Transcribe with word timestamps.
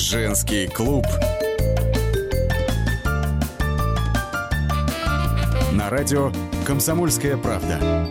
Женский 0.00 0.66
клуб. 0.66 1.06
На 5.72 5.90
радио 5.90 6.32
«Комсомольская 6.66 7.36
правда». 7.36 8.08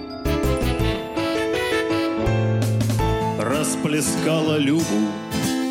Расплескала 3.40 4.58
Любу 4.58 4.84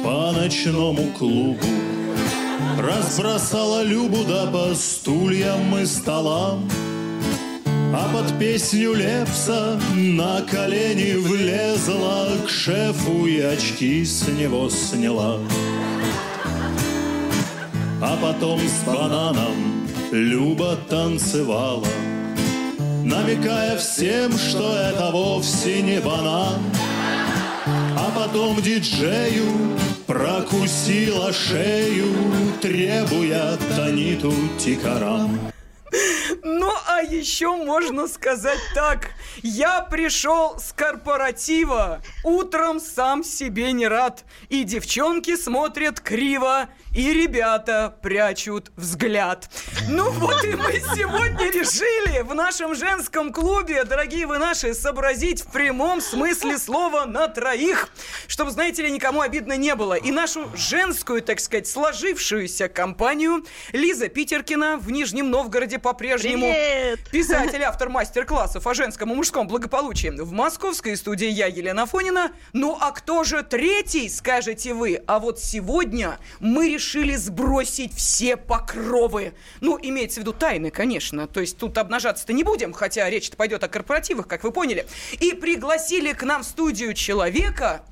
по 0.03 0.33
ночному 0.33 1.05
клубу 1.17 1.65
Разбросала 2.79 3.85
Любу 3.85 4.25
да 4.25 4.51
по 4.51 4.75
стульям 4.75 5.79
и 5.79 5.87
столам 5.87 6.69
А 7.95 8.11
под 8.13 8.37
песню 8.41 8.93
Лепса 8.93 9.81
на 9.95 10.43
колени 10.43 11.15
влезла 11.17 12.27
К 12.45 12.51
шефу 12.51 13.25
и 13.25 13.41
очки 13.41 14.05
с 14.05 14.27
него 14.27 14.69
сняла 14.69 15.39
А 18.11 18.17
потом 18.17 18.59
с 18.59 18.85
бананом 18.85 19.87
Люба 20.13 20.77
танцевала 20.89 21.87
Намекая 23.05 23.77
всем, 23.77 24.33
что 24.33 24.75
это 24.75 25.11
вовсе 25.11 25.83
не 25.83 26.01
банан 26.01 26.59
А 27.67 28.11
потом 28.17 28.63
диджею 28.63 29.77
прокусила 30.07 31.35
шею, 31.35 32.15
требуя 32.63 33.59
Таниту 33.77 34.33
Тикарам. 34.59 35.39
Ну, 36.43 36.73
а 36.87 37.03
еще 37.03 37.55
можно 37.57 38.09
сказать 38.09 38.59
так. 38.75 39.11
Я 39.43 39.83
пришел 39.83 40.59
с 40.59 40.73
корпоратива, 40.73 42.03
утром 42.25 42.81
сам 42.81 43.25
себе 43.25 43.73
не 43.73 43.87
рад. 43.87 44.25
И 44.49 44.65
девчонки 44.65 45.37
смотрят 45.37 46.01
криво, 46.01 46.69
и 46.95 47.13
ребята 47.13 47.97
прячут 48.03 48.73
взгляд. 48.77 49.49
Ну 49.89 50.11
вот 50.11 50.45
и 50.45 50.55
мы 50.55 50.73
сегодня 50.95 51.51
решили 51.51 52.23
в 52.23 52.35
нашем 52.35 52.75
женском 52.75 53.33
клубе, 53.33 53.85
дорогие 53.85 54.27
вы 54.27 54.39
наши, 54.39 54.75
сообразить 54.75 55.43
в 55.43 55.53
прямом 55.53 56.01
смысле 56.01 56.59
слова 56.59 57.05
на 57.05 57.29
троих, 57.29 57.89
чтобы, 58.27 58.51
знаете 58.51 58.83
ли, 58.83 58.91
никому 58.91 59.21
обидно 59.21 59.57
не 59.57 59.75
было. 59.75 59.95
И 59.95 60.11
нашу 60.11 60.51
женскую, 60.57 61.23
так 61.23 61.41
сказать, 61.41 61.69
сложившуюся 61.69 62.69
компанию 62.69 63.45
Лиза 63.73 64.09
Питеркина 64.09 64.79
в 64.79 64.91
Нижнем 64.91 65.31
Новгороде 65.31 65.79
по-прежнему. 65.79 66.53
Писатель, 67.13 67.63
автор 67.63 67.89
мастер-классов 67.89 68.67
о 68.67 68.75
женском 68.75 69.13
и 69.13 69.15
мужском 69.15 69.28
благополучии. 69.31 70.09
В 70.09 70.33
московской 70.33 70.97
студии 70.97 71.29
я, 71.29 71.47
Елена 71.47 71.87
Фонина. 71.87 72.33
Ну 72.53 72.77
а 72.81 72.93
кто 72.93 73.25
же 73.25 73.43
третий, 73.43 74.09
скажете 74.09 74.75
вы? 74.75 75.03
А 75.07 75.19
вот 75.19 75.39
сегодня 75.39 76.19
мы 76.41 76.69
решили 76.69 77.15
сбросить 77.17 77.95
все 77.95 78.37
покровы. 78.37 79.35
Ну, 79.61 79.79
имеется 79.81 80.21
в 80.21 80.23
виду 80.23 80.33
тайны, 80.33 80.71
конечно. 80.71 81.27
То 81.27 81.41
есть 81.41 81.59
тут 81.59 81.77
обнажаться-то 81.79 82.33
не 82.33 82.45
будем, 82.45 82.73
хотя 82.73 83.09
речь-то 83.09 83.37
пойдет 83.37 83.63
о 83.65 83.69
корпоративах, 83.69 84.27
как 84.27 84.45
вы 84.45 84.51
поняли. 84.51 84.87
И 85.21 85.33
пригласили 85.33 86.13
к 86.13 86.23
нам 86.23 86.43
в 86.43 86.47
студию 86.47 86.95
человека, 86.95 87.83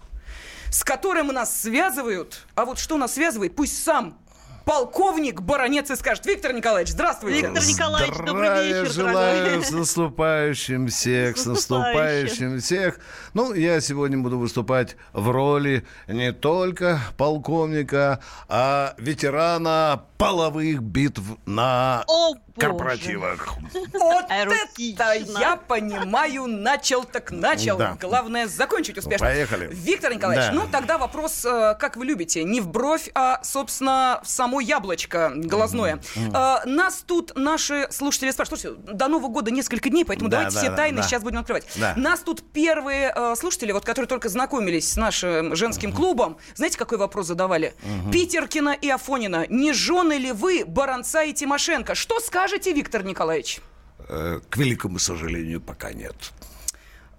с 0.70 0.84
которым 0.84 1.28
нас 1.28 1.62
связывают. 1.62 2.46
А 2.54 2.64
вот 2.64 2.78
что 2.78 2.96
нас 2.96 3.14
связывает, 3.14 3.54
пусть 3.54 3.82
сам 3.82 4.18
полковник 4.66 5.40
Баронец 5.42 5.90
и 5.90 5.96
скажет. 5.96 6.26
Виктор 6.26 6.52
Николаевич, 6.52 6.92
здравствуйте. 6.92 7.40
Виктор 7.42 7.64
Николаевич, 7.64 8.16
добрый 8.16 8.48
Здравия 8.48 8.82
вечер, 8.82 8.92
желаю 8.92 9.44
дорогой. 9.44 9.64
с 9.64 9.70
наступающим 9.70 10.88
всех, 10.88 11.38
с 11.38 11.46
наступающим. 11.46 12.60
всех. 12.60 12.98
Ну, 13.32 13.54
я 13.54 13.80
сегодня 13.80 14.18
буду 14.18 14.38
выступать 14.38 14.96
в 15.12 15.30
роли 15.30 15.86
не 16.08 16.32
только 16.32 17.00
полковника, 17.16 18.18
а 18.48 18.94
ветерана 18.98 20.02
половых 20.18 20.82
битв 20.82 21.22
на 21.46 22.04
О. 22.08 22.34
корпоративах. 22.56 23.48
Вот 23.92 24.24
Эротично. 24.30 25.02
это 25.02 25.40
я 25.40 25.56
понимаю, 25.56 26.46
начал 26.46 27.04
так 27.04 27.30
начал. 27.30 27.80
Главное 28.00 28.46
закончить 28.46 28.98
успешно. 28.98 29.26
Поехали. 29.26 29.68
Виктор 29.72 30.14
Николаевич, 30.14 30.50
ну 30.52 30.62
тогда 30.70 30.98
вопрос, 30.98 31.44
э, 31.44 31.76
как 31.78 31.96
вы 31.96 32.04
любите, 32.06 32.44
не 32.44 32.60
в 32.60 32.68
бровь, 32.68 33.10
а, 33.14 33.40
собственно, 33.42 34.20
в 34.24 34.28
само 34.28 34.60
яблочко 34.60 35.32
глазное. 35.34 36.00
Э, 36.16 36.56
Нас 36.64 37.04
тут 37.06 37.32
наши 37.36 37.88
слушатели 37.90 38.30
спрашивают, 38.30 38.60
слушайте, 38.60 38.92
до 38.92 39.08
Нового 39.08 39.28
года 39.28 39.50
несколько 39.50 39.90
дней, 39.90 40.04
поэтому 40.04 40.30
Да, 40.30 40.38
давайте 40.38 40.56
да, 40.56 40.62
все 40.62 40.70
тайны 40.74 41.02
сейчас 41.02 41.22
будем 41.22 41.38
открывать. 41.38 41.66
Нас 41.96 42.20
тут 42.20 42.42
первые 42.52 43.12
э, 43.14 43.34
слушатели, 43.36 43.72
вот 43.72 43.84
которые 43.84 44.08
только 44.08 44.28
знакомились 44.28 44.92
с 44.92 44.96
нашим 44.96 45.54
женским 45.54 45.92
клубом, 45.92 46.38
знаете, 46.54 46.78
какой 46.78 46.98
вопрос 46.98 47.26
задавали? 47.26 47.74
Питеркина 48.12 48.70
и 48.70 48.88
Афонина, 48.88 49.46
не 49.48 49.72
жены 49.72 50.14
ли 50.14 50.32
вы 50.32 50.64
Баранца 50.66 51.22
и 51.22 51.32
Тимошенко? 51.32 51.94
Что 51.94 52.20
скажете, 52.20 52.45
Виктор 52.72 53.04
Николаевич? 53.04 53.60
Э, 54.08 54.40
К 54.48 54.56
великому 54.56 54.98
сожалению, 54.98 55.60
пока 55.60 55.92
нет. 55.92 56.14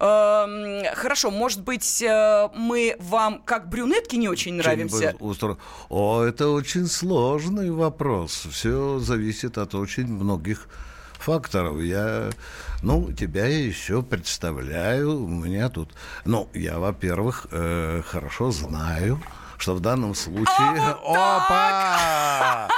Эм, 0.00 0.84
Хорошо, 0.94 1.30
может 1.30 1.60
быть, 1.62 2.02
э, 2.02 2.48
мы 2.54 2.96
вам 3.00 3.42
как 3.44 3.68
брюнетки 3.68 4.16
не 4.16 4.28
очень 4.28 4.54
нравимся? 4.54 5.14
Устро- 5.18 5.58
О, 5.88 6.22
это 6.22 6.48
очень 6.48 6.86
сложный 6.86 7.70
вопрос. 7.70 8.46
Все 8.50 8.98
зависит 9.00 9.58
от 9.58 9.74
очень 9.74 10.06
многих 10.06 10.68
факторов. 11.18 11.80
Я, 11.80 12.30
ну, 12.82 13.12
тебя 13.12 13.46
еще 13.46 14.02
представляю. 14.02 15.24
У 15.24 15.28
меня 15.28 15.68
тут, 15.68 15.92
ну, 16.24 16.48
я, 16.54 16.78
во-первых, 16.78 17.48
э, 17.50 18.02
хорошо 18.06 18.52
знаю, 18.52 19.20
что 19.58 19.74
в 19.74 19.80
данном 19.80 20.14
случае... 20.14 20.94
Опа! 21.04 22.68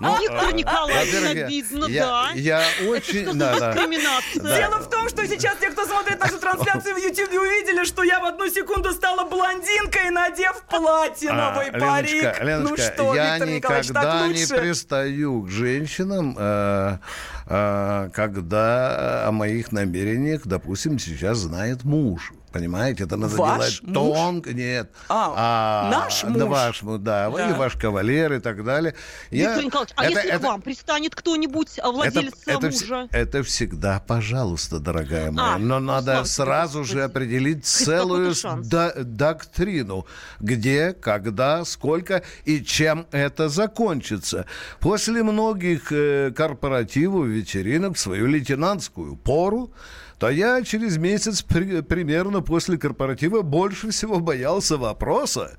Ну, 0.00 0.20
Виктор 0.20 0.48
э, 0.48 0.52
Николаевич, 0.52 1.44
обидно, 1.44 1.86
я, 1.86 2.04
да. 2.04 2.30
Я 2.34 2.62
очень... 2.88 3.38
да, 3.38 3.58
да. 3.58 3.72
дискриминация? 3.72 4.42
Да. 4.42 4.56
Дело 4.56 4.78
в 4.80 4.90
том, 4.90 5.08
что 5.08 5.26
сейчас 5.26 5.56
те, 5.60 5.70
кто 5.70 5.84
смотрит 5.86 6.20
нашу 6.20 6.38
трансляцию 6.38 6.94
в 6.94 6.98
YouTube, 6.98 7.30
увидели, 7.30 7.84
что 7.84 8.02
я 8.02 8.20
в 8.20 8.24
одну 8.24 8.48
секунду 8.48 8.92
стала 8.92 9.24
блондинкой, 9.28 10.10
надев 10.10 10.62
платиновый 10.68 11.68
А, 11.68 11.78
парик. 11.78 12.22
Леночка, 12.22 12.44
Леночка, 12.44 12.70
ну 12.70 12.76
что, 12.76 13.14
я 13.14 13.32
Виктор 13.34 13.48
Николаевич, 13.48 13.88
так 13.88 14.04
никогда 14.04 14.28
не 14.28 14.46
пристаю 14.46 15.42
к 15.42 15.50
женщинам, 15.50 16.36
э, 16.38 16.98
э, 17.46 18.10
когда 18.12 19.28
о 19.28 19.32
моих 19.32 19.72
намерениях, 19.72 20.42
допустим, 20.44 20.98
сейчас 20.98 21.38
знает 21.38 21.84
муж. 21.84 22.32
Понимаете, 22.58 23.02
это 23.02 23.16
надо 23.16 23.34
Ваш 23.34 23.80
делать 23.80 23.82
муж? 23.82 23.94
тонко, 24.16 24.52
нет. 24.54 24.88
А, 25.08 25.90
наш 25.90 26.22
да, 26.22 26.28
муж? 26.28 26.42
ваш 26.44 26.82
муж, 26.82 27.00
да, 27.00 27.28
Да. 27.28 27.44
или 27.48 27.52
ваш 27.52 27.74
кавалер 27.74 28.32
и 28.34 28.38
так 28.38 28.62
далее. 28.62 28.94
Я- 29.32 29.48
Виктор 29.48 29.64
Николаевич, 29.64 29.92
а 29.96 30.04
это- 30.04 30.12
если 30.12 30.30
это- 30.30 30.38
к 30.38 30.42
вам 30.44 30.62
пристанет 30.62 31.16
кто-нибудь, 31.16 31.80
а, 31.82 31.90
владелец 31.90 32.32
это, 32.46 32.68
вс- 32.68 32.80
мужа? 32.82 33.08
это 33.10 33.42
всегда, 33.42 33.98
пожалуйста, 34.06 34.78
дорогая 34.78 35.32
моя. 35.32 35.54
А, 35.54 35.58
Но 35.58 35.80
ну, 35.80 35.86
надо 35.86 36.24
слава 36.24 36.24
сразу 36.26 36.84
тебе, 36.84 36.92
же 36.92 36.94
Господи. 37.02 37.10
определить 37.10 37.56
Хоть 37.56 37.86
целую 37.86 38.34
до- 38.62 38.94
доктрину. 39.02 40.06
Где, 40.38 40.92
когда, 40.92 41.64
сколько 41.64 42.22
и 42.44 42.62
чем 42.62 43.08
это 43.10 43.48
закончится. 43.48 44.46
После 44.78 45.24
многих 45.24 45.90
э, 45.90 46.30
корпоративов, 46.30 47.26
вечеринок 47.26 47.98
свою 47.98 48.28
лейтенантскую 48.28 49.16
пору, 49.16 49.72
то 50.18 50.30
я 50.30 50.62
через 50.62 50.96
месяц 50.96 51.42
при- 51.42 51.80
примерно 51.82 52.40
после 52.42 52.78
корпоратива 52.78 53.42
больше 53.42 53.90
всего 53.90 54.20
боялся 54.20 54.76
вопроса. 54.76 55.56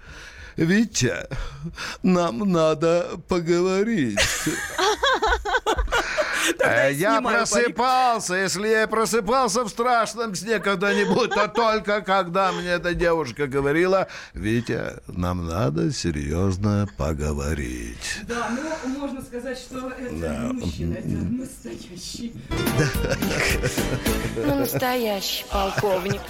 Витя, 0.57 1.27
нам 2.03 2.39
надо 2.51 3.19
поговорить. 3.27 4.17
Тогда 6.57 6.87
Э, 6.89 6.93
Я 6.93 7.21
просыпался, 7.21 8.35
если 8.35 8.67
я 8.67 8.83
и 8.83 8.87
просыпался 8.87 9.63
в 9.63 9.69
страшном 9.69 10.35
сне 10.35 10.59
когда-нибудь, 10.59 11.31
то 11.31 11.47
только 11.55 12.01
когда 12.01 12.51
мне 12.51 12.69
эта 12.69 12.93
девушка 12.93 13.47
говорила, 13.47 14.07
Витя, 14.33 14.97
нам 15.07 15.47
надо 15.47 15.91
серьезно 15.91 16.87
поговорить. 16.97 18.19
Да, 18.27 18.49
ну, 18.83 18.99
можно 18.99 19.21
сказать, 19.21 19.57
что 19.57 19.89
это 19.89 20.15
Да. 20.15 20.49
мужчина, 20.53 20.95
это 20.95 21.07
настоящий. 21.07 22.33
Ну, 24.35 24.55
настоящий 24.59 25.45
полковник. 25.51 26.21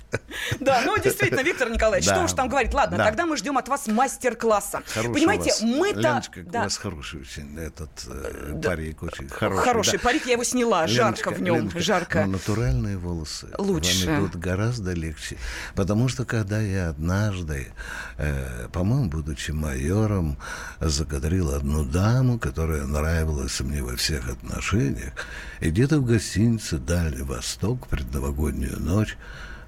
Да, 0.60 0.82
ну 0.86 0.98
действительно, 0.98 1.42
Виктор 1.42 1.70
Николаевич, 1.70 2.08
Да. 2.08 2.16
что 2.16 2.26
уж 2.26 2.34
там 2.34 2.48
говорить. 2.50 2.74
Ладно, 2.74 2.98
Да. 2.98 3.06
тогда 3.06 3.26
мы 3.26 3.38
ждем 3.38 3.58
от 3.58 3.68
вас 3.68 3.88
мастер-класса. 3.88 4.82
Хороший 4.88 5.14
Понимаете, 5.14 5.52
у 5.62 5.66
мы-то... 5.68 6.00
Леночка, 6.00 6.40
у 6.40 6.44
Да. 6.50 6.64
вас 6.64 6.78
хороший 6.78 7.22
очень 7.22 7.58
этот 7.58 7.90
э, 8.08 8.62
парик, 8.64 9.04
очень 9.04 9.30
хороший. 9.30 9.64
Хороший 9.64 10.00
да. 10.00 10.05
Парик, 10.06 10.26
я 10.28 10.34
его 10.34 10.44
сняла, 10.44 10.88
жарко 10.88 11.30
Леночка, 11.30 11.30
в 11.32 11.42
нем, 11.42 11.56
Леночка, 11.56 11.80
жарко. 11.80 12.26
но 12.26 12.34
натуральные 12.34 12.98
волосы 12.98 13.48
Лучше. 13.58 14.06
вам 14.06 14.20
идут 14.20 14.36
гораздо 14.36 14.94
легче. 14.94 15.38
Потому 15.74 16.08
что 16.08 16.26
когда 16.26 16.62
я 16.62 16.90
однажды, 16.90 17.70
э, 18.18 18.68
по-моему, 18.72 19.10
будучи 19.10 19.52
майором, 19.52 20.38
закадрил 20.80 21.56
одну 21.56 21.84
даму, 21.84 22.38
которая 22.38 22.86
нравилась 22.86 23.60
мне 23.62 23.82
во 23.82 23.96
всех 23.96 24.30
отношениях, 24.30 25.14
и 25.60 25.72
где-то 25.72 26.00
в 26.00 26.06
гостинице 26.06 26.78
«Дальний 26.78 27.24
Восток» 27.24 27.88
предновогоднюю 27.88 28.80
ночь 28.80 29.18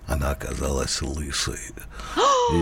она 0.08 0.32
оказалась 0.32 1.02
лысой. 1.02 1.60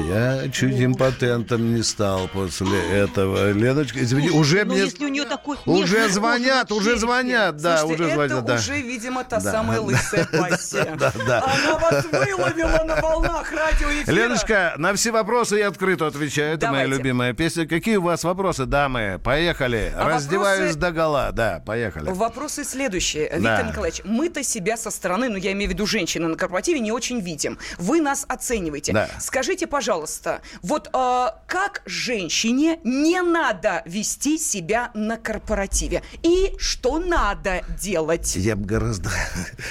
Я 0.09 0.49
чуть 0.49 0.81
импотентом 0.81 1.75
не 1.75 1.83
стал 1.83 2.27
после 2.27 2.79
этого. 2.89 3.51
Леночка, 3.51 4.03
извини, 4.03 4.31
уже 4.31 4.65
Ну, 4.65 4.73
мне... 4.73 4.81
если 4.85 5.05
у 5.05 5.09
нее 5.09 5.25
такой 5.25 5.57
Уже 5.65 5.97
нежный 5.97 6.09
звонят, 6.13 6.71
уже 6.71 6.97
звонят, 6.97 7.57
да, 7.57 7.77
Слушайте, 7.77 8.03
уже 8.05 8.13
звонят, 8.13 8.31
это 8.39 8.41
да. 8.47 8.55
уже, 8.55 8.81
видимо, 8.81 9.23
та 9.23 9.39
Да, 9.39 9.51
самая 9.51 9.79
лысая 9.79 10.25
пассия. 10.31 10.95
да, 10.97 11.13
да. 11.27 11.43
Она 11.43 11.77
вас 11.77 12.05
выловила 12.05 12.83
на 12.83 12.95
волнах 12.99 13.51
радиоэфира. 13.51 14.11
Леночка, 14.15 14.73
на 14.77 14.93
все 14.95 15.11
вопросы 15.11 15.57
я 15.57 15.67
открыто 15.67 16.07
отвечаю. 16.07 16.55
Это 16.55 16.71
моя 16.71 16.85
Давайте. 16.85 16.97
любимая 17.03 17.33
песня. 17.33 17.67
Какие 17.67 17.97
у 17.97 18.01
вас 18.01 18.23
вопросы, 18.23 18.65
дамы? 18.65 19.19
Поехали. 19.23 19.93
А 19.95 20.09
Раздеваюсь 20.09 20.71
вопросы- 20.73 20.79
до 20.79 20.91
гола. 20.91 21.29
Да, 21.31 21.61
поехали. 21.63 22.09
Вопросы 22.09 22.63
следующие. 22.63 23.29
Виктор 23.35 23.67
Николаевич, 23.67 24.01
мы-то 24.03 24.41
себя 24.43 24.77
со 24.77 24.89
стороны, 24.89 25.29
ну 25.29 25.37
я 25.37 25.51
имею 25.51 25.69
в 25.69 25.73
виду 25.73 25.85
женщины 25.85 26.27
на 26.27 26.35
корпоративе, 26.37 26.79
не 26.79 26.91
очень 26.91 27.19
видим. 27.19 27.34
Вы 27.77 28.01
нас 28.01 28.25
оцениваете. 28.27 28.93
Да. 28.93 29.09
Скажите, 29.19 29.67
пожалуйста, 29.67 30.41
вот 30.61 30.89
э, 30.93 31.27
как 31.47 31.81
женщине 31.85 32.79
не 32.83 33.21
надо 33.21 33.83
вести 33.85 34.37
себя 34.37 34.91
на 34.93 35.17
корпоративе? 35.17 36.03
И 36.23 36.53
что 36.57 36.99
надо 36.99 37.61
делать? 37.79 38.35
Я 38.35 38.55
бы 38.55 38.65
гораздо 38.65 39.09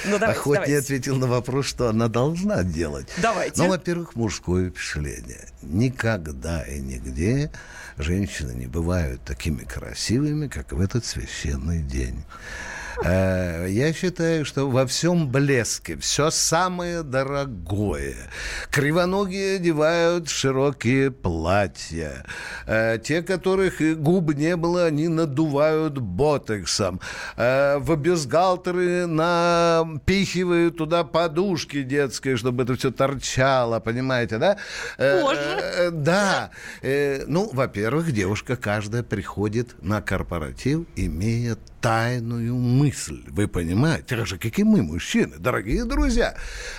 Ну, 0.05 0.19
давайте, 0.19 0.39
охотнее 0.39 0.65
давайте. 0.65 0.77
ответил 0.77 1.15
на 1.17 1.27
вопрос, 1.27 1.65
что 1.65 1.89
она 1.89 2.07
должна 2.07 2.63
делать. 2.63 3.07
Давайте. 3.17 3.61
Ну, 3.61 3.69
во-первых, 3.69 4.15
мужское 4.15 4.69
впечатление. 4.69 5.47
Никогда 5.61 6.63
и 6.63 6.79
нигде 6.79 7.51
женщины 7.97 8.51
не 8.51 8.67
бывают 8.67 9.21
такими 9.23 9.63
красивыми, 9.63 10.47
как 10.47 10.71
в 10.71 10.81
этот 10.81 11.05
священный 11.05 11.81
день. 11.81 12.23
Э, 13.03 13.67
Я 13.69 13.93
считаю, 13.93 14.45
что 14.45 14.69
во 14.69 14.85
всем 14.85 15.29
блеске 15.29 15.97
все 15.97 16.29
самое 16.29 17.03
дорогое. 17.03 18.15
Кривоногие 18.71 19.55
одевают 19.57 20.29
широкие 20.29 21.11
платья. 21.11 22.23
Э, 22.67 22.97
Те, 23.03 23.21
которых 23.21 23.81
и 23.81 23.93
губ 23.95 24.33
не 24.35 24.55
было, 24.55 24.85
они 24.85 25.07
надувают 25.07 25.97
ботексом. 25.97 26.99
Э, 27.37 27.77
В 27.79 27.95
бюстгальтеры 27.95 29.05
напихивают 29.07 30.77
туда 30.77 31.03
подушки 31.03 31.83
детские, 31.83 32.37
чтобы 32.37 32.63
это 32.63 32.75
все 32.75 32.91
торчало, 32.91 33.79
понимаете, 33.79 34.37
да? 34.37 34.57
Боже. 34.97 35.91
Да. 35.91 36.49
Ну, 37.27 37.49
во-первых, 37.51 38.11
девушка 38.11 38.55
каждая 38.55 39.03
приходит 39.03 39.75
на 39.81 40.01
корпоратив, 40.01 40.85
имея 40.95 41.57
тайную 41.85 42.55
мысль. 42.55 43.21
Вы 43.27 43.47
понимаете? 43.47 44.15
Так 44.15 44.25
же, 44.25 44.39
как 44.39 44.57
и 44.57 44.63
мы, 44.63 44.81
мужчины, 44.81 45.35
дорогие 45.37 45.85
друзья. 45.85 46.35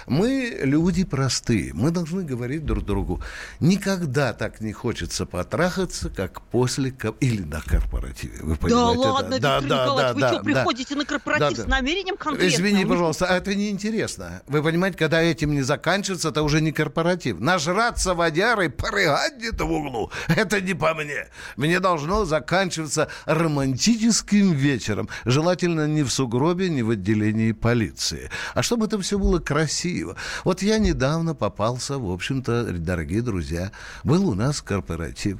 Мы 0.09 0.59
люди 0.63 1.05
простые. 1.05 1.73
Мы 1.75 1.93
должны 1.93 2.25
говорить 2.25 2.65
друг 2.67 2.85
другу. 2.85 3.23
Никогда 3.61 4.33
так 4.33 4.61
не 4.61 4.73
хочется 4.73 5.25
потрахаться, 5.25 6.11
как 6.11 6.43
после... 6.43 6.93
Или 7.21 7.45
на 7.45 7.61
корпоративе. 7.61 8.41
Вы 8.43 8.55
Да 8.55 8.57
понимаете? 8.57 8.99
ладно, 8.99 9.39
да, 9.39 9.61
Виктор 9.61 9.69
да, 9.69 9.85
Николаевич, 9.85 10.01
да, 10.01 10.15
вы 10.15 10.21
да, 10.21 10.29
что, 10.29 10.37
да. 10.39 10.43
приходите 10.43 10.95
на 10.97 11.05
корпоратив 11.05 11.57
Да, 11.57 11.63
с 11.63 11.67
да. 11.67 11.71
намерением 11.71 12.17
конкретным? 12.17 12.49
Извини, 12.49 12.85
пожалуйста, 12.85 13.27
а 13.27 13.37
это 13.37 13.55
неинтересно. 13.55 14.43
Вы 14.49 14.61
понимаете, 14.61 14.99
когда 14.99 15.23
этим 15.23 15.53
не 15.53 15.63
заканчивается, 15.63 16.31
это 16.31 16.43
уже 16.43 16.61
не 16.61 16.73
корпоратив. 16.73 17.39
Нажраться 17.39 18.15
водярой, 18.15 18.71
порыгать 18.71 19.37
где-то 19.39 19.67
в 19.67 19.73
углу, 19.73 20.11
это 20.27 20.61
не 20.61 20.75
по 20.75 20.95
мне. 20.95 21.29
Мне 21.55 21.79
должно 21.79 22.25
заканчиваться 22.25 23.09
романтическим 23.27 24.53
вечером. 24.53 24.96
Желательно 25.25 25.87
не 25.87 26.03
в 26.03 26.11
сугробе, 26.11 26.69
не 26.69 26.83
в 26.83 26.91
отделении 26.91 27.53
полиции. 27.53 28.31
А 28.55 28.63
чтобы 28.63 28.87
это 28.87 29.01
все 29.01 29.19
было 29.19 29.39
красиво. 29.39 30.17
Вот 30.45 30.63
я 30.63 30.79
недавно 30.79 31.35
попался, 31.35 31.99
в 31.99 32.11
общем-то, 32.11 32.73
дорогие 32.73 33.23
друзья, 33.23 33.73
был 34.05 34.29
у 34.29 34.35
нас 34.35 34.63
корпоратив. 34.63 35.39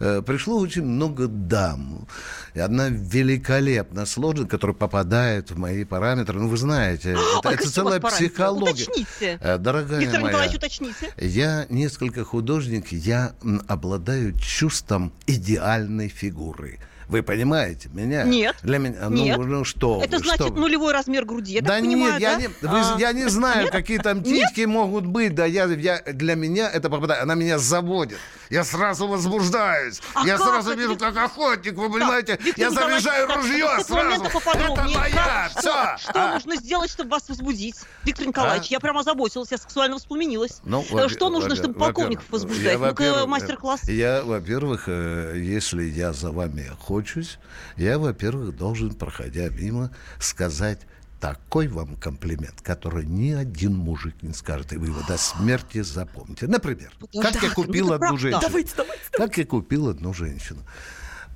Э, 0.00 0.22
Пришло 0.24 0.58
очень 0.58 0.84
много 0.84 1.26
дам. 1.26 2.06
И 2.54 2.60
одна 2.60 2.88
великолепно 2.88 4.06
сложная, 4.06 4.46
которая 4.46 4.74
попадает 4.74 5.50
в 5.50 5.58
мои 5.58 5.84
параметры. 5.84 6.38
Ну, 6.38 6.48
вы 6.48 6.56
знаете, 6.56 7.10
это, 7.12 7.20
Ой, 7.20 7.38
это 7.40 7.48
какие 7.50 7.68
целая 7.70 8.00
психология. 8.00 8.84
Уточните. 8.84 9.38
Э, 9.40 9.58
Дорогая 9.58 10.00
Виктор 10.00 10.20
моя, 10.20 10.32
Николаевич, 10.32 10.56
уточните. 10.56 11.12
я 11.18 11.66
несколько 11.68 12.24
художник, 12.24 12.92
я 12.92 13.34
обладаю 13.68 14.32
чувством 14.38 15.12
идеальной 15.26 16.08
фигуры. 16.08 16.78
Вы 17.08 17.22
понимаете 17.22 17.88
меня? 17.92 18.24
Нет. 18.24 18.56
Для 18.64 18.78
меня. 18.78 19.06
Нет. 19.08 19.38
Ну, 19.38 19.44
ну 19.44 19.64
что? 19.64 20.02
Это 20.02 20.18
значит 20.18 20.46
что 20.46 20.48
нулевой 20.52 20.92
размер 20.92 21.24
груди. 21.24 21.52
Я 21.54 21.60
да 21.62 21.74
так 21.74 21.80
понимаю, 21.82 22.12
нет, 22.14 22.20
я, 22.20 22.34
да? 22.34 22.40
не, 22.40 22.48
вы- 22.48 22.54
А, 22.62 22.96
я 22.98 23.12
не 23.12 23.28
знаю, 23.28 23.68
какие 23.70 23.98
там 23.98 24.24
титьки 24.24 24.64
могут 24.64 25.06
быть. 25.06 25.32
Да, 25.32 25.44
я, 25.44 25.66
я, 25.66 26.02
для 26.02 26.34
меня 26.34 26.68
это 26.68 26.90
попадает. 26.90 27.22
Она 27.22 27.36
меня 27.36 27.58
заводит. 27.60 28.18
Я 28.50 28.64
сразу 28.64 29.06
возбуждаюсь. 29.06 29.85
А 30.14 30.26
я 30.26 30.36
как 30.36 30.46
сразу 30.46 30.70
это? 30.70 30.80
вижу, 30.80 30.96
как 30.96 31.16
охотник. 31.16 31.74
Вы 31.74 31.90
понимаете? 31.90 32.38
Виктор 32.40 32.64
я 32.64 32.70
заряжаю 32.70 33.26
так, 33.28 33.36
ружье 33.36 33.68
сразу. 33.84 34.24
Это 34.24 34.84
моя. 34.94 35.14
Как? 35.14 35.50
Все. 35.52 35.96
Что, 35.98 36.10
что 36.10 36.28
нужно 36.34 36.56
сделать, 36.56 36.90
чтобы 36.90 37.10
вас 37.10 37.28
возбудить? 37.28 37.76
Виктор 38.04 38.26
Николаевич, 38.26 38.66
А? 38.70 38.74
я 38.74 38.80
прямо 38.80 39.00
озаботилась, 39.00 39.50
я 39.50 39.58
сексуально 39.58 39.96
воспламенилась. 39.96 40.60
Ну, 40.64 40.84
Э, 40.90 41.08
что 41.08 41.30
нужно, 41.30 41.56
чтобы 41.56 41.74
полковников 41.74 42.24
возбуждать? 42.30 42.78
Ну-ка, 42.78 43.26
мастер-класс. 43.26 43.84
Я, 43.88 44.22
во-первых, 44.22 44.84
э, 44.88 45.34
если 45.36 45.82
я 45.84 46.12
за 46.12 46.30
вами 46.32 46.68
охочусь, 46.68 47.38
я, 47.76 47.98
во-первых, 47.98 48.56
должен, 48.56 48.94
проходя 48.94 49.48
мимо, 49.48 49.90
сказать 50.20 50.80
такой 51.20 51.68
вам 51.68 51.96
комплимент, 51.96 52.60
который 52.62 53.04
ни 53.04 53.32
один 53.32 53.74
мужик 53.74 54.22
не 54.22 54.32
скажет, 54.32 54.72
и 54.72 54.76
вы 54.76 54.88
его 54.88 55.00
до 55.06 55.16
смерти 55.16 55.82
запомните. 55.82 56.46
Например, 56.46 56.92
как 57.20 57.42
я 57.42 57.50
купил 57.50 57.88
ну 57.88 57.94
это 57.94 58.06
одну 58.06 58.06
правда. 58.08 58.18
женщину. 58.18 58.42
Давайте, 58.42 58.72
давайте. 58.76 59.02
Как 59.12 59.38
я 59.38 59.46
купил 59.46 59.88
одну 59.88 60.14
женщину. 60.14 60.60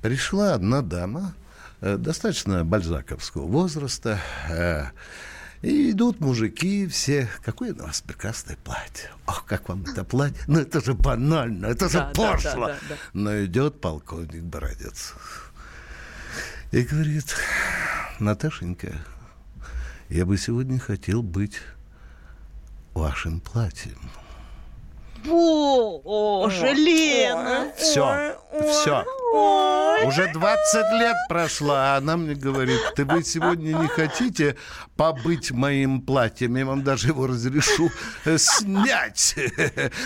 Пришла 0.01 0.53
одна 0.53 0.81
дама, 0.81 1.33
э, 1.81 1.97
достаточно 1.97 2.63
бальзаковского 2.63 3.45
возраста, 3.47 4.19
э, 4.49 4.85
и 5.61 5.91
идут 5.91 6.19
мужики 6.19 6.87
все. 6.87 7.29
Какое 7.43 7.73
на 7.73 7.83
вас 7.83 8.01
прекрасное 8.01 8.57
платье. 8.63 9.11
Ох, 9.27 9.45
как 9.45 9.69
вам 9.69 9.83
это 9.83 10.03
платье. 10.03 10.41
Ну, 10.47 10.59
это 10.59 10.83
же 10.83 10.93
банально, 10.93 11.67
это 11.67 11.87
же 11.87 11.99
Да, 11.99 12.11
да, 12.15 12.31
пошло. 12.33 12.67
да, 12.67 12.73
да, 12.73 12.79
да. 12.89 12.95
Но 13.13 13.45
идет 13.45 13.79
полковник 13.79 14.41
Бородец. 14.41 15.13
И 16.71 16.81
говорит, 16.81 17.35
Наташенька, 18.19 18.93
я 20.11 20.25
бы 20.25 20.37
сегодня 20.37 20.77
хотел 20.77 21.23
быть 21.23 21.61
вашим 22.93 23.39
платьем. 23.39 23.97
Боже, 25.25 26.73
Лена. 26.73 27.71
Все, 27.77 28.35
все. 28.51 29.05
Уже 30.05 30.27
20 30.33 30.91
лет 30.99 31.15
прошло, 31.29 31.73
а 31.75 31.97
она 31.97 32.17
мне 32.17 32.33
говорит, 32.35 32.79
ты 32.95 33.05
вы 33.05 33.23
сегодня 33.23 33.73
не 33.73 33.87
хотите 33.87 34.57
побыть 34.97 35.51
моим 35.51 36.01
платьем? 36.01 36.55
Я 36.55 36.65
вам 36.65 36.83
даже 36.83 37.09
его 37.09 37.27
разрешу 37.27 37.89
э, 38.25 38.37
снять. 38.37 39.35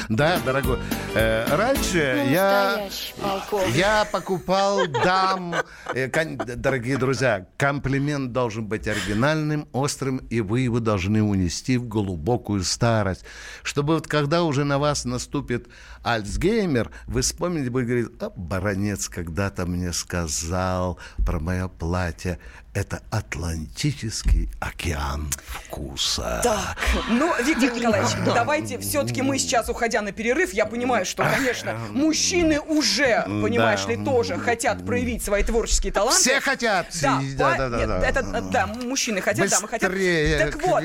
Да, 0.09 0.39
дорогой. 0.45 0.79
Э, 1.15 1.45
Раньше 1.55 2.27
я... 2.29 2.75
Настоящий 2.77 3.13
полковник. 3.21 3.75
Я 3.75 4.05
покупал 4.11 4.87
дам. 4.87 5.55
Э, 5.93 6.07
Дорогие 6.35 6.97
друзья, 6.97 7.47
комплимент 7.57 8.31
должен 8.31 8.65
быть 8.65 8.87
оригинальным, 8.87 9.67
острым, 9.71 10.17
и 10.29 10.41
вы 10.41 10.61
его 10.61 10.79
должны 10.79 11.23
унести 11.23 11.77
в 11.77 11.87
глубокую 11.87 12.63
старость. 12.63 13.23
Чтобы 13.63 13.95
вот 13.95 14.07
когда 14.07 14.43
уже 14.43 14.65
на 14.65 14.77
вас 14.77 15.04
наступит 15.05 15.67
Альцгеймер, 16.05 16.91
вы 17.07 17.21
вспомните, 17.23 17.71
вы 17.71 17.83
говорите, 17.83 18.09
а 18.19 18.29
баронец 18.35 19.09
когда-то 19.09 19.65
мне 19.65 19.91
сказал 19.91 20.99
про 21.25 21.39
мое 21.39 21.67
платье. 21.67 22.37
Это 22.75 23.01
Атлантический 23.09 24.49
океан 24.59 25.29
вкуса. 25.47 26.41
Так, 26.43 26.77
ну, 27.09 27.33
Виктор 27.41 27.73
Николаевич, 27.73 28.11
давайте 28.25 28.77
все-таки 28.79 29.21
мы 29.21 29.39
сейчас, 29.39 29.69
уходя 29.69 30.01
на 30.01 30.11
перерыв, 30.11 30.51
я 30.53 30.65
понимаю, 30.65 31.05
что, 31.05 31.23
конечно, 31.23 31.79
мужчины 31.91 32.59
уже, 32.59 33.23
понимаешь 33.25 33.85
ли, 33.87 33.95
тоже 34.03 34.37
хотят 34.37 34.85
проявить 34.85 35.23
свои 35.23 35.43
творческие 35.43 35.93
таланты. 35.93 36.19
Все 36.19 36.41
хотят. 36.41 36.87
Да, 37.01 37.21
Да, 37.37 37.55
да, 37.57 37.69
да, 37.69 37.77
нет, 37.77 37.87
да. 37.87 38.01
это, 38.01 38.41
да, 38.41 38.67
мужчины 38.67 39.21
хотят, 39.21 39.49
дамы 39.49 39.69
хотят. 39.69 39.89
Быстрее 39.89 40.37
Так 40.37 40.61
вот, 40.61 40.83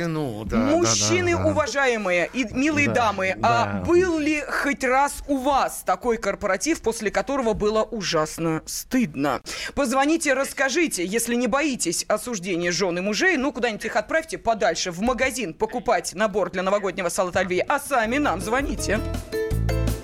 да, 0.48 0.56
мужчины, 0.58 1.32
да, 1.32 1.38
да, 1.38 1.42
да. 1.44 1.50
уважаемые 1.50 2.30
и 2.32 2.44
милые 2.52 2.86
Да, 2.86 2.94
дамы, 2.94 3.34
да. 3.36 3.64
а 3.64 3.84
был 3.84 4.16
ли 4.20 4.44
хоть 4.48 4.84
раз 4.84 5.09
у 5.26 5.36
вас 5.38 5.82
такой 5.84 6.16
корпоратив, 6.16 6.82
после 6.82 7.10
которого 7.10 7.52
было 7.52 7.82
ужасно 7.82 8.62
стыдно? 8.66 9.40
Позвоните, 9.74 10.34
расскажите, 10.34 11.04
если 11.04 11.34
не 11.34 11.46
боитесь 11.46 12.04
осуждения 12.08 12.72
жен 12.72 12.98
и 12.98 13.00
мужей, 13.00 13.36
ну 13.36 13.52
куда-нибудь 13.52 13.84
их 13.84 13.96
отправьте 13.96 14.38
подальше, 14.38 14.90
в 14.90 15.00
магазин 15.00 15.54
покупать 15.54 16.14
набор 16.14 16.50
для 16.50 16.62
новогоднего 16.62 17.08
салата 17.08 17.40
оливье, 17.40 17.64
а 17.68 17.78
сами 17.78 18.18
нам 18.18 18.40
звоните. 18.40 19.00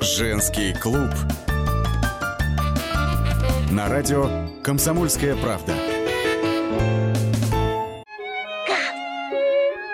Женский 0.00 0.74
клуб. 0.74 1.10
На 3.70 3.88
радио 3.88 4.48
«Комсомольская 4.62 5.36
правда». 5.36 5.74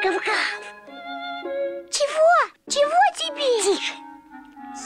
Гав-гав. 0.02 0.52
Чего? 1.90 2.32
Чего 2.68 2.98
тебе? 3.16 3.76
Тише. 3.76 4.11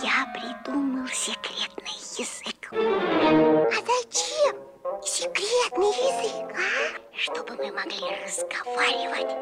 Я 0.03 0.27
придумал 0.35 1.07
секретный 1.09 1.97
язык. 2.19 2.71
А 2.71 3.73
зачем 3.73 4.57
секретный 5.03 5.89
язык, 5.89 6.55
а? 6.55 7.17
Чтобы 7.17 7.57
мы 7.57 7.73
могли 7.73 8.05
разговаривать, 8.23 9.35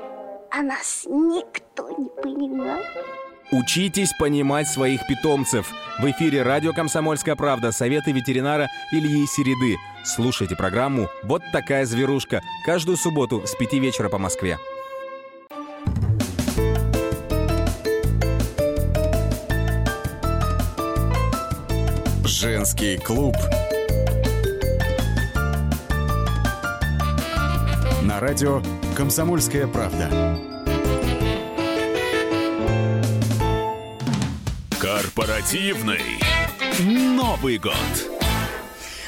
а 0.52 0.62
нас 0.62 1.06
никто 1.06 1.90
не 1.98 2.08
понимал. 2.22 2.80
Учитесь 3.50 4.12
понимать 4.18 4.68
своих 4.68 5.06
питомцев. 5.08 5.72
В 5.98 6.10
эфире 6.10 6.42
радио 6.42 6.72
«Комсомольская 6.72 7.34
правда» 7.34 7.72
советы 7.72 8.12
ветеринара 8.12 8.68
Ильи 8.92 9.26
Середы. 9.26 9.76
Слушайте 10.04 10.54
программу 10.54 11.08
«Вот 11.24 11.42
такая 11.52 11.84
зверушка» 11.84 12.42
каждую 12.64 12.96
субботу 12.96 13.44
с 13.46 13.54
5 13.56 13.72
вечера 13.74 14.08
по 14.08 14.18
Москве. 14.18 14.58
Женский 22.64 22.96
клуб. 22.96 23.36
На 28.00 28.20
радио 28.20 28.62
«Комсомольская 28.96 29.66
правда». 29.66 30.38
Корпоративный 34.80 36.00
Новый 36.80 37.58
год. 37.58 38.13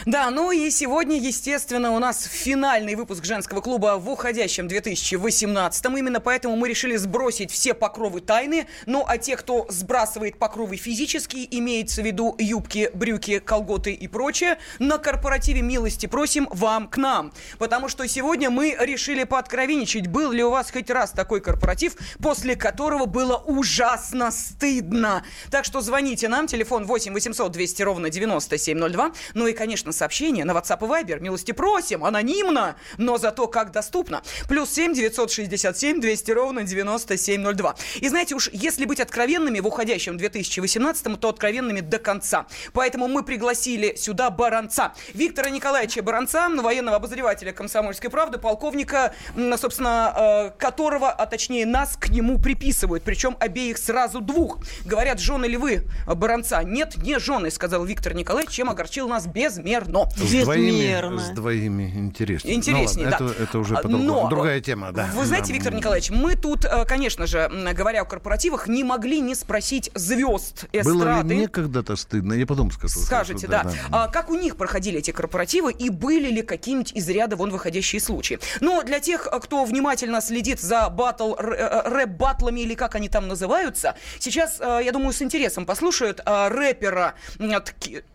Да, 0.07 0.31
ну 0.31 0.53
и 0.53 0.71
сегодня, 0.71 1.19
естественно, 1.19 1.91
у 1.91 1.99
нас 1.99 2.29
финальный 2.31 2.95
выпуск 2.95 3.25
женского 3.25 3.61
клуба 3.61 3.97
в 3.99 4.09
уходящем 4.09 4.69
2018. 4.69 5.85
Именно 5.85 6.21
поэтому 6.21 6.55
мы 6.55 6.69
решили 6.69 6.95
сбросить 6.95 7.51
все 7.51 7.75
покровы 7.75 8.21
тайны. 8.21 8.69
Ну, 8.87 9.05
а 9.05 9.19
те, 9.19 9.37
кто 9.37 9.67
сбрасывает 9.69 10.39
покровы 10.39 10.77
физически, 10.77 11.49
имеется 11.51 12.03
в 12.03 12.07
виду 12.07 12.37
юбки, 12.39 12.89
брюки, 12.95 13.41
колготы 13.41 13.95
и 13.95 14.07
прочее, 14.07 14.59
на 14.79 14.99
корпоративе 14.99 15.61
милости 15.63 16.07
просим 16.07 16.47
вам 16.53 16.87
к 16.87 16.99
нам. 16.99 17.33
Потому 17.59 17.89
что 17.89 18.07
сегодня 18.07 18.49
мы 18.49 18.77
решили 18.79 19.25
пооткровенничать, 19.25 20.07
был 20.07 20.31
ли 20.31 20.45
у 20.45 20.51
вас 20.51 20.71
хоть 20.71 20.89
раз 20.89 21.11
такой 21.11 21.41
корпоратив, 21.41 21.97
после 22.23 22.55
которого 22.55 23.07
было 23.07 23.39
ужасно 23.39 24.31
стыдно. 24.31 25.25
Так 25.51 25.65
что 25.65 25.81
звоните 25.81 26.29
нам, 26.29 26.47
телефон 26.47 26.85
8 26.85 27.13
800 27.13 27.51
200 27.51 27.83
ровно 27.83 28.09
9702. 28.09 29.11
Ну 29.35 29.49
и, 29.49 29.53
конечно, 29.53 29.96
сообщение 29.97 30.45
на 30.45 30.53
WhatsApp 30.53 30.79
и 30.85 31.05
Viber. 31.05 31.21
Милости 31.21 31.53
просим, 31.53 32.05
анонимно, 32.05 32.77
но 32.99 33.19
зато 33.19 33.47
как 33.49 33.73
доступно. 33.73 34.23
Плюс 34.49 34.71
7 34.71 34.95
967 34.95 36.01
200 36.01 36.31
ровно 36.33 36.63
9702. 36.63 37.77
И 37.97 38.09
знаете 38.09 38.35
уж, 38.35 38.51
если 38.53 38.85
быть 38.85 39.01
откровенными 39.01 39.61
в 39.61 39.67
уходящем 39.67 40.17
2018, 40.17 41.21
то 41.21 41.29
откровенными 41.29 41.81
до 41.81 41.99
конца. 41.99 42.47
Поэтому 42.73 43.09
мы 43.09 43.23
пригласили 43.23 43.95
сюда 43.97 44.31
Баранца. 44.31 44.93
Виктора 45.15 45.51
Николаевича 45.51 46.03
Баранца, 46.03 46.49
военного 46.49 46.97
обозревателя 46.97 47.53
«Комсомольской 47.53 48.11
правды», 48.11 48.39
полковника, 48.39 49.15
собственно, 49.57 50.53
э, 50.57 50.59
которого, 50.59 51.11
а 51.11 51.27
точнее 51.27 51.67
нас, 51.67 51.97
к 51.97 52.09
нему 52.09 52.39
приписывают. 52.39 53.03
Причем 53.05 53.37
обеих 53.41 53.79
сразу 53.79 54.21
двух. 54.21 54.59
Говорят, 54.85 55.21
жены 55.21 55.47
ли 55.47 55.57
вы 55.57 55.85
Баранца? 56.07 56.63
Нет, 56.63 56.97
не 56.99 57.19
жены, 57.19 57.51
сказал 57.51 57.85
Виктор 57.85 58.15
Николаевич, 58.15 58.55
чем 58.55 58.71
огорчил 58.71 59.09
нас 59.09 59.27
безмерно. 59.27 59.86
С 60.17 60.45
двоими, 60.45 61.19
с 61.19 61.29
двоими 61.31 61.91
интереснее. 61.95 62.55
Интереснее, 62.57 63.07
ну, 63.07 63.11
да. 63.11 63.33
Это, 63.33 63.43
это 63.43 63.59
уже 63.59 63.75
по-другому. 63.75 64.23
Но, 64.23 64.29
Другая 64.29 64.61
тема, 64.61 64.93
да. 64.93 65.11
Вы 65.15 65.25
знаете, 65.25 65.49
Да. 65.49 65.55
Виктор 65.55 65.75
Николаевич, 65.75 66.11
мы 66.11 66.35
тут, 66.35 66.65
э, 66.65 66.85
конечно 66.85 67.27
же, 67.27 67.51
говоря 67.75 68.03
о 68.03 68.05
корпоративах, 68.05 68.69
не 68.69 68.85
могли 68.85 69.21
не 69.21 69.35
спросить 69.35 69.91
звезд 69.95 70.67
Было 70.73 70.99
эстрады. 70.99 71.29
ли 71.29 71.35
мне 71.37 71.49
когда-то 71.49 71.97
стыдно? 71.97 72.35
Я 72.35 72.47
потом 72.47 72.71
скажу. 72.71 73.01
Скажете, 73.01 73.47
да. 73.47 73.71
А 73.91 74.09
как 74.09 74.31
у 74.31 74.35
них 74.35 74.57
проходили 74.57 74.99
эти 74.99 75.11
корпоративы 75.11 75.73
и 75.73 75.91
были 75.91 76.31
ли 76.31 76.43
какие-нибудь 76.43 76.93
из 76.93 77.09
ряда 77.09 77.37
вон 77.37 77.51
выходящие 77.51 78.01
случаи? 78.01 78.39
Ну, 78.61 78.83
для 78.83 79.01
тех, 79.01 79.29
э, 79.31 79.41
кто 79.41 79.65
внимательно 79.65 80.21
следит 80.21 80.61
за 80.61 80.89
батл, 80.89 81.35
э, 81.35 81.89
рэп-баттлами 81.89 82.61
или 82.61 82.75
как 82.75 82.95
они 82.95 83.09
там 83.09 83.29
называются, 83.29 83.95
сейчас, 84.19 84.61
я 84.61 84.91
думаю, 84.93 85.13
с 85.13 85.23
интересом 85.23 85.67
послушают 85.67 86.21
рэпера, 86.25 87.15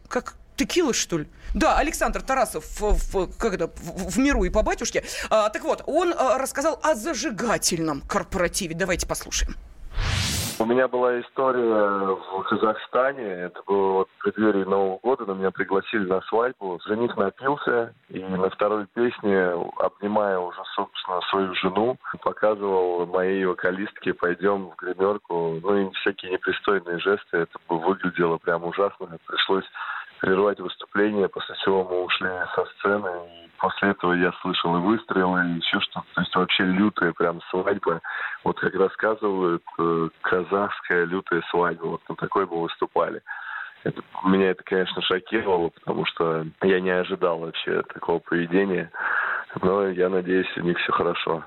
как 0.07 0.35
Текила, 0.61 0.93
что 0.93 1.19
ли? 1.19 1.27
Да, 1.53 1.77
Александр 1.77 2.21
Тарасов 2.21 2.63
в, 2.79 3.37
как 3.37 3.53
это, 3.53 3.67
в, 3.67 4.17
миру 4.17 4.43
и 4.43 4.49
по 4.49 4.63
батюшке. 4.63 5.03
А, 5.29 5.49
так 5.49 5.63
вот, 5.63 5.83
он 5.85 6.13
а, 6.17 6.37
рассказал 6.37 6.79
о 6.81 6.95
зажигательном 6.95 8.01
корпоративе. 8.07 8.73
Давайте 8.75 9.07
послушаем. 9.07 9.55
У 10.59 10.65
меня 10.65 10.87
была 10.87 11.19
история 11.19 12.15
в 12.15 12.43
Казахстане. 12.43 13.23
Это 13.23 13.63
было 13.65 14.05
в 14.05 14.23
преддверии 14.23 14.63
Нового 14.63 14.99
года. 15.01 15.25
На 15.25 15.31
меня 15.31 15.49
пригласили 15.49 16.05
на 16.07 16.21
свадьбу. 16.21 16.79
Жених 16.85 17.17
напился. 17.17 17.95
И 18.09 18.19
на 18.19 18.47
второй 18.51 18.85
песне, 18.93 19.53
обнимая 19.79 20.37
уже, 20.37 20.59
собственно, 20.75 21.19
свою 21.31 21.55
жену, 21.55 21.97
показывал 22.21 23.07
моей 23.07 23.43
вокалистке 23.45 24.13
«Пойдем 24.13 24.69
в 24.69 24.75
гримерку». 24.75 25.59
Ну 25.63 25.77
и 25.77 25.91
всякие 25.95 26.33
непристойные 26.33 26.99
жесты. 26.99 27.37
Это 27.37 27.57
выглядело 27.67 28.37
прям 28.37 28.63
ужасно. 28.63 29.17
Пришлось 29.25 29.65
прервать 30.21 30.59
выступление, 30.59 31.27
после 31.27 31.55
чего 31.63 31.83
мы 31.83 32.03
ушли 32.03 32.29
со 32.55 32.65
сцены. 32.77 33.09
И 33.43 33.49
после 33.57 33.89
этого 33.89 34.13
я 34.13 34.31
слышал 34.41 34.77
и 34.77 34.79
выстрелы, 34.79 35.45
и 35.45 35.55
еще 35.55 35.79
что-то. 35.81 36.05
То 36.13 36.21
есть 36.21 36.35
вообще 36.35 36.63
лютая 36.63 37.11
прям 37.11 37.41
свадьба. 37.49 38.01
Вот 38.43 38.59
как 38.59 38.73
рассказывают, 38.75 39.63
э, 39.79 40.09
казахская 40.21 41.05
лютая 41.05 41.41
свадьба. 41.49 41.85
Вот 41.85 42.01
на 42.07 42.15
такой 42.15 42.45
мы 42.45 42.61
выступали. 42.61 43.21
Это, 43.83 43.99
меня 44.23 44.51
это, 44.51 44.63
конечно, 44.63 45.01
шокировало, 45.01 45.69
потому 45.69 46.05
что 46.05 46.45
я 46.61 46.79
не 46.79 46.91
ожидал 46.91 47.39
вообще 47.39 47.81
такого 47.93 48.19
поведения. 48.19 48.91
Но 49.59 49.87
я 49.87 50.07
надеюсь, 50.07 50.55
у 50.57 50.61
них 50.61 50.77
все 50.77 50.91
хорошо. 50.91 51.43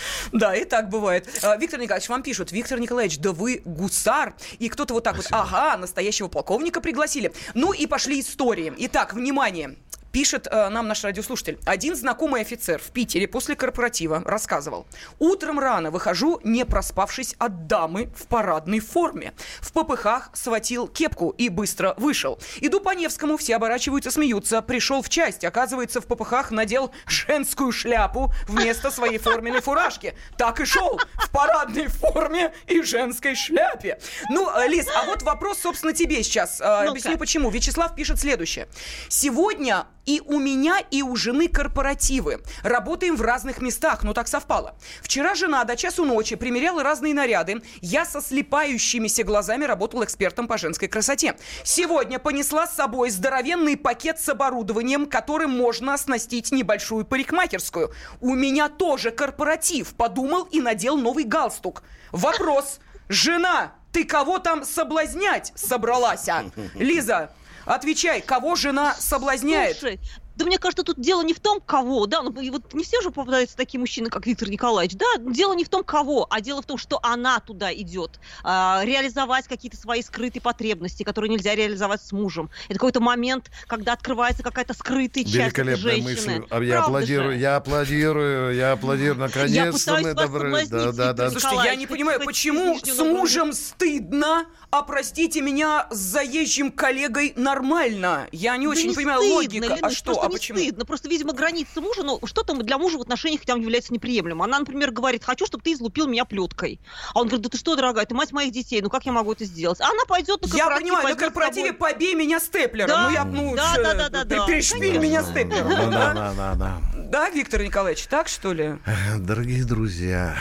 Да, 0.32 0.54
и 0.54 0.64
так 0.64 0.88
бывает. 0.88 1.28
А, 1.42 1.56
Виктор 1.56 1.80
Николаевич, 1.80 2.08
вам 2.08 2.22
пишут, 2.22 2.52
Виктор 2.52 2.78
Николаевич, 2.78 3.18
да 3.18 3.32
вы 3.32 3.62
гусар. 3.64 4.34
И 4.58 4.68
кто-то 4.68 4.94
вот 4.94 5.04
так 5.04 5.16
вот, 5.16 5.26
ага, 5.30 5.76
настоящего 5.76 6.28
полковника 6.28 6.80
пригласили. 6.80 7.32
Ну 7.54 7.72
и 7.72 7.86
пошли 7.86 8.20
истории. 8.20 8.72
Итак, 8.78 9.14
внимание. 9.14 9.76
Пишет 10.12 10.48
э, 10.50 10.68
нам 10.70 10.88
наш 10.88 11.04
радиослушатель. 11.04 11.58
Один 11.66 11.94
знакомый 11.94 12.40
офицер 12.40 12.80
в 12.80 12.90
Питере 12.90 13.28
после 13.28 13.54
корпоратива 13.54 14.22
рассказывал. 14.24 14.86
Утром 15.18 15.58
рано 15.58 15.90
выхожу, 15.90 16.40
не 16.44 16.64
проспавшись 16.64 17.34
от 17.38 17.66
дамы 17.66 18.10
в 18.16 18.26
парадной 18.26 18.80
форме. 18.80 19.34
В 19.60 19.72
попыхах 19.72 20.30
схватил 20.32 20.88
кепку 20.88 21.34
и 21.36 21.48
быстро 21.50 21.94
вышел. 21.98 22.38
Иду 22.60 22.80
по 22.80 22.94
Невскому, 22.94 23.36
все 23.36 23.56
оборачиваются, 23.56 24.10
смеются. 24.10 24.62
Пришел 24.62 25.02
в 25.02 25.10
часть, 25.10 25.44
оказывается, 25.44 26.00
в 26.00 26.06
попыхах 26.06 26.50
надел 26.50 26.90
женскую 27.06 27.70
шляпу 27.70 28.32
вместо 28.46 28.90
своей 28.90 29.18
форменной 29.18 29.60
фуражки. 29.60 30.14
Так 30.38 30.60
и 30.60 30.64
шел 30.64 30.98
в 31.14 31.30
парадной 31.30 31.88
форме 31.88 32.54
и 32.66 32.80
женской 32.82 33.34
шляпе. 33.34 34.00
Ну, 34.30 34.48
э, 34.56 34.68
Лиз, 34.68 34.86
а 34.94 35.04
вот 35.04 35.22
вопрос, 35.22 35.60
собственно, 35.60 35.92
тебе 35.92 36.22
сейчас. 36.22 36.60
Э. 36.60 36.88
Объясню 36.88 37.18
почему. 37.18 37.50
Вячеслав 37.50 37.94
пишет 37.94 38.18
следующее. 38.18 38.68
Сегодня 39.08 39.86
и 40.08 40.22
у 40.24 40.38
меня, 40.38 40.78
и 40.90 41.02
у 41.02 41.16
жены 41.16 41.48
корпоративы. 41.48 42.40
Работаем 42.62 43.14
в 43.14 43.20
разных 43.20 43.60
местах, 43.60 44.04
но 44.04 44.14
так 44.14 44.26
совпало. 44.26 44.74
Вчера 45.02 45.34
жена 45.34 45.64
до 45.64 45.76
часу 45.76 46.06
ночи 46.06 46.34
примеряла 46.34 46.82
разные 46.82 47.12
наряды. 47.12 47.60
Я 47.82 48.06
со 48.06 48.22
слепающимися 48.22 49.22
глазами 49.22 49.64
работал 49.66 50.02
экспертом 50.02 50.48
по 50.48 50.56
женской 50.56 50.88
красоте. 50.88 51.36
Сегодня 51.62 52.18
понесла 52.18 52.66
с 52.66 52.74
собой 52.74 53.10
здоровенный 53.10 53.76
пакет 53.76 54.18
с 54.18 54.30
оборудованием, 54.30 55.04
которым 55.04 55.50
можно 55.50 55.92
оснастить 55.92 56.52
небольшую 56.52 57.04
парикмахерскую. 57.04 57.92
У 58.22 58.34
меня 58.34 58.70
тоже 58.70 59.10
корпоратив. 59.10 59.92
Подумал 59.94 60.44
и 60.44 60.62
надел 60.62 60.96
новый 60.96 61.24
галстук. 61.24 61.82
Вопрос. 62.12 62.80
Жена, 63.10 63.72
ты 63.92 64.04
кого 64.04 64.38
там 64.38 64.64
соблазнять 64.64 65.52
собралась? 65.54 66.28
а? 66.28 66.44
Лиза, 66.74 67.30
отвечай, 67.68 68.20
кого 68.20 68.54
жена 68.56 68.94
соблазняет? 68.98 69.78
Слушай, 69.78 70.00
да 70.38 70.44
мне 70.44 70.58
кажется, 70.58 70.84
тут 70.84 71.00
дело 71.00 71.22
не 71.22 71.34
в 71.34 71.40
том, 71.40 71.60
кого, 71.60 72.06
да, 72.06 72.22
ну 72.22 72.30
и 72.40 72.50
вот 72.50 72.72
не 72.72 72.84
все 72.84 73.02
же 73.02 73.10
попадаются 73.10 73.56
такие 73.56 73.80
мужчины, 73.80 74.08
как 74.08 74.24
Виктор 74.24 74.48
Николаевич, 74.48 74.96
да, 74.96 75.06
дело 75.18 75.52
не 75.54 75.64
в 75.64 75.68
том, 75.68 75.82
кого, 75.82 76.28
а 76.30 76.40
дело 76.40 76.62
в 76.62 76.66
том, 76.66 76.78
что 76.78 77.00
она 77.02 77.40
туда 77.40 77.74
идет, 77.74 78.20
а, 78.44 78.82
реализовать 78.84 79.48
какие-то 79.48 79.76
свои 79.76 80.00
скрытые 80.00 80.40
потребности, 80.40 81.02
которые 81.02 81.30
нельзя 81.30 81.56
реализовать 81.56 82.02
с 82.02 82.12
мужем. 82.12 82.50
Это 82.68 82.74
какой-то 82.74 83.00
момент, 83.00 83.50
когда 83.66 83.94
открывается 83.94 84.44
какая-то 84.44 84.74
скрытая 84.74 85.24
часть 85.24 85.56
женщины. 85.56 86.02
мысль. 86.02 86.46
А 86.50 86.62
Я 86.62 86.76
Правда 86.76 86.86
аплодирую, 86.86 87.32
же? 87.32 87.38
я 87.38 87.56
аплодирую, 87.56 88.54
я 88.54 88.72
аплодирую. 88.72 89.18
Наконец-то 89.18 89.96
пытаюсь 89.96 90.04
мы 90.06 90.14
вас 90.14 90.30
добры. 90.30 90.66
Да, 90.66 90.92
да, 90.92 91.12
да. 91.14 91.30
Слушайте, 91.30 91.56
я 91.64 91.74
не 91.74 91.86
понимаю, 91.88 92.20
почему 92.24 92.78
с 92.78 92.98
мужем 92.98 93.52
стыдно, 93.52 94.46
а 94.70 94.82
простите 94.82 95.40
меня, 95.40 95.88
с 95.90 95.96
заезжим 95.96 96.70
коллегой 96.70 97.32
нормально? 97.36 98.28
Я 98.30 98.56
не 98.56 98.68
очень 98.68 98.94
понимаю 98.94 99.20
логика. 99.22 99.78
А 99.82 99.90
что? 99.90 100.27
А 100.28 100.30
не 100.30 100.36
почему? 100.36 100.58
стыдно. 100.58 100.84
Просто, 100.84 101.08
видимо, 101.08 101.32
границы 101.32 101.80
мужа, 101.80 102.02
ну, 102.02 102.20
что 102.24 102.42
там 102.42 102.62
для 102.62 102.78
мужа 102.78 102.98
в 102.98 103.02
отношениях 103.02 103.42
там 103.44 103.60
является 103.60 103.92
неприемлемым. 103.92 104.42
Она, 104.42 104.60
например, 104.60 104.90
говорит, 104.90 105.24
хочу, 105.24 105.46
чтобы 105.46 105.62
ты 105.62 105.72
излупил 105.72 106.06
меня 106.06 106.24
плеткой. 106.24 106.80
А 107.14 107.20
он 107.20 107.28
говорит, 107.28 107.42
да 107.42 107.48
ты 107.50 107.58
что, 107.58 107.76
дорогая, 107.76 108.06
ты 108.06 108.14
мать 108.14 108.32
моих 108.32 108.52
детей, 108.52 108.80
ну 108.80 108.90
как 108.90 109.06
я 109.06 109.12
могу 109.12 109.32
это 109.32 109.44
сделать? 109.44 109.80
А 109.80 109.90
она 109.90 110.04
пойдет 110.06 110.42
на 110.42 110.46
Я 110.56 110.64
корпоратив, 110.64 110.88
понимаю, 110.88 111.08
на 111.08 111.16
корпоративе 111.16 111.72
побей 111.72 112.14
меня 112.14 112.40
степлером. 112.40 112.88
Да, 112.88 113.08
ну, 113.08 113.14
я, 113.14 113.24
ну, 113.24 113.56
да, 113.56 113.74
да, 113.76 113.94
да, 113.94 114.08
да, 114.08 114.24
да, 114.24 114.46
пришпиль 114.46 114.80
конечно. 114.80 115.00
меня 115.00 115.22
степлером. 115.22 115.68
Да, 115.68 115.86
да, 115.86 115.90
да? 115.90 116.14
да, 116.14 116.34
да, 116.34 116.54
да. 116.54 116.80
Да, 117.08 117.30
Виктор 117.30 117.62
Николаевич, 117.62 118.06
так 118.06 118.28
что 118.28 118.52
ли? 118.52 118.78
Дорогие 119.18 119.64
друзья, 119.64 120.36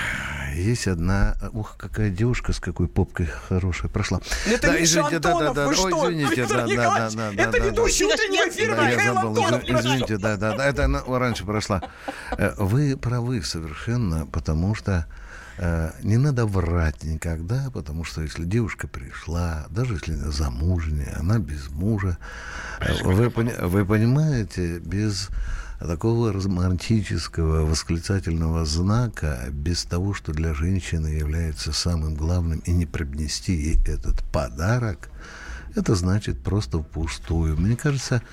есть 0.58 0.88
одна... 0.88 1.36
Ух, 1.54 1.76
какая 1.78 2.10
девушка 2.10 2.54
с 2.54 2.60
какой 2.60 2.88
попкой 2.88 3.28
хорошая 3.28 3.90
прошла. 3.90 4.20
Это 4.46 4.68
да, 4.68 4.74
Миша 4.74 4.84
извините, 4.84 5.20
да, 5.20 5.32
Антонов, 5.32 5.56
да, 5.56 5.62
да. 5.64 5.68
вы 5.68 5.70
Ой, 5.70 5.76
что, 5.76 6.12
извините, 6.12 6.42
Виктор 6.42 6.58
да, 6.58 6.68
да, 6.68 7.10
да, 7.10 7.10
да, 7.32 7.32
это 7.44 7.52
да, 7.52 7.60
да. 7.60 7.66
ведущий 7.66 8.06
утреннего 8.06 8.50
эфира 8.50 8.76
Да, 8.76 8.90
я 8.90 8.96
Михаил 8.96 9.14
забыл. 9.14 9.30
Антонов. 9.30 9.64
Изв- 9.64 9.80
Извините, 9.80 10.18
да, 10.18 10.38
да, 10.38 10.56
да. 10.58 10.66
Это 10.66 10.86
она 10.86 11.02
раньше 11.08 11.46
прошла. 11.46 11.82
Э, 12.38 12.54
Вы 12.58 12.98
правы 12.98 13.42
совершенно, 13.44 14.26
потому 14.26 14.76
что 14.76 15.06
э, 15.58 15.92
не 16.04 16.18
надо 16.18 16.46
врать 16.46 17.04
никогда, 17.04 17.70
потому 17.74 18.04
что 18.04 18.22
если 18.22 18.44
девушка 18.46 18.88
пришла, 18.88 19.66
даже 19.70 19.94
если 19.96 20.14
она 20.14 20.32
замужняя, 20.32 21.16
она 21.20 21.40
без 21.40 21.70
мужа, 21.70 22.18
э, 22.80 22.94
вы, 23.04 23.30
вы 23.30 23.86
понимаете, 23.86 24.80
без 24.80 25.30
такого 25.80 26.34
романтического 26.34 27.66
восклицательного 27.66 28.66
знака, 28.66 29.46
без 29.52 29.84
того, 29.84 30.14
что 30.14 30.34
для 30.34 30.54
женщины 30.54 31.08
является 31.08 31.72
самым 31.72 32.16
главным, 32.16 32.60
и 32.60 32.72
не 32.72 32.86
принести 32.86 33.54
ей 33.54 33.80
этот 33.86 34.24
подарок, 34.32 35.10
это 35.76 35.96
значит 35.96 36.42
просто 36.42 36.82
впустую. 36.82 37.58
Мне 37.58 37.76
кажется, 37.76 38.24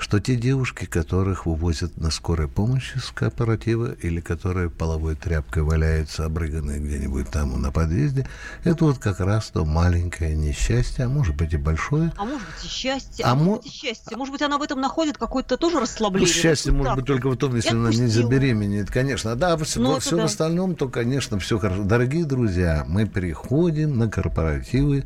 что 0.00 0.18
те 0.18 0.34
девушки, 0.34 0.86
которых 0.86 1.44
вывозят 1.46 1.96
на 1.98 2.10
скорой 2.10 2.48
помощи 2.48 2.96
с 2.98 3.10
кооператива 3.10 3.92
или 3.92 4.20
которые 4.20 4.70
половой 4.70 5.14
тряпкой 5.14 5.62
валяются 5.62 6.24
обрыганные 6.24 6.80
где-нибудь 6.80 7.30
там 7.30 7.60
на 7.60 7.70
подъезде, 7.70 8.26
это 8.64 8.84
вот 8.86 8.98
как 8.98 9.20
раз 9.20 9.50
то 9.50 9.64
маленькое 9.66 10.34
несчастье, 10.34 11.04
а 11.04 11.08
может 11.08 11.36
быть 11.36 11.52
и 11.52 11.58
большое. 11.58 12.12
А 12.16 12.24
может 12.24 12.46
быть 12.46 12.64
и 12.64 12.68
счастье, 12.68 13.24
А 13.26 13.32
а, 13.32 13.34
мо- 13.34 13.44
может 13.44 13.62
быть 13.64 13.72
и 13.72 13.76
счастье. 13.76 14.16
Может 14.16 14.32
быть, 14.32 14.42
она 14.42 14.56
в 14.58 14.62
этом 14.62 14.80
находит 14.80 15.18
какое-то 15.18 15.56
тоже 15.58 15.76
Ну, 15.76 15.82
расслабление. 15.82 16.32
счастье 16.32 16.72
Вот 16.72 16.78
может 16.78 16.90
так. 16.92 16.96
быть 16.98 17.06
только 17.06 17.28
в 17.28 17.36
том, 17.36 17.54
если 17.54 17.70
она 17.70 17.90
не 17.90 18.06
забеременеет, 18.06 18.90
конечно. 18.90 19.36
Да, 19.36 19.56
все, 19.58 19.80
Ну, 19.80 19.92
это 19.92 20.00
все 20.00 20.16
в 20.16 20.18
да. 20.20 20.24
остальном, 20.24 20.76
то, 20.76 20.88
конечно, 20.88 21.38
все 21.38 21.58
хорошо. 21.58 21.82
Дорогие 21.84 22.24
друзья, 22.24 22.84
мы 22.88 23.06
приходим 23.06 23.98
на 23.98 24.08
корпоративы 24.08 25.04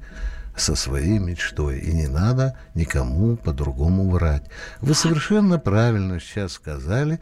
со 0.56 0.74
своей 0.74 1.18
мечтой. 1.18 1.78
И 1.78 1.92
не 1.92 2.08
надо 2.08 2.56
никому 2.74 3.36
по-другому 3.36 4.10
врать. 4.10 4.44
Вы 4.80 4.94
совершенно 4.94 5.58
правильно 5.58 6.20
сейчас 6.20 6.52
сказали, 6.52 7.20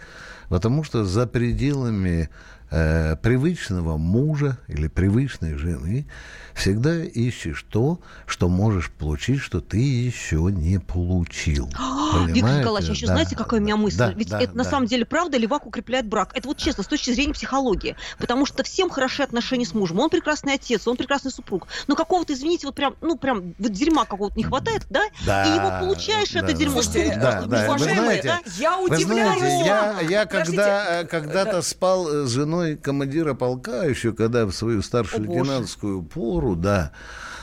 потому 0.49 0.85
что 0.85 1.05
за 1.05 1.27
пределами 1.27 2.29
э, 2.73 3.17
привычного 3.17 3.97
мужа 3.99 4.59
или 4.67 4.89
привычной 4.89 5.55
жены 5.55 6.07
всегда 6.55 7.03
ищешь 7.05 7.65
то, 7.71 8.01
что 8.27 8.49
можешь 8.49 8.91
получить, 8.91 9.41
что 9.41 9.61
ты 9.61 9.79
еще 9.79 10.49
не 10.51 10.79
получил. 10.79 11.67
Виктор 11.67 12.29
Понимаете? 12.29 12.61
Николаевич, 12.61 12.91
а 12.91 12.93
еще 12.93 13.07
Да, 13.07 13.13
знаете, 13.15 13.37
какая 13.37 13.61
у 13.61 13.63
меня 13.63 13.77
да, 13.77 13.81
мысль? 13.81 13.99
да, 13.99 14.13
Ведь 14.13 14.29
да, 14.29 14.41
это 14.41 14.57
на 14.57 14.65
да. 14.65 14.71
самом 14.71 14.87
деле 14.87 15.05
правда 15.05 15.37
левак 15.39 15.67
укрепляет 15.67 16.07
брак. 16.07 16.31
Это 16.35 16.49
вот 16.49 16.59
честно, 16.59 16.83
с 16.83 16.87
точки 16.87 17.11
зрения 17.13 17.33
психологии. 17.33 17.97
Потому 18.19 18.47
что 18.47 18.63
всем 18.65 18.91
хороши 18.91 19.23
отношения 19.23 19.65
с 19.65 19.75
мужем. 19.75 20.01
Он 20.01 20.11
прекрасный 20.11 20.55
отец, 20.55 20.87
он 20.87 20.97
прекрасный 20.97 21.31
супруг. 21.31 21.69
Но 21.87 21.95
какого-то, 21.95 22.33
извините, 22.33 22.67
вот 22.67 22.75
прям, 22.75 22.97
ну 23.01 23.17
прям 23.17 23.55
вот 23.59 23.73
дерьма 23.73 24.05
какого-то 24.05 24.37
не 24.37 24.45
хватает, 24.45 24.87
да? 24.91 25.03
Да, 25.27 25.45
И 25.47 25.57
его 25.57 25.71
получаешь, 25.81 26.35
это 26.35 26.49
да, 26.49 26.53
дерьмо. 26.53 26.83
Слушайте, 26.83 27.19
да, 27.21 27.43
да, 27.43 27.67
уважаемые, 27.67 28.23
знаете, 28.23 28.29
да? 28.29 28.41
я 28.59 28.77
Вы 28.77 28.95
удивляюсь. 28.95 29.39
знаете, 29.39 29.67
я, 29.67 30.01
я 30.09 30.27
когда, 30.27 31.01
э, 31.01 31.05
когда-то 31.07 31.63
спал 31.63 32.09
э, 32.09 32.27
с 32.27 32.31
женой 32.31 32.62
командира 32.83 33.35
полка, 33.35 33.85
еще 33.85 34.13
когда 34.13 34.47
в 34.47 34.53
свою 34.53 34.83
старшую 34.83 35.25
О, 35.25 35.27
боже. 35.27 35.39
лейтенантскую 35.41 36.03
пору, 36.03 36.57
да. 36.57 36.93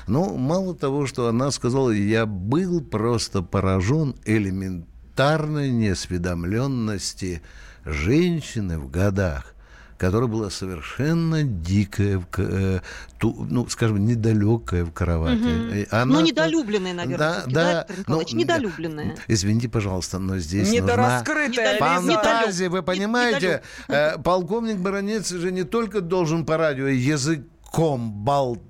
Ну, 0.08 0.38
мало 0.38 0.76
того, 0.76 1.06
что 1.06 1.28
она 1.28 1.52
сказала, 1.52 1.92
я 1.92 2.26
был 2.26 2.82
просто 2.82 3.42
поражен 3.42 4.15
элементарной 4.26 5.72
неосведомленности 5.72 7.41
женщины 7.86 8.80
в 8.80 8.89
годах 8.89 9.56
которая 10.00 10.28
была 10.30 10.50
совершенно 10.50 11.44
дикая, 11.44 12.24
э, 12.38 12.80
ту- 13.20 13.46
ну, 13.50 13.68
скажем, 13.68 14.06
недалекая 14.06 14.86
в 14.86 14.92
кровати. 14.94 15.36
Мгм. 15.36 15.74
И 15.74 15.88
она 15.92 16.06
Ну, 16.06 16.22
недолюбленная, 16.22 16.94
наверное, 16.94 17.18
Да, 17.18 17.44
да. 17.46 17.52
да, 17.52 17.78
Виктор 17.82 18.00
Николаевич? 18.00 18.34
Ну, 18.34 18.40
недолюбленная. 18.40 19.16
Извините, 19.28 19.68
пожалуйста, 19.70 20.20
но 20.20 20.38
здесь 20.40 20.68
нужна 20.70 20.82
Недораскрытая 20.82 21.50
Недолюб- 21.76 22.02
Лиза. 22.08 22.14
фантазия, 22.14 22.70
вы 22.70 22.78
недолюб. 22.80 22.86
понимаете? 22.86 23.62
Э, 23.90 24.18
Полковник 24.18 24.78
Баранец 24.78 25.30
же 25.30 25.52
не 25.52 25.64
только 25.64 26.02
должен 26.02 26.46
по 26.46 26.56
радио 26.58 26.88
языком 26.88 28.12
болтать. 28.12 28.62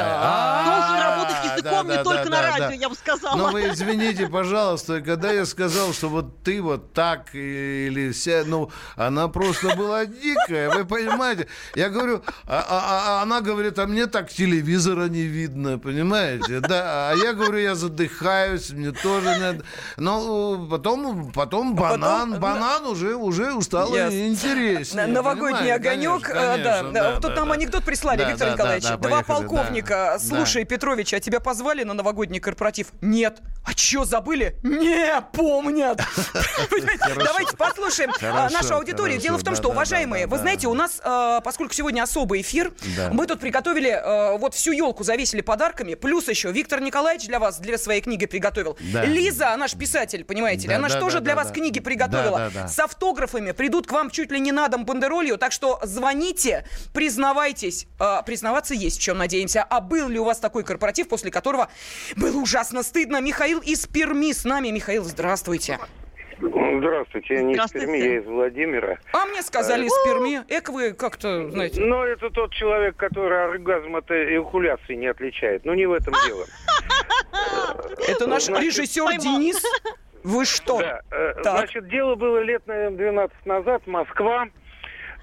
А, 0.00 0.64
Должен 0.66 1.17
языком 1.58 1.86
да, 1.86 1.92
не 1.92 1.96
да, 1.98 2.04
только 2.04 2.24
да, 2.24 2.30
на 2.30 2.42
да, 2.42 2.48
радио, 2.50 2.68
да. 2.68 2.72
я 2.74 2.88
бы 2.88 2.94
сказала. 2.94 3.36
Но 3.36 3.50
вы 3.50 3.68
извините, 3.68 4.28
пожалуйста, 4.28 5.00
когда 5.00 5.32
я 5.32 5.44
сказал, 5.46 5.92
что 5.92 6.08
вот 6.08 6.42
ты 6.42 6.60
вот 6.62 6.92
так 6.92 7.34
или 7.34 8.10
вся, 8.12 8.42
ну, 8.46 8.70
она 8.96 9.28
просто 9.28 9.74
была 9.76 10.06
дикая, 10.06 10.70
вы 10.70 10.84
понимаете? 10.84 11.46
Я 11.74 11.88
говорю, 11.88 12.22
а, 12.46 12.64
а- 12.68 13.18
а 13.18 13.22
она 13.22 13.40
говорит, 13.40 13.78
а 13.78 13.86
мне 13.86 14.06
так 14.06 14.30
телевизора 14.30 15.08
не 15.08 15.22
видно, 15.22 15.78
понимаете? 15.78 16.60
Да, 16.60 17.10
а 17.10 17.14
я 17.16 17.32
говорю, 17.32 17.58
я 17.58 17.74
задыхаюсь, 17.74 18.70
мне 18.70 18.92
тоже 18.92 19.36
надо. 19.38 19.64
Но 19.96 20.64
э, 20.66 20.70
потом, 20.70 21.32
потом 21.32 21.74
банан, 21.74 22.32
потом, 22.34 22.40
банан 22.40 22.86
уже, 22.86 23.14
уже 23.14 23.60
стало 23.62 23.94
Ясно. 23.96 24.28
интереснее. 24.28 25.06
На- 25.06 25.12
Новогодний 25.12 25.72
понимаете? 25.72 25.74
огонек, 25.74 26.22
Конечно, 26.22 26.32
э, 26.32 26.58
да, 26.64 26.72
конечно, 26.78 26.92
да. 26.92 27.02
да, 27.12 27.20
Тут 27.20 27.30
да, 27.30 27.36
нам 27.36 27.48
да. 27.48 27.54
анекдот 27.54 27.84
прислали, 27.84 28.18
Да, 28.18 28.28
Виктор 28.30 28.48
да, 28.48 28.54
Николаевич. 28.54 28.84
да, 28.84 28.90
да, 28.90 28.96
Два 28.96 29.10
поехали, 29.22 29.36
полковника. 29.48 29.94
да. 30.12 30.18
Слушай, 30.18 30.64
Петрович, 30.64 31.12
а 31.14 31.20
тебя 31.20 31.40
позвали 31.48 31.82
на 31.82 31.94
новогодний 31.94 32.40
корпоратив? 32.40 32.88
Нет. 33.00 33.40
А 33.64 33.72
чё, 33.74 34.04
забыли? 34.04 34.56
Не, 34.62 35.22
помнят. 35.32 35.98
Давайте 37.16 37.56
послушаем 37.56 38.12
а, 38.22 38.50
нашу 38.50 38.74
аудиторию. 38.74 39.18
Дело 39.18 39.38
в 39.38 39.44
том, 39.44 39.56
что, 39.56 39.68
уважаемые, 39.68 40.26
вы 40.26 40.38
знаете, 40.38 40.68
у 40.68 40.74
нас, 40.74 41.00
э, 41.02 41.40
поскольку 41.42 41.74
сегодня 41.74 42.02
особый 42.02 42.42
эфир, 42.42 42.72
мы 43.12 43.26
тут 43.26 43.40
приготовили, 43.40 43.90
э, 43.90 44.38
вот 44.38 44.54
всю 44.54 44.72
елку 44.72 45.04
завесили 45.04 45.40
подарками, 45.40 45.94
плюс 45.94 46.28
еще 46.28 46.52
Виктор 46.52 46.82
Николаевич 46.82 47.26
для 47.26 47.38
вас, 47.38 47.58
для 47.60 47.78
своей 47.78 48.02
книги 48.02 48.26
приготовил. 48.26 48.76
Лиза, 48.80 49.52
она 49.52 49.68
ж 49.68 49.74
писатель, 49.74 50.24
понимаете 50.24 50.68
ли, 50.68 50.74
она 50.74 50.88
же 50.88 51.00
тоже 51.00 51.20
для 51.20 51.34
вас 51.34 51.50
книги 51.50 51.80
приготовила. 51.80 52.50
С 52.68 52.78
автографами 52.78 53.52
придут 53.52 53.86
к 53.86 53.92
вам 53.92 54.10
чуть 54.10 54.30
ли 54.30 54.38
не 54.38 54.52
на 54.52 54.68
дом 54.68 54.84
бандеролью, 54.84 55.38
так 55.38 55.52
что 55.52 55.80
звоните, 55.82 56.66
признавайтесь. 56.92 57.86
А, 57.98 58.22
признаваться 58.22 58.74
есть 58.74 58.98
в 58.98 59.02
чем, 59.02 59.18
надеемся. 59.18 59.62
А 59.62 59.80
был 59.80 60.08
ли 60.08 60.18
у 60.18 60.24
вас 60.24 60.38
такой 60.38 60.62
корпоратив, 60.62 61.08
после 61.08 61.30
которого 61.30 61.37
было 62.16 62.40
ужасно 62.40 62.82
стыдно? 62.82 63.20
Михаил 63.20 63.60
из 63.60 63.86
Перми 63.86 64.32
с 64.32 64.44
нами. 64.44 64.68
Михаил, 64.68 65.04
здравствуйте. 65.04 65.78
Здравствуйте, 66.40 67.34
я 67.34 67.42
не 67.42 67.52
из 67.52 67.56
Здравствуйте. 67.56 67.86
Перми, 67.86 67.98
я 67.98 68.18
из 68.18 68.24
Владимира. 68.26 68.98
А 69.12 69.26
мне 69.26 69.42
сказали 69.42 69.86
из 69.86 69.92
Перми. 70.04 70.44
Эк 70.48 70.68
вы 70.68 70.92
как-то, 70.92 71.50
знаете... 71.50 71.80
Но 71.80 72.04
это 72.04 72.30
тот 72.30 72.52
человек, 72.52 72.96
который 72.96 73.44
оргазм 73.44 73.96
от 73.96 74.10
эякуляции 74.10 74.94
не 74.94 75.08
отличает. 75.08 75.64
Ну, 75.64 75.74
не 75.74 75.86
в 75.86 75.92
этом 75.92 76.14
дело. 76.26 76.44
Это 78.08 78.26
наш 78.26 78.44
значит, 78.44 78.64
режиссер 78.66 79.04
поймал. 79.04 79.22
Денис. 79.22 79.62
Вы 80.22 80.44
что? 80.44 80.78
Да, 80.78 81.00
э, 81.10 81.34
Так. 81.42 81.58
значит, 81.58 81.88
дело 81.88 82.14
было 82.14 82.38
лет, 82.38 82.66
наверное, 82.66 82.96
12 82.96 83.46
назад, 83.46 83.86
Москва. 83.86 84.48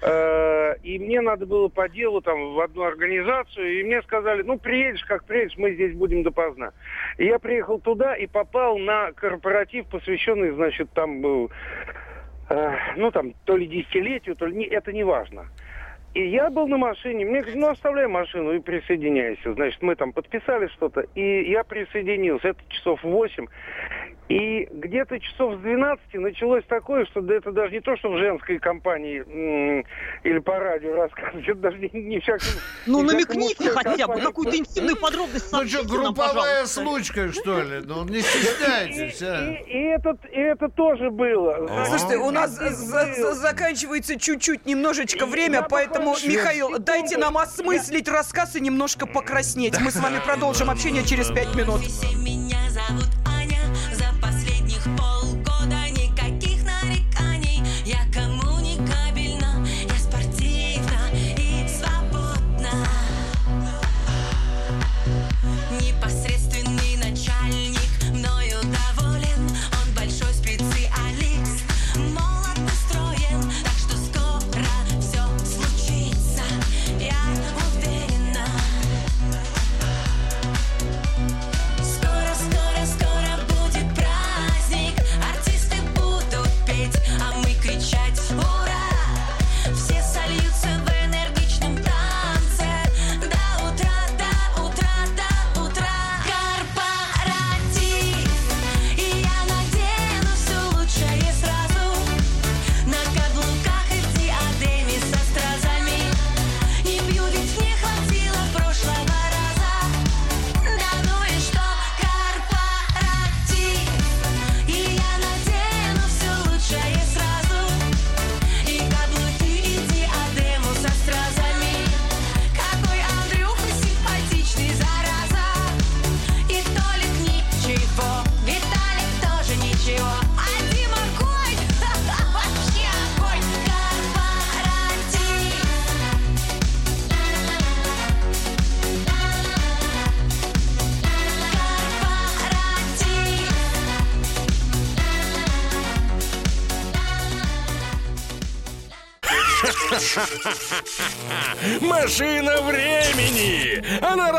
Э, 0.02 0.74
И 0.82 0.98
мне 0.98 1.20
надо 1.20 1.46
было 1.46 1.68
по 1.68 1.88
делу 1.88 2.20
там 2.20 2.54
в 2.54 2.60
одну 2.60 2.82
организацию, 2.82 3.80
и 3.80 3.82
мне 3.82 4.02
сказали, 4.02 4.42
ну, 4.42 4.58
приедешь, 4.58 5.04
как 5.04 5.24
приедешь, 5.24 5.56
мы 5.56 5.72
здесь 5.72 5.94
будем 5.94 6.22
допоздна. 6.22 6.72
И 7.18 7.24
я 7.24 7.38
приехал 7.38 7.80
туда 7.80 8.14
и 8.14 8.26
попал 8.26 8.78
на 8.78 9.12
корпоратив, 9.12 9.86
посвященный, 9.86 10.50
значит, 10.50 10.90
там 10.92 11.20
был, 11.22 11.50
э, 12.50 12.72
ну, 12.96 13.10
там, 13.10 13.32
то 13.44 13.56
ли 13.56 13.66
десятилетию, 13.66 14.36
то 14.36 14.46
ли, 14.46 14.64
это 14.64 14.92
не 14.92 15.02
важно. 15.04 15.46
И 16.16 16.28
я 16.28 16.48
был 16.48 16.66
на 16.66 16.78
машине, 16.78 17.26
мне 17.26 17.40
говорят, 17.40 17.60
ну 17.60 17.68
оставляй 17.68 18.06
машину 18.06 18.52
и 18.52 18.60
присоединяйся. 18.60 19.52
Значит, 19.52 19.82
мы 19.82 19.96
там 19.96 20.12
подписали 20.12 20.66
что-то, 20.68 21.02
и 21.14 21.50
я 21.50 21.62
присоединился. 21.62 22.48
Это 22.48 22.60
часов 22.68 23.02
8. 23.02 23.46
И 24.28 24.66
где-то 24.72 25.20
часов 25.20 25.54
с 25.54 25.58
12 25.62 26.02
началось 26.14 26.64
такое, 26.68 27.06
что 27.06 27.20
да 27.20 27.34
это 27.36 27.52
даже 27.52 27.72
не 27.74 27.80
то, 27.80 27.96
что 27.96 28.10
в 28.10 28.18
женской 28.18 28.58
компании 28.58 29.20
м, 29.20 29.84
или 30.24 30.38
по 30.40 30.58
радио 30.58 30.96
рассказывать, 30.96 31.46
это 31.46 31.60
даже 31.60 31.78
не, 31.78 31.88
не 31.92 32.18
всяком... 32.18 32.48
Ну, 32.86 33.02
не 33.02 33.12
намекните 33.12 33.70
хотя 33.70 34.08
бы, 34.08 34.20
какую-то 34.20 34.56
интимную 34.56 34.96
подробность 34.96 35.52
Ну 35.52 35.64
что, 35.68 35.84
групповая 35.84 36.34
пожалуйста. 36.64 36.80
случка, 36.80 37.32
что 37.32 37.60
ли? 37.62 37.80
Ну, 37.84 38.04
не 38.04 38.18
И, 38.18 38.22
стесняйтесь, 38.22 39.22
а. 39.22 39.44
и- 39.52 39.72
и 39.72 39.82
этот, 39.90 40.18
и 40.24 40.40
это 40.40 40.68
тоже 40.70 41.10
было. 41.10 41.68
Слушайте, 41.88 42.16
у 42.16 42.32
нас 42.32 42.50
за- 42.50 42.70
за- 42.70 43.34
заканчивается 43.34 44.18
чуть-чуть 44.18 44.66
немножечко 44.66 45.26
время, 45.26 45.62
поэтому, 45.70 46.16
Михаил, 46.26 46.78
дайте 46.80 47.16
нам 47.16 47.38
осмыслить 47.38 48.08
рассказ 48.08 48.56
и 48.56 48.60
немножко 48.60 49.06
покраснеть. 49.06 49.78
Мы 49.80 49.92
с 49.92 49.96
вами 50.00 50.18
продолжим 50.24 50.68
общение 50.68 51.04
через 51.04 51.28
пять 51.28 51.54
минут. 51.54 51.80
Меня 52.24 52.58
зовут 52.70 53.06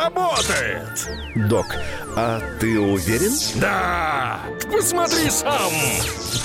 работает! 0.07 1.09
Док, 1.35 1.67
а 2.15 2.39
ты 2.59 2.79
уверен? 2.79 3.31
Да! 3.55 4.39
Посмотри 4.71 5.29
сам! 5.29 5.71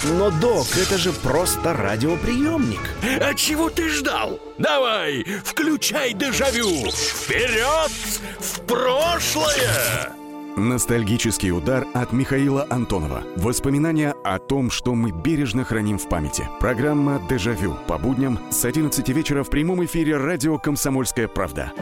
Но, 0.04 0.30
док, 0.30 0.66
это 0.76 0.98
же 0.98 1.12
просто 1.12 1.72
радиоприемник. 1.72 2.80
А 3.20 3.34
чего 3.34 3.70
ты 3.70 3.88
ждал? 3.88 4.40
Давай, 4.58 5.24
включай 5.44 6.12
дежавю! 6.12 6.90
Вперед! 6.90 7.92
В 8.40 8.60
прошлое! 8.66 10.12
Ностальгический 10.56 11.50
удар 11.50 11.86
от 11.94 12.12
Михаила 12.12 12.66
Антонова. 12.68 13.22
Воспоминания 13.36 14.14
о 14.22 14.38
том, 14.38 14.70
что 14.70 14.94
мы 14.94 15.10
бережно 15.10 15.64
храним 15.64 15.98
в 15.98 16.08
памяти. 16.10 16.46
Программа 16.60 17.22
«Дежавю» 17.26 17.74
по 17.86 17.96
будням 17.96 18.38
с 18.50 18.62
11 18.66 19.08
вечера 19.08 19.44
в 19.44 19.50
прямом 19.50 19.82
эфире 19.86 20.18
радио 20.18 20.58
«Комсомольская 20.58 21.26
правда». 21.26 21.72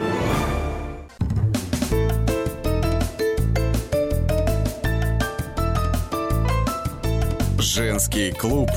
Женский 7.73 8.33
клуб 8.33 8.69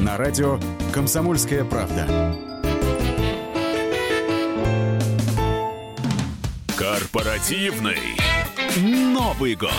на 0.00 0.16
радио 0.16 0.58
«Комсомольская 0.92 1.64
правда». 1.64 2.34
Корпоративный 6.76 8.16
Новый 8.76 9.54
год. 9.54 9.70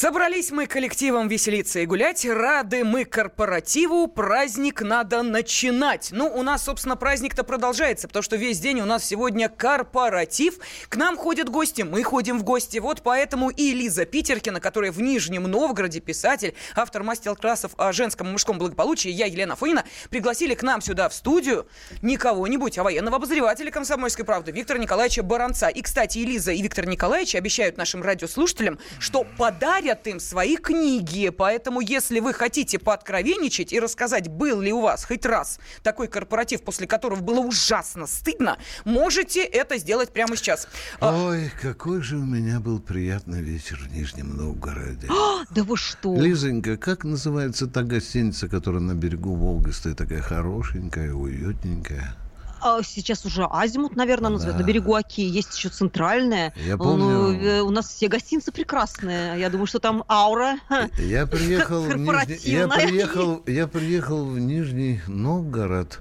Собрались 0.00 0.50
мы 0.50 0.66
коллективом 0.66 1.28
веселиться 1.28 1.80
и 1.80 1.84
гулять, 1.84 2.24
рады 2.24 2.84
мы 2.84 3.04
корпоративу, 3.04 4.06
праздник 4.06 4.80
надо 4.80 5.22
начинать. 5.22 6.08
Ну, 6.10 6.26
у 6.26 6.42
нас, 6.42 6.64
собственно, 6.64 6.96
праздник-то 6.96 7.44
продолжается, 7.44 8.08
потому 8.08 8.22
что 8.22 8.36
весь 8.36 8.60
день 8.60 8.80
у 8.80 8.86
нас 8.86 9.04
сегодня 9.04 9.50
корпоратив. 9.50 10.54
К 10.88 10.96
нам 10.96 11.18
ходят 11.18 11.50
гости, 11.50 11.82
мы 11.82 12.02
ходим 12.02 12.38
в 12.38 12.44
гости. 12.44 12.78
Вот 12.78 13.02
поэтому 13.02 13.50
и 13.50 13.72
Лиза 13.72 14.06
Питеркина, 14.06 14.58
которая 14.58 14.90
в 14.90 15.02
Нижнем 15.02 15.42
Новгороде, 15.42 16.00
писатель, 16.00 16.54
автор 16.74 17.02
мастер-классов 17.02 17.72
о 17.76 17.92
женском 17.92 18.28
и 18.28 18.30
мужском 18.30 18.56
благополучии, 18.56 19.10
я, 19.10 19.26
Елена 19.26 19.54
Фонина, 19.54 19.84
пригласили 20.08 20.54
к 20.54 20.62
нам 20.62 20.80
сюда 20.80 21.10
в 21.10 21.14
студию 21.14 21.68
не 22.00 22.16
кого-нибудь, 22.16 22.78
а 22.78 22.84
военного 22.84 23.16
обозревателя 23.16 23.70
«Комсомольской 23.70 24.24
правды» 24.24 24.50
Виктора 24.50 24.78
Николаевича 24.78 25.22
Баранца. 25.22 25.68
И, 25.68 25.82
кстати, 25.82 26.16
и 26.16 26.24
Лиза, 26.24 26.52
и 26.52 26.62
Виктор 26.62 26.86
Николаевич 26.86 27.34
обещают 27.34 27.76
нашим 27.76 28.02
радиослушателям, 28.02 28.78
что 28.98 29.26
подарят 29.36 29.89
им 30.06 30.20
свои 30.20 30.56
книги. 30.56 31.28
Поэтому, 31.30 31.80
если 31.80 32.20
вы 32.20 32.32
хотите 32.32 32.78
пооткровенничать 32.78 33.72
и 33.72 33.80
рассказать, 33.80 34.28
был 34.28 34.60
ли 34.60 34.72
у 34.72 34.80
вас 34.80 35.04
хоть 35.04 35.24
раз 35.26 35.58
такой 35.82 36.08
корпоратив, 36.08 36.62
после 36.62 36.86
которого 36.86 37.20
было 37.20 37.40
ужасно 37.40 38.06
стыдно, 38.06 38.58
можете 38.84 39.42
это 39.42 39.78
сделать 39.78 40.12
прямо 40.12 40.36
сейчас. 40.36 40.68
А, 41.00 41.26
Ой, 41.26 41.50
какой 41.60 42.02
же 42.02 42.16
у 42.16 42.24
меня 42.24 42.60
был 42.60 42.80
приятный 42.80 43.42
вечер 43.42 43.78
в 43.78 43.92
Нижнем 43.92 44.36
Новгороде. 44.36 45.08
А, 45.10 45.44
Да 45.50 45.64
вы 45.64 45.76
что? 45.76 46.14
Лизонька, 46.14 46.76
как 46.76 47.04
называется 47.04 47.66
та 47.66 47.82
гостиница, 47.82 48.48
которая 48.48 48.80
на 48.80 48.94
берегу 48.94 49.34
Волги 49.34 49.70
стоит, 49.70 49.96
такая 49.96 50.22
хорошенькая, 50.22 51.12
уютненькая? 51.12 52.16
А, 52.62 52.82
Сейчас 52.82 53.24
уже 53.24 53.46
Азимут, 53.50 53.96
наверное, 53.96 54.30
называют. 54.30 54.58
На 54.60 54.62
берегу 54.64 54.94
Оки 54.94 55.20
есть 55.22 55.56
еще 55.56 55.68
центральная. 55.68 56.52
Я 56.66 56.76
Ну, 56.76 56.84
помню- 56.84 57.40
э, 57.40 57.60
У 57.62 57.70
нас 57.70 57.88
все 57.88 58.08
гостиницы 58.08 58.52
прекрасные. 58.52 59.38
Я 59.40 59.50
думаю, 59.50 59.66
что 59.66 59.78
там 59.78 60.04
аура. 60.08 60.58
Я 60.98 61.26
приехал, 61.26 61.82
в 61.82 61.96
Нижний, 61.96 62.38
я 62.52 62.68
приехал, 62.68 63.42
я 63.46 63.66
приехал 63.66 64.24
в 64.26 64.38
Нижний 64.38 65.00
Новгород, 65.06 66.00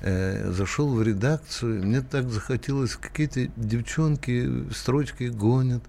э, 0.00 0.50
зашел 0.52 0.88
в 0.94 1.02
редакцию, 1.02 1.84
мне 1.84 2.00
так 2.00 2.30
захотелось, 2.30 2.96
какие-то 2.96 3.48
девчонки 3.56 4.64
строчки 4.74 5.24
гонят, 5.24 5.82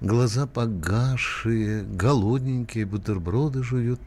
глаза 0.00 0.46
погасшие, 0.46 1.82
голодненькие, 1.84 2.84
бутерброды 2.86 3.62
жуют. 3.62 4.00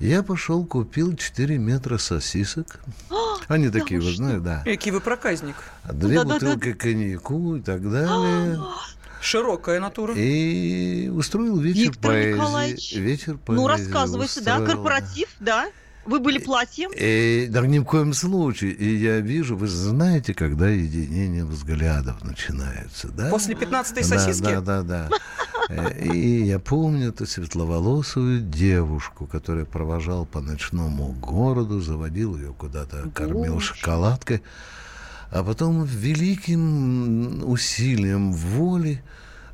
Я 0.00 0.22
пошел, 0.22 0.64
купил 0.64 1.16
4 1.16 1.58
метра 1.58 1.98
сосисок. 1.98 2.80
Они 3.48 3.68
такие, 3.68 4.00
вы 4.00 4.12
знаете, 4.12 4.40
да. 4.40 4.62
Какие 4.64 4.92
вы 4.92 5.00
проказник. 5.00 5.56
Две 5.90 6.22
бутылки 6.22 6.72
коньяку 6.72 7.56
и 7.56 7.60
так 7.60 7.82
далее. 7.90 8.60
Широкая 9.20 9.80
натура. 9.80 10.14
И 10.16 11.08
устроил 11.08 11.58
вечер 11.58 11.80
Виктор 11.90 12.10
поэзии. 12.12 12.32
Николаевич. 12.34 12.92
Вечер 12.94 13.36
поэзии 13.38 13.60
Ну, 13.60 13.66
рассказывайте, 13.66 14.40
да, 14.42 14.58
устроил. 14.58 14.76
корпоратив, 14.76 15.28
да. 15.40 15.66
Вы 16.06 16.20
были 16.20 16.38
платьем. 16.38 16.90
И, 16.96 17.48
да 17.50 17.60
ни 17.66 17.80
в 17.80 17.84
коем 17.84 18.14
случае. 18.14 18.70
И 18.72 18.96
я 18.96 19.18
вижу, 19.18 19.56
вы 19.56 19.66
знаете, 19.66 20.32
когда 20.32 20.68
единение 20.68 21.44
взглядов 21.44 22.24
начинается, 22.24 23.08
да? 23.08 23.28
После 23.28 23.54
15-й 23.54 24.02
Да, 24.02 24.18
сосиски? 24.18 24.42
Да, 24.44 24.60
да, 24.60 24.82
да. 24.82 25.08
Э, 25.10 25.57
И 25.68 26.44
я 26.46 26.58
помню 26.58 27.08
эту 27.08 27.26
светловолосую 27.26 28.40
девушку, 28.40 29.26
которая 29.26 29.66
провожал 29.66 30.24
по 30.24 30.40
ночному 30.40 31.12
городу, 31.12 31.80
заводил 31.80 32.36
ее 32.36 32.54
куда-то, 32.54 33.10
кормил 33.14 33.60
шоколадкой. 33.60 34.42
А 35.30 35.44
потом 35.44 35.84
великим 35.84 37.48
усилием 37.48 38.32
воли 38.32 39.02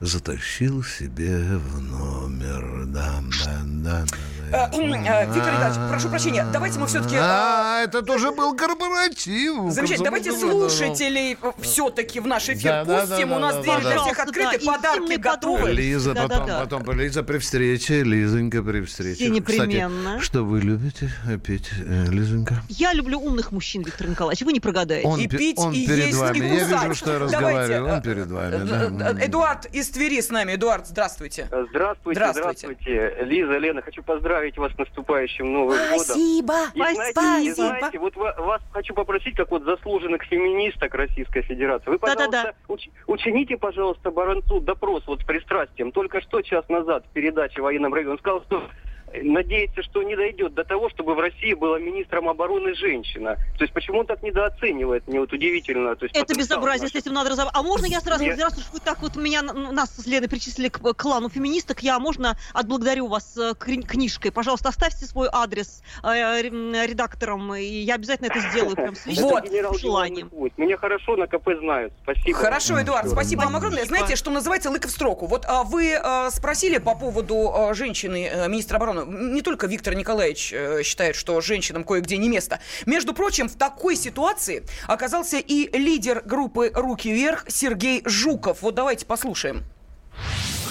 затащил 0.05 0.83
себе 0.83 1.39
в 1.59 1.81
номер. 1.81 2.85
Да, 2.87 3.15
да, 3.45 3.61
да. 3.65 4.05
да, 4.05 4.17
Э, 4.53 4.69
э, 4.73 5.27
Виктор 5.35 5.53
Николаевич, 5.53 5.79
прошу 5.91 6.09
прощения, 6.09 6.47
давайте 6.53 6.79
мы 6.79 6.87
все-таки... 6.87 7.17
А, 7.19 7.83
это 7.83 8.03
тоже 8.03 8.31
был 8.31 8.55
корпоратив. 8.55 9.73
Замечательно. 9.73 10.05
Давайте 10.05 10.33
слушателей 10.33 11.37
все-таки 11.61 12.21
в 12.21 12.27
наш 12.27 12.49
эфир 12.49 12.71
Да, 12.71 12.85
да, 12.85 13.07
пустим. 13.07 13.31
да, 13.31 13.37
У 13.37 13.39
нас 13.41 13.57
да, 13.67 13.81
для 13.81 13.99
всех 14.01 14.19
открыты, 14.21 14.59
Да, 14.65 14.73
подарки 14.73 15.15
готовы. 15.17 15.73
Лиза, 15.73 16.15
потом, 16.15 16.47
потом, 16.47 16.93
Лиза 16.93 17.23
при 17.23 17.39
встрече, 17.39 18.03
Лизонька 18.03 18.63
при 18.63 18.83
встрече. 18.83 19.17
Все 19.17 19.29
непременно. 19.31 20.21
Что 20.21 20.45
вы 20.45 20.61
любите 20.61 21.11
петь, 21.43 21.71
э, 21.85 22.07
Лизонька? 22.11 22.63
Я 22.69 22.93
люблю 22.93 23.19
умных 23.21 23.51
мужчин, 23.51 23.83
Виктор 23.83 24.09
Николаевич. 24.09 24.43
Вы 24.43 24.53
не 24.53 24.61
прогадаете. 24.61 25.09
Он, 25.09 25.19
пе- 25.29 25.55
он 25.57 25.73
перед 25.73 26.15
вами. 26.15 26.39
Я 26.39 26.65
вижу, 26.65 26.95
что 26.95 27.13
я 27.13 27.19
разговариваю. 27.19 27.95
Он 27.95 28.03
перед 28.03 28.31
вами. 28.31 28.69
да. 28.69 29.11
Э, 29.11 29.17
э, 29.19 29.27
Эдуард 29.27 29.67
из 29.73 29.89
Твери 29.95 30.21
с 30.21 30.29
нами. 30.31 30.57
Эдуард, 30.57 30.87
здравствуйте. 30.89 31.47
Здравствуйте, 31.71 32.19
Здравствуйте. 32.21 32.67
здравствуйте. 32.67 33.17
Лиза, 33.23 33.59
Лена, 33.59 33.81
хочу 33.81 34.03
поздравить 34.03 34.59
вас 34.59 34.73
с 34.73 34.79
наступающим 34.79 35.53
Новым 35.53 35.77
Спасибо, 35.77 36.53
годом. 36.53 36.73
И 36.75 36.95
знаете, 36.95 37.13
спасибо. 37.13 37.49
и 37.49 37.53
знаете, 37.53 37.99
вот 38.01 38.17
ва- 38.17 38.35
вас 38.39 38.61
хочу 38.73 38.93
попросить, 38.93 39.37
как 39.37 39.53
вот 39.53 39.63
заслуженных 39.63 40.25
феминисток 40.25 40.93
Российской 40.95 41.43
Федерации, 41.43 41.91
вы, 41.91 41.99
пожалуйста, 42.01 42.55
уч- 42.69 42.91
учините, 43.07 43.57
пожалуйста, 43.57 44.11
Баранцу 44.11 44.61
допрос 44.61 45.05
вот 45.07 45.21
с 45.21 45.25
пристрастием. 45.25 45.93
Только 45.93 46.21
что 46.23 46.43
час 46.43 46.69
назад 46.69 47.05
в 47.09 47.13
передаче 47.13 47.63
военном 47.63 47.95
районе 47.95 48.13
он 48.15 48.19
сказал, 48.19 48.43
что 48.43 48.59
э, 48.59 48.84
надеется, 49.23 49.83
что 49.83 50.03
не 50.03 50.17
дойдет 50.17 50.55
до 50.55 50.65
того, 50.65 50.91
чтобы 50.91 51.15
в 51.15 51.19
России 51.21 51.55
была 51.55 51.79
министром 51.79 52.29
обороны 52.29 52.75
женщина. 52.75 53.37
То 53.59 53.65
есть 53.65 53.73
почему 53.73 54.01
он 54.01 54.07
так 54.07 54.23
недооценивает? 54.23 55.07
Мне 55.07 55.21
вот 55.21 55.33
удивительно. 55.33 55.97
То 55.97 56.07
есть 56.07 56.17
Это 56.17 56.35
безобразие, 56.35 56.85
наш. 56.85 56.93
с 56.93 56.95
этим 56.95 57.13
надо 57.13 57.31
разобраться. 57.31 57.59
А 57.59 57.63
можно 57.63 57.87
я 57.87 58.01
сразу, 58.01 58.25
Нет. 58.25 58.39
раз 58.41 58.59
уж 58.59 58.65
вы 58.73 58.81
так 58.81 59.01
вот 59.03 59.17
меня, 59.17 59.43
нас 59.43 59.95
с 59.97 60.07
Леной 60.07 60.29
причислили 60.29 60.69
к 60.69 60.79
клану 60.95 61.29
феминисток, 61.29 61.81
я, 61.81 61.99
можно, 61.99 62.37
отблагодарю 62.53 63.07
вас 63.07 63.37
э, 63.37 63.55
книжкой. 63.55 64.33
Пожалуйста, 64.33 64.69
оставьте 64.71 65.05
свой 65.07 65.29
адрес 65.33 65.83
э, 66.03 66.43
ре- 66.43 66.87
редакторам, 66.87 67.55
и 67.55 67.65
я 67.65 67.95
обязательно 67.95 68.27
это 68.27 68.41
сделаю 68.41 68.77
прям 68.77 68.95
с 68.95 69.07
личным 69.07 69.43
генерал 69.43 69.75
желанием. 69.75 70.31
Меня 70.57 70.77
хорошо 70.77 71.17
на 71.17 71.27
КП 71.27 71.51
знают. 71.61 71.93
Спасибо. 72.03 72.39
Хорошо, 72.39 72.81
Эдуард, 72.81 73.09
спасибо 73.09 73.43
вам 73.43 73.57
огромное. 73.57 73.85
Знаете, 73.85 74.17
что 74.17 74.31
называется 74.31 74.71
лыка 74.71 74.89
в 74.89 74.91
строку. 74.91 75.27
Вот 75.27 75.45
а, 75.47 75.63
вы 75.63 75.95
а, 75.95 76.31
спросили 76.31 76.79
по 76.79 76.95
поводу 76.95 77.53
женщины, 77.73 78.31
министра 78.49 78.77
обороны. 78.77 79.04
Не 79.05 79.43
только 79.43 79.67
Виктор 79.67 79.95
Николаевич 79.95 80.53
э, 80.53 80.83
считает, 80.83 81.17
что 81.17 81.41
женщинам 81.41 81.85
кое-где 81.85 82.17
не 82.17 82.29
место. 82.29 82.61
Между 82.87 83.15
прочим, 83.15 83.49
в 83.49 83.57
такой 83.57 83.97
ситуации 83.97 84.65
оказался 84.87 85.39
и 85.39 85.77
лидер 85.77 86.23
группы 86.25 86.71
«Руки 86.75 87.13
вверх» 87.13 87.45
Сергей 87.49 88.03
Жуков. 88.05 88.63
Вот 88.63 88.75
давайте 88.75 89.07
послушаем. 89.07 89.63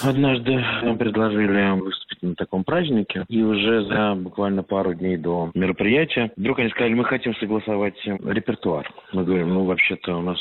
Однажды 0.02 0.52
нам 0.82 0.98
предложили 0.98 1.80
выступить 1.80 2.03
на 2.24 2.34
таком 2.34 2.64
празднике, 2.64 3.24
и 3.28 3.42
уже 3.42 3.84
за 3.84 4.14
буквально 4.14 4.62
пару 4.62 4.94
дней 4.94 5.16
до 5.16 5.50
мероприятия 5.54 6.32
вдруг 6.36 6.58
они 6.58 6.70
сказали, 6.70 6.94
мы 6.94 7.04
хотим 7.04 7.34
согласовать 7.36 7.96
репертуар. 8.04 8.90
Мы 9.12 9.24
говорим, 9.24 9.54
ну, 9.54 9.64
вообще-то 9.64 10.16
у 10.16 10.22
нас 10.22 10.38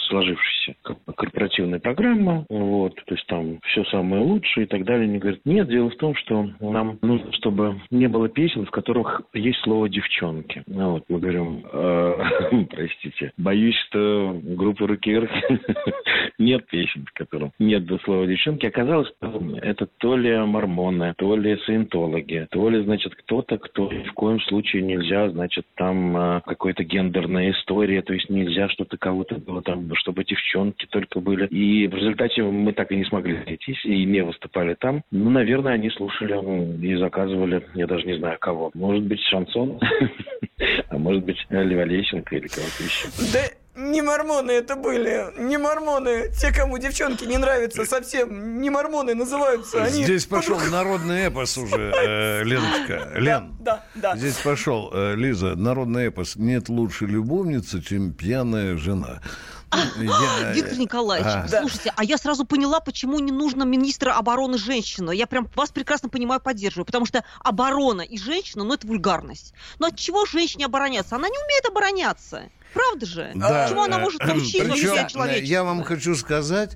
бы 1.06 1.14
корпоративная 1.14 1.80
программа, 1.80 2.46
вот, 2.50 2.96
то 2.96 3.14
есть 3.14 3.26
там 3.28 3.60
все 3.66 3.84
самое 3.86 4.24
лучшее 4.24 4.66
и 4.66 4.68
так 4.68 4.84
далее. 4.84 5.06
Они 5.06 5.20
говорят, 5.20 5.42
нет, 5.46 5.68
дело 5.68 5.90
в 5.90 5.96
том, 5.98 6.16
что 6.16 6.50
нам 6.60 6.98
нужно, 7.02 7.32
чтобы 7.34 7.82
не 7.92 8.08
было 8.08 8.30
песен, 8.30 8.66
в 8.66 8.72
которых 8.72 9.22
есть 9.34 9.60
слово 9.62 9.90
девчонки. 9.90 10.64
Ну, 10.68 10.92
вот, 10.92 11.04
мы 11.10 11.20
говорим, 11.20 11.66
«Э, 11.72 12.14
простите, 12.70 13.32
боюсь, 13.38 13.76
что 13.88 14.40
группа 14.44 14.88
руки 14.88 15.12
вверх 15.12 15.32
нет 16.40 16.66
песен, 16.68 17.06
в 17.06 17.14
котором 17.14 17.52
нет 17.60 17.86
до 17.86 17.98
слова 18.00 18.26
девчонки. 18.26 18.66
Оказалось, 18.66 19.12
это 19.62 19.88
то 19.98 20.16
ли 20.16 20.38
мормоны, 20.38 21.14
то 21.18 21.36
ли 21.36 21.58
саентологи, 21.74 22.48
то 22.52 22.70
ли, 22.70 22.84
значит, 22.84 23.16
кто-то, 23.16 23.58
кто 23.58 23.92
ни 23.92 24.04
в 24.04 24.14
коем 24.14 24.40
случае 24.42 24.84
нельзя, 24.84 25.30
значит, 25.30 25.66
там 25.76 26.16
э, 26.16 26.42
какой-то 26.46 26.84
гендерная 26.84 27.52
история, 27.52 28.02
то 28.02 28.14
есть 28.14 28.30
нельзя, 28.30 28.70
что-то 28.70 28.98
кого-то 28.98 29.36
было 29.36 29.62
там, 29.62 29.90
чтобы 29.96 30.24
девчонки 30.24 30.86
только 30.90 31.20
были. 31.20 31.48
И 31.48 31.88
в 31.88 31.96
результате 31.96 32.44
мы 32.44 32.74
так 32.74 32.92
и 32.92 32.96
не 32.96 33.06
смогли 33.06 33.38
найти 33.46 33.76
и 33.84 34.06
не 34.06 34.24
выступали 34.24 34.76
там. 34.76 35.02
Ну, 35.12 35.30
наверное, 35.30 35.74
они 35.74 35.90
слушали 35.90 36.34
и 36.86 36.96
заказывали, 36.96 37.66
я 37.74 37.88
даже 37.88 38.06
не 38.06 38.18
знаю 38.18 38.38
кого. 38.40 38.72
Может 38.74 39.04
быть, 39.04 39.22
шансон, 39.22 39.80
а 40.90 40.98
может 40.98 41.24
быть, 41.26 41.38
Льва 41.50 41.86
Лещенко 41.86 42.36
или 42.36 42.48
кого-то 42.48 42.84
еще. 42.84 43.54
Да 43.76 43.82
не 43.82 44.02
мормоны 44.02 44.52
это 44.52 44.76
были, 44.76 45.34
не 45.38 45.58
мормоны. 45.58 46.30
Те, 46.40 46.52
кому 46.52 46.78
девчонки 46.78 47.26
не 47.26 47.38
нравятся 47.38 47.86
совсем, 47.86 48.62
не 48.62 48.70
мормоны 48.70 49.16
называются. 49.16 49.84
Они... 49.84 50.04
Здесь 50.04 50.26
пошел 50.26 50.60
народный 50.72 51.24
эпос 51.24 51.58
уже, 51.58 51.92
э, 51.96 52.44
Леночка. 52.44 53.12
Лен, 53.16 53.56
Да, 53.60 53.84
да. 53.96 54.16
здесь 54.16 54.36
пошел, 54.38 54.90
э, 54.94 55.16
Лиза, 55.16 55.56
народный 55.56 56.08
эпос. 56.08 56.36
Нет 56.36 56.70
лучше 56.70 57.06
любовницы, 57.06 57.82
чем 57.82 58.14
пьяная 58.14 58.78
жена. 58.78 59.22
Ну, 59.98 60.04
я- 60.04 60.52
Виктор 60.52 60.78
Николаевич, 60.78 61.32
А. 61.34 61.48
слушайте, 61.48 61.92
а 61.96 62.04
я 62.04 62.20
сразу 62.20 62.46
поняла, 62.46 62.80
почему 62.80 63.18
не 63.18 63.32
нужно 63.32 63.64
министра 63.64 64.12
обороны 64.12 64.60
женщина. 64.60 65.10
Я 65.10 65.26
прям 65.26 65.50
вас 65.56 65.72
прекрасно 65.72 66.10
понимаю, 66.10 66.40
поддерживаю, 66.42 66.86
потому 66.86 67.08
что 67.08 67.24
оборона 67.40 68.02
и 68.02 68.20
женщина, 68.20 68.64
ну 68.64 68.76
это 68.76 68.86
вульгарность. 68.86 69.56
Но 69.80 69.88
от 69.88 69.96
чего 69.96 70.28
женщине 70.28 70.66
обороняться? 70.66 71.16
Она 71.16 71.28
не 71.28 71.38
умеет 71.44 71.66
обороняться. 71.66 72.50
Правда 72.74 73.06
же? 73.06 73.32
Да, 73.36 73.66
Почему 73.66 73.84
она 73.84 74.00
э, 74.00 74.02
может 74.02 74.26
научить 74.26 74.68
вообще 74.68 74.96
э, 74.96 75.08
человечество? 75.08 75.54
Я 75.54 75.64
вам 75.64 75.84
хочу 75.84 76.16
сказать, 76.16 76.76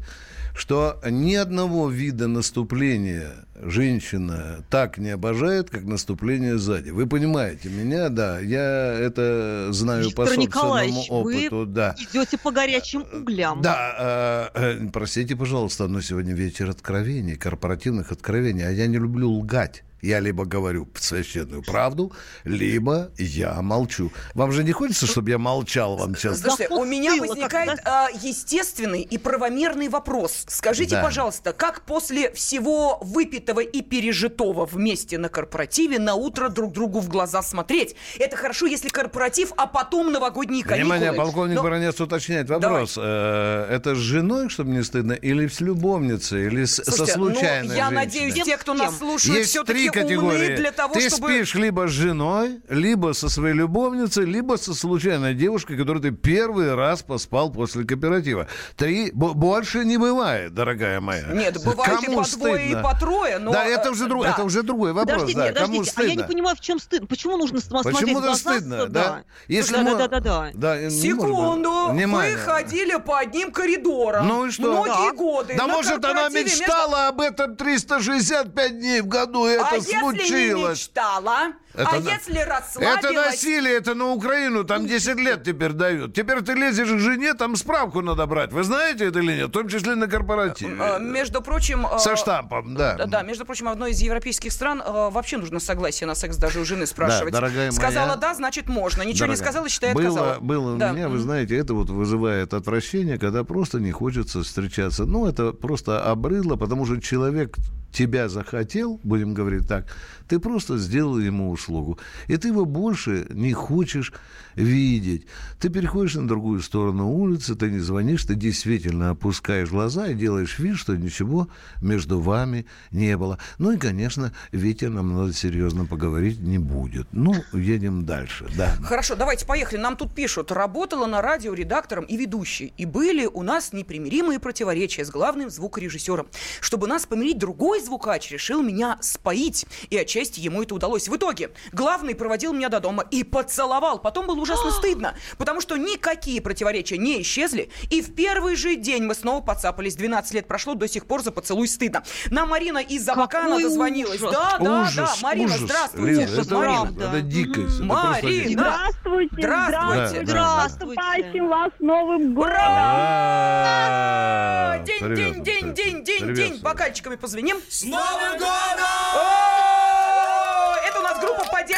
что 0.58 1.00
ни 1.06 1.36
одного 1.36 1.90
вида 1.90 2.28
наступления 2.28 3.46
женщина 3.62 4.66
так 4.70 4.98
не 4.98 5.12
обожает, 5.12 5.70
как 5.70 5.84
наступление 5.84 6.58
сзади. 6.58 6.90
Вы 6.90 7.08
понимаете 7.08 7.70
меня, 7.70 8.10
да, 8.10 8.40
я 8.40 8.94
это 8.94 9.68
знаю 9.72 10.12
по 10.12 10.24
Виктор 10.24 10.28
собственному 10.28 10.48
Николаевич, 10.48 11.06
опыту, 11.10 11.58
вы 11.58 11.66
да. 11.68 11.96
идете 11.98 12.38
по 12.38 12.52
горячим 12.52 13.06
углям. 13.14 13.62
Да, 13.62 14.50
э, 14.56 14.78
э, 14.80 14.90
простите, 14.92 15.36
пожалуйста, 15.36 15.88
но 15.88 16.02
сегодня 16.02 16.34
вечер 16.34 16.70
откровений, 16.70 17.36
корпоративных 17.36 18.12
откровений, 18.12 18.68
а 18.68 18.72
я 18.72 18.88
не 18.88 18.98
люблю 18.98 19.30
лгать. 19.32 19.84
Я 20.02 20.20
либо 20.20 20.46
говорю 20.46 20.88
священную 21.00 21.64
правду, 21.64 22.12
либо 22.44 23.10
я 23.18 23.62
молчу. 23.62 24.12
Вам 24.36 24.52
же 24.52 24.64
не 24.64 24.72
хочется, 24.72 25.08
чтобы 25.08 25.32
я 25.32 25.38
молчал 25.38 25.98
вам 25.98 26.16
сейчас? 26.16 26.42
Слушайте, 26.42 26.68
у 26.74 26.86
меня 26.86 27.16
возникает 27.16 27.80
а, 27.84 28.08
естественный 28.22 29.02
и 29.02 29.18
правомерный 29.18 29.90
вопрос. 29.90 30.46
Скажите, 30.48 30.96
Да. 30.98 31.04
пожалуйста, 31.04 31.52
как 31.54 31.82
после 31.82 32.32
всего 32.34 33.00
выпитого 33.02 33.60
и 33.62 33.82
пережитого 33.82 34.66
вместе 34.66 35.18
на 35.18 35.30
корпоративе 35.30 35.98
на 36.00 36.14
утро 36.16 36.50
друг 36.50 36.74
другу 36.74 37.00
в 37.00 37.10
глаза 37.10 37.42
смотреть? 37.42 37.96
Это 38.20 38.38
хорошо, 38.38 38.68
если 38.68 38.90
корпоратив, 38.90 39.52
а 39.58 39.66
потом 39.68 40.12
новогодние 40.12 40.64
каникулы. 40.64 40.96
Внимание, 40.98 41.14
полковник 41.14 41.56
Но- 41.56 41.64
Баранец 41.64 42.00
уточняет 42.00 42.50
вопрос. 42.50 42.98
Э, 43.02 43.68
Это 43.78 43.96
с 43.96 43.98
женой, 43.98 44.50
чтобы 44.50 44.72
не 44.72 44.84
стыдно, 44.84 45.14
или 45.14 45.48
с 45.48 45.60
любовницей, 45.62 46.46
или 46.48 46.66
с- 46.66 46.76
со 46.76 46.92
Слушайте, 46.92 47.14
случайной 47.14 47.68
ну, 47.70 47.74
я 47.74 47.90
женщиной? 47.90 47.96
надеюсь, 48.06 48.34
те, 48.46 48.58
кто 48.58 48.74
нас 48.74 48.98
слушает, 48.98 49.38
Есть 49.40 49.50
все-таки 49.50 49.87
категории. 49.92 50.56
для 50.56 50.72
того, 50.72 50.94
ты 50.94 51.10
чтобы... 51.10 51.28
спишь 51.30 51.56
либо 51.56 51.88
с 51.88 51.92
женой, 51.92 52.60
либо 52.70 53.14
со 53.14 53.30
своей 53.30 53.54
любовницей, 53.56 54.26
либо 54.26 54.56
со 54.58 54.74
случайной 54.74 55.34
девушкой, 55.34 55.78
которой 55.78 56.02
ты 56.02 56.12
первый 56.12 56.76
раз 56.76 57.02
поспал 57.04 57.52
после 57.52 57.84
кооператива. 57.86 58.48
Три. 58.76 59.12
Бо- 59.14 59.34
Больше 59.34 59.86
не 59.86 59.98
бывает, 59.98 60.54
дорогая 60.54 61.00
моя. 61.00 61.26
Нет, 61.34 61.64
бывает 61.64 62.02
и 62.02 62.06
Кому 62.06 62.24
по 62.24 62.30
двое, 62.30 62.64
и 62.66 62.70
стыдно? 62.70 62.84
по 62.84 63.00
трое, 63.00 63.38
но... 63.40 63.52
Да, 63.52 63.66
это 63.66 63.92
уже, 63.92 64.06
э, 64.06 64.08
друг- 64.08 64.24
да. 64.24 64.32
это 64.32 64.44
уже 64.44 64.64
другой 64.64 64.94
вопрос. 64.94 65.14
Подождите, 65.22 65.40
да. 65.40 65.46
нет, 65.48 65.56
Кому 65.56 65.68
подождите, 65.78 65.94
а 65.98 66.02
я 66.02 66.08
не 66.08 66.14
стыдно? 66.16 66.28
понимаю, 66.34 66.56
в 66.56 66.62
чем 66.62 66.80
стыдно. 66.80 67.08
Почему 67.08 67.38
нужно 67.38 67.60
см- 67.60 67.82
смотреть 67.82 67.96
в 67.98 68.00
Почему-то 68.02 68.26
глаза? 68.28 68.40
стыдно, 68.40 68.86
да? 68.88 69.24
Если 69.48 69.74
да, 69.74 69.82
мы- 69.84 69.96
да, 69.98 70.08
да, 70.08 70.20
да, 70.20 70.20
да. 70.20 70.52
Да, 70.54 70.90
Секунду. 70.90 71.90
Внимание. 71.92 72.36
вы 72.36 72.42
ходили 72.42 72.96
по 73.00 73.18
одним 73.20 73.52
коридорам. 73.52 74.28
Ну 74.28 74.46
и 74.46 74.52
что? 74.52 74.64
Многие 74.64 75.12
Да. 75.12 75.14
годы. 75.18 75.56
Да 75.58 75.68
может 75.68 75.94
она 76.06 76.14
корпоративе 76.14 76.44
между- 76.44 76.60
мечтала 76.60 77.08
об 77.08 77.22
этом 77.22 77.56
365 77.56 78.80
дней 78.80 79.02
в 79.02 79.08
году, 79.08 79.48
и 79.48 79.52
это 79.52 79.68
а 79.68 79.77
если 79.78 79.94
не 79.94 80.00
случилось. 80.00 80.80
мечтала? 80.80 81.54
Это 81.78 81.90
а 81.92 82.00
на- 82.00 82.10
если 82.10 82.40
расслабилась? 82.40 82.98
Это 83.00 83.12
насилие, 83.14 83.76
это 83.78 83.94
на 83.94 84.06
Украину, 84.14 84.64
там 84.64 84.88
10 84.88 85.18
лет 85.18 85.44
теперь 85.44 85.74
дают. 85.74 86.14
Теперь 86.16 86.42
ты 86.42 86.54
лезешь 86.54 86.90
к 86.90 87.00
жене, 87.00 87.34
там 87.34 87.56
справку 87.56 88.02
надо 88.02 88.26
брать. 88.26 88.52
Вы 88.52 88.64
знаете 88.64 89.06
это 89.06 89.20
или 89.20 89.34
нет? 89.38 89.48
В 89.50 89.52
том 89.52 89.68
числе 89.70 89.96
на 89.96 90.08
корпоративе. 90.08 90.76
Э, 90.80 91.00
Между 91.00 91.42
прочим... 91.42 91.86
э, 91.86 92.00
Со 92.00 92.16
штампом, 92.16 92.76
да. 92.76 92.96
Да, 93.06 93.22
между 93.22 93.46
прочим, 93.46 93.68
одной 93.70 93.92
из 93.92 94.00
европейских 94.02 94.52
стран 94.52 94.82
э, 94.86 95.10
вообще 95.12 95.38
нужно 95.38 95.60
согласие 95.60 96.08
на 96.08 96.16
секс 96.16 96.38
даже 96.38 96.60
у 96.60 96.66
жены 96.66 96.86
спрашивать. 96.88 97.32
Да, 97.32 97.40
дорогая 97.42 97.72
моя. 97.72 97.72
Сказала 97.72 98.16
да, 98.16 98.34
значит 98.34 98.68
можно. 98.68 99.04
Ничего 99.04 99.28
не 99.28 99.34
Дорогая, 99.36 99.38
сказала, 99.38 99.70
считай, 99.70 99.94
было, 99.94 100.08
отказала. 100.08 100.38
Было 100.40 100.76
у 100.76 100.78
Да. 100.78 100.92
меня, 100.92 101.10
вы 101.10 101.20
знаете, 101.20 101.56
это 101.58 101.74
вот 101.74 101.90
вызывает 101.90 102.54
отвращение, 102.54 103.20
когда 103.20 103.44
просто 103.44 103.80
не 103.80 103.92
хочется 103.92 104.42
встречаться. 104.44 105.06
Ну, 105.06 105.28
это 105.28 105.52
просто 105.54 106.04
обрыдло, 106.04 106.56
потому 106.56 106.86
что 106.86 107.00
человек 107.00 107.58
тебя 107.94 108.28
захотел, 108.30 109.00
будем 109.04 109.34
говорить 109.34 109.68
так, 109.68 109.86
ты 110.28 110.40
просто 110.40 110.78
сделал 110.78 111.20
ему 111.20 111.52
услугу. 111.52 111.98
И 112.28 112.38
ты 112.38 112.50
его 112.50 112.66
больше 112.66 113.28
не 113.30 113.54
хочешь 113.54 114.14
видеть. 114.58 115.28
Ты 115.60 115.70
переходишь 115.70 116.16
на 116.16 116.28
другую 116.28 116.62
сторону 116.62 117.10
улицы, 117.12 117.56
ты 117.56 117.70
не 117.70 117.80
звонишь, 117.80 118.26
ты 118.26 118.36
действительно 118.36 119.12
опускаешь 119.12 119.70
глаза 119.70 120.08
и 120.08 120.16
делаешь 120.16 120.60
вид, 120.60 120.78
что 120.78 120.96
ничего 120.96 121.48
между 121.82 122.20
вами 122.20 122.66
не 122.92 123.16
было. 123.18 123.38
Ну 123.60 123.72
и, 123.72 123.78
конечно, 123.78 124.34
Витя 124.52 124.86
нам 124.86 125.16
надо 125.16 125.34
серьезно 125.34 125.86
поговорить 125.86 126.40
не 126.40 126.58
будет. 126.58 127.08
Ну, 127.12 127.36
едем 127.54 128.06
дальше, 128.06 128.48
да. 128.58 128.76
Хорошо, 128.84 129.16
давайте 129.16 129.46
поехали. 129.46 129.78
Нам 129.80 129.96
тут 129.96 130.14
пишут. 130.14 130.52
Работала 130.52 131.06
на 131.06 131.22
радио 131.22 131.54
редактором 131.54 132.06
и 132.06 132.18
ведущей. 132.18 132.74
И 132.78 132.86
были 132.86 133.26
у 133.26 133.44
нас 133.44 133.74
непримиримые 133.74 134.40
противоречия 134.40 135.06
с 135.06 135.12
главным 135.12 135.50
звукорежиссером. 135.50 136.28
Чтобы 136.62 136.88
нас 136.88 137.06
помирить, 137.06 137.38
другой 137.38 137.82
звукач 137.82 138.32
решил 138.32 138.64
меня 138.64 138.98
споить. 139.02 139.66
И 139.90 139.98
отчасти 139.98 140.40
ему 140.40 140.64
это 140.64 140.76
удалось. 140.76 141.08
В 141.08 141.16
итоге 141.16 141.52
главный 141.72 142.16
проводил 142.16 142.54
меня 142.54 142.70
до 142.70 142.80
дома 142.80 143.06
и 143.12 143.24
поцеловал. 143.24 144.00
Потом 144.00 144.26
было 144.26 144.40
ужасно 144.48 144.72
стыдно, 144.72 145.14
потому 145.38 145.62
что 145.62 145.78
никакие 145.78 146.42
противоречия 146.42 146.98
не 146.98 147.22
исчезли. 147.22 147.70
И 147.90 148.02
в 148.02 148.14
первый 148.16 148.56
же 148.56 148.76
день 148.76 149.04
мы 149.04 149.14
снова 149.16 149.42
подцапались. 149.42 149.96
12 149.96 150.34
лет 150.34 150.48
прошло, 150.48 150.74
до 150.74 150.88
сих 150.88 151.06
пор 151.06 151.22
за 151.24 151.32
поцелуй 151.32 151.68
стыдно. 151.68 152.04
Нам 152.32 152.50
Марина 152.50 152.80
из 152.80 153.08
Абакана 153.10 153.50
Какой 153.50 153.64
дозвонилась. 153.64 154.22
ужас. 154.22 154.32
Да, 154.34 154.58
да, 154.60 154.82
Ужас, 154.84 154.96
да. 154.96 155.14
Марина, 155.22 155.46
ужас. 155.48 155.60
здравствуйте. 155.62 156.22
Лиза, 156.22 156.42
это, 156.42 156.56
Марина. 156.56 156.94
это 156.98 157.22
дикость. 157.22 157.80
это 157.80 157.88
просто 157.88 158.24
Марина. 158.26 158.48
дикость. 158.48 158.54
Здравствуйте, 158.54 159.36
Здравствуйте. 159.38 160.26
здравствуйте. 160.26 160.96
Наступающим 160.96 161.48
вас 161.50 161.72
Новым 161.80 162.34
годом! 162.34 162.54
А, 162.60 164.80
День, 164.80 165.16
день, 165.16 165.44
день, 165.44 165.74
день, 165.74 166.04
день, 166.04 166.34
день. 166.34 166.60
Бокальчиками 166.62 167.16
позвеним. 167.16 167.58
С 167.70 167.84
Новым 167.84 168.38
годом! 168.38 169.47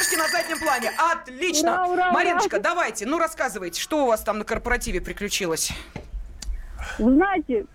Поддержки 0.10 0.16
на 0.16 0.28
заднем 0.28 0.60
плане. 0.60 0.92
Отлично. 0.98 1.84
Ура, 1.84 1.88
ура, 1.88 2.12
Мариночка, 2.12 2.56
ура. 2.56 2.64
давайте, 2.64 3.06
ну 3.06 3.18
рассказывайте, 3.18 3.80
что 3.82 4.04
у 4.04 4.08
вас 4.08 4.22
там 4.22 4.40
на 4.40 4.46
корпоративе 4.46 5.02
приключилось? 5.02 5.72
Вы 6.98 7.14
знаете, 7.14 7.66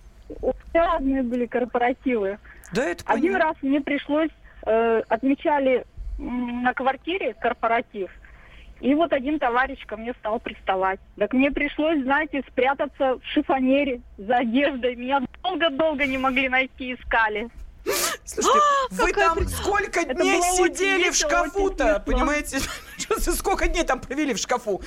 разные 0.73 1.23
были 1.23 1.47
корпоративы. 1.47 2.39
Да, 2.73 2.85
это 2.85 3.05
Один 3.07 3.35
понятно. 3.35 3.39
раз 3.49 3.57
мне 3.63 3.81
пришлось, 3.81 4.31
э, 4.67 5.03
отмечали 5.09 5.85
на 6.19 6.73
квартире 6.75 7.35
корпоратив, 7.35 8.11
и 8.81 8.95
вот 8.95 9.13
один 9.13 9.39
товарищ 9.39 9.85
ко 9.87 9.97
мне 9.97 10.13
стал 10.15 10.41
приставать. 10.41 11.01
Так 11.17 11.33
мне 11.33 11.51
пришлось, 11.51 12.03
знаете, 12.03 12.43
спрятаться 12.49 13.17
в 13.17 13.25
шифонере 13.25 14.01
за 14.19 14.39
одеждой. 14.39 14.97
Меня 14.97 15.21
долго-долго 15.43 16.07
не 16.07 16.19
могли 16.19 16.49
найти, 16.49 16.95
искали. 16.95 17.49
Слушайте, 18.25 18.61
вы 18.91 19.13
там 19.13 19.49
сколько 19.49 20.05
дней 20.05 20.41
сидели 20.43 21.11
в 21.11 21.17
шкафу-то, 21.17 22.03
понимаете? 22.05 22.61
Сколько 23.37 23.69
дней 23.69 23.85
там 23.85 24.01
провели 24.01 24.35
в 24.35 24.39
шкафу? 24.39 24.81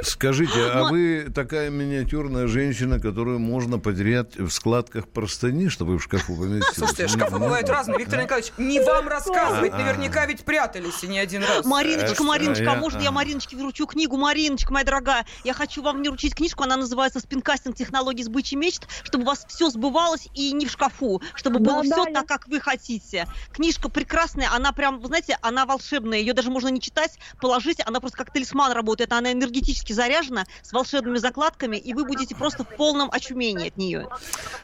Скажите, 0.00 0.70
а 0.72 0.84
вы 0.84 1.26
такая 1.34 1.70
миниатюрная 1.70 2.46
женщина, 2.46 3.00
которую 3.00 3.40
можно 3.40 3.78
потерять 3.80 4.36
в 4.36 4.48
складках 4.50 5.08
простыни, 5.08 5.68
чтобы 5.68 5.98
в 5.98 6.02
шкафу 6.02 6.36
поместилась? 6.36 6.76
Слушайте, 6.76 7.08
шкафы 7.08 7.32
Ну, 7.32 7.40
бывают 7.40 7.68
разные. 7.68 7.98
Виктор 7.98 8.22
Николаевич, 8.22 8.52
не 8.58 8.80
вам 8.80 9.08
рассказывать. 9.08 9.72
Наверняка 9.72 10.24
ведь 10.26 10.44
прятались 10.44 11.02
и 11.02 11.08
не 11.08 11.18
один 11.18 11.42
раз. 11.42 11.64
Мариночка, 11.66 12.22
Э, 12.22 12.26
Мариночка, 12.26 12.72
а 12.72 12.76
можно 12.76 13.00
я. 13.00 13.10
Мариночке 13.10 13.56
вручу 13.56 13.86
книгу? 13.86 14.16
Мариночка, 14.16 14.72
моя 14.72 14.84
дорогая, 14.84 15.26
я 15.42 15.52
хочу 15.52 15.82
вам 15.82 16.00
не 16.00 16.08
вручить 16.08 16.34
книжку, 16.36 16.62
она 16.62 16.76
называется 16.76 17.18
«Спинкастинг. 17.18 17.76
Технологии 17.76 18.22
сбычи 18.22 18.54
мечт», 18.54 18.86
чтобы 19.02 19.24
у 19.24 19.26
вас 19.26 19.44
все 19.48 19.68
сбывалось 19.68 20.28
и 20.32 20.52
не 20.52 20.66
в 20.66 20.70
шкафу, 20.70 21.20
чтобы 21.34 21.58
было 21.58 21.82
все 21.82 22.04
так, 22.04 22.26
как 22.26 22.46
вы 22.46 22.60
хотите. 22.60 23.26
Книжка 23.52 23.88
прекрасная, 23.88 24.48
она 24.54 24.72
прям, 24.72 25.00
вы 25.00 25.08
знаете, 25.08 25.38
она 25.42 25.66
волшебная, 25.66 26.18
ее 26.18 26.34
даже 26.34 26.50
можно 26.50 26.68
не 26.68 26.80
читать, 26.80 27.17
положить, 27.40 27.80
она 27.84 28.00
просто 28.00 28.18
как 28.18 28.32
талисман 28.32 28.72
работает, 28.72 29.12
она 29.12 29.32
энергетически 29.32 29.92
заряжена, 29.92 30.46
с 30.62 30.72
волшебными 30.72 31.18
закладками, 31.18 31.76
и 31.76 31.94
вы 31.94 32.04
будете 32.04 32.34
просто 32.34 32.64
в 32.64 32.68
полном 32.76 33.10
очумении 33.10 33.68
от 33.68 33.76
нее. 33.76 34.08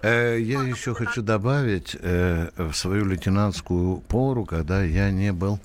Э, 0.03 0.39
Я 0.39 0.63
еще 0.63 0.95
хочу 0.95 1.23
добавить 1.23 1.97
э, 1.99 2.51
в 2.57 2.73
свою 2.75 3.05
лейтенантскую 3.07 3.99
пору, 3.99 4.45
когда 4.45 4.83
я 4.83 5.11
не 5.11 5.33
был 5.33 5.59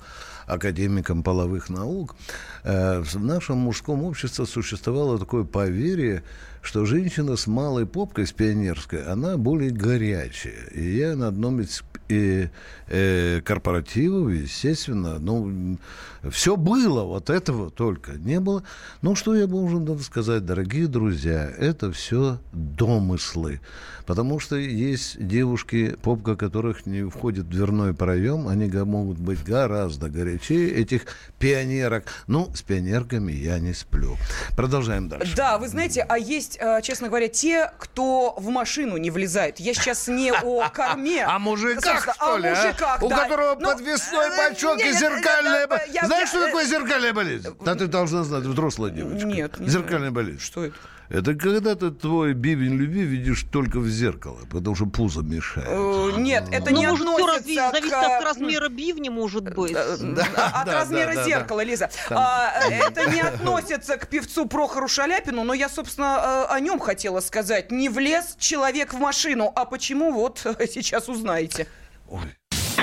академиком 0.46 1.22
половых 1.22 1.68
наук, 1.68 2.16
э, 2.64 3.00
в 3.00 3.18
нашем 3.20 3.58
мужском 3.58 4.02
обществе 4.04 4.46
существовало 4.46 5.18
такое 5.18 5.44
поверье, 5.44 6.22
что 6.62 6.84
женщина 6.84 7.36
с 7.36 7.46
малой 7.46 7.86
попкой, 7.86 8.26
с 8.26 8.32
пионерской, 8.32 9.04
она 9.04 9.36
более 9.36 9.70
горячая. 9.70 10.66
И 10.74 10.96
я 10.96 11.16
на 11.16 11.28
одном 11.28 11.60
из 11.60 11.82
э, 12.10 12.48
э, 12.88 13.40
корпоративов, 13.42 14.32
естественно, 14.32 15.18
ну, 15.18 15.78
все 16.30 16.56
было, 16.56 17.04
вот 17.04 17.30
этого 17.30 17.70
только 17.70 18.12
не 18.12 18.40
было. 18.40 18.62
Ну, 19.00 19.14
что 19.14 19.34
я 19.34 19.46
должен 19.46 19.98
сказать, 20.00 20.44
дорогие 20.44 20.86
друзья, 20.86 21.50
это 21.58 21.92
все 21.92 22.38
домыслы. 22.52 23.60
Потому 24.10 24.40
что 24.40 24.56
есть 24.56 25.24
девушки, 25.24 25.96
попка 26.02 26.34
которых 26.34 26.84
не 26.84 27.08
входит 27.08 27.44
в 27.44 27.48
дверной 27.50 27.94
проем, 27.94 28.48
они 28.48 28.66
могут 28.66 29.18
быть 29.18 29.44
гораздо 29.44 30.08
горячее 30.08 30.74
этих 30.74 31.02
пионерок. 31.38 32.06
Ну, 32.26 32.50
с 32.52 32.60
пионерками 32.62 33.32
я 33.32 33.60
не 33.60 33.72
сплю. 33.72 34.16
Продолжаем 34.56 35.08
дальше. 35.08 35.36
Да, 35.36 35.58
вы 35.58 35.68
знаете, 35.68 36.04
а 36.08 36.18
есть, 36.18 36.58
э, 36.60 36.80
честно 36.82 37.06
говоря, 37.06 37.28
те, 37.28 37.70
кто 37.78 38.34
в 38.36 38.48
машину 38.48 38.96
не 38.96 39.10
влезает. 39.10 39.60
Я 39.60 39.74
сейчас 39.74 40.08
не 40.08 40.32
о 40.32 40.68
корме. 40.74 41.24
А 41.24 41.38
мужиках, 41.38 41.99
Собственно, 42.04 42.14
что 42.30 42.36
ли, 42.38 42.48
О 42.48 42.52
а? 42.52 42.66
мужиках, 42.66 43.02
У 43.02 43.08
да. 43.08 43.16
которого 43.24 43.54
Ну, 43.58 43.68
подвесной 43.72 44.26
э, 44.26 44.36
бачок 44.50 44.76
не, 44.78 44.84
и 44.84 44.86
не, 44.86 44.92
зеркальная 44.92 45.66
болезнь. 45.66 45.92
я- 45.94 46.06
Знаешь, 46.06 46.22
я- 46.22 46.26
что 46.28 46.38
э, 46.42 46.46
такое 46.46 46.64
зеркальная 46.66 47.12
болезнь? 47.12 47.48
Да 47.60 47.74
ты 47.74 47.86
должна 47.86 48.22
знать, 48.24 48.44
взрослая 48.44 48.90
девочка. 48.90 49.26
Нет, 49.26 49.58
не 49.60 49.68
Зеркальная 49.68 50.10
болезнь. 50.10 50.40
Что 50.40 50.64
это? 50.64 50.76
Это 51.08 51.34
когда 51.34 51.74
ты 51.74 51.90
твой 51.90 52.34
бивень 52.34 52.76
любви 52.76 53.02
видишь 53.02 53.44
только 53.52 53.80
в 53.80 53.88
зеркало, 53.88 54.38
потому 54.48 54.76
что 54.76 54.86
пузо 54.86 55.22
мешает. 55.22 55.66
Э, 55.68 56.12
Нет, 56.16 56.44
это 56.52 56.72
не 56.72 56.86
может, 56.86 57.04
относится 57.04 57.70
зависит 57.72 57.92
от 57.92 58.22
размера 58.24 58.68
бивня, 58.68 59.10
может 59.10 59.52
быть. 59.52 59.74
От 59.74 60.68
размера 60.68 61.24
зеркала, 61.24 61.64
Лиза. 61.64 61.90
А, 62.10 62.52
это 62.70 63.10
не 63.10 63.22
относится 63.22 63.96
к 63.96 64.06
певцу 64.06 64.46
Прохору 64.46 64.86
Шаляпину, 64.86 65.42
но 65.42 65.52
я, 65.52 65.68
собственно, 65.68 66.46
э, 66.48 66.54
о 66.54 66.60
нем 66.60 66.78
хотела 66.78 67.18
сказать. 67.18 67.72
Не 67.72 67.88
влез 67.88 68.36
человек 68.38 68.94
в 68.94 68.98
машину, 68.98 69.50
а 69.56 69.64
почему, 69.64 70.12
вот 70.12 70.38
сейчас 70.72 71.08
узнаете. 71.08 71.66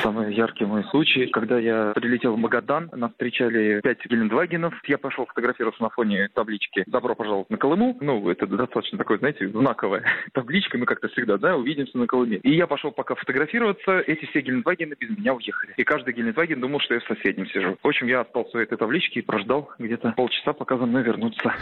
Самый 0.01 0.33
яркий 0.33 0.65
мой 0.65 0.83
случай, 0.85 1.27
когда 1.27 1.59
я 1.59 1.91
прилетел 1.93 2.35
в 2.35 2.37
Магадан, 2.37 2.89
нас 2.93 3.11
встречали 3.11 3.81
пять 3.81 4.05
Гелендвагенов. 4.05 4.73
Я 4.85 4.97
пошел 4.97 5.25
фотографироваться 5.25 5.81
на 5.81 5.89
фоне 5.89 6.29
таблички 6.33 6.83
«Добро 6.87 7.15
пожаловать 7.15 7.49
на 7.49 7.57
Колыму». 7.57 7.97
Ну, 7.99 8.29
это 8.29 8.45
достаточно 8.47 8.97
такой, 8.97 9.17
знаете, 9.17 9.49
знаковая 9.49 10.05
табличка. 10.33 10.77
Мы 10.77 10.85
как-то 10.85 11.07
всегда, 11.09 11.37
да, 11.37 11.57
увидимся 11.57 11.97
на 11.97 12.07
Колыме. 12.07 12.37
И 12.37 12.55
я 12.55 12.67
пошел 12.67 12.91
пока 12.91 13.15
фотографироваться. 13.15 13.99
Эти 13.99 14.25
все 14.25 14.41
Гелендвагены 14.41 14.95
без 14.99 15.09
меня 15.17 15.33
уехали. 15.33 15.73
И 15.77 15.83
каждый 15.83 16.13
Гелендваген 16.13 16.61
думал, 16.61 16.79
что 16.79 16.93
я 16.93 16.99
в 16.99 17.05
соседнем 17.05 17.47
сижу. 17.47 17.77
В 17.81 17.87
общем, 17.87 18.07
я 18.07 18.21
остался 18.21 18.57
у 18.57 18.61
этой 18.61 18.77
таблички 18.77 19.19
и 19.19 19.23
прождал 19.23 19.71
где-то 19.79 20.13
полчаса, 20.15 20.53
пока 20.53 20.77
за 20.77 20.85
мной 20.85 21.03
вернутся. 21.03 21.53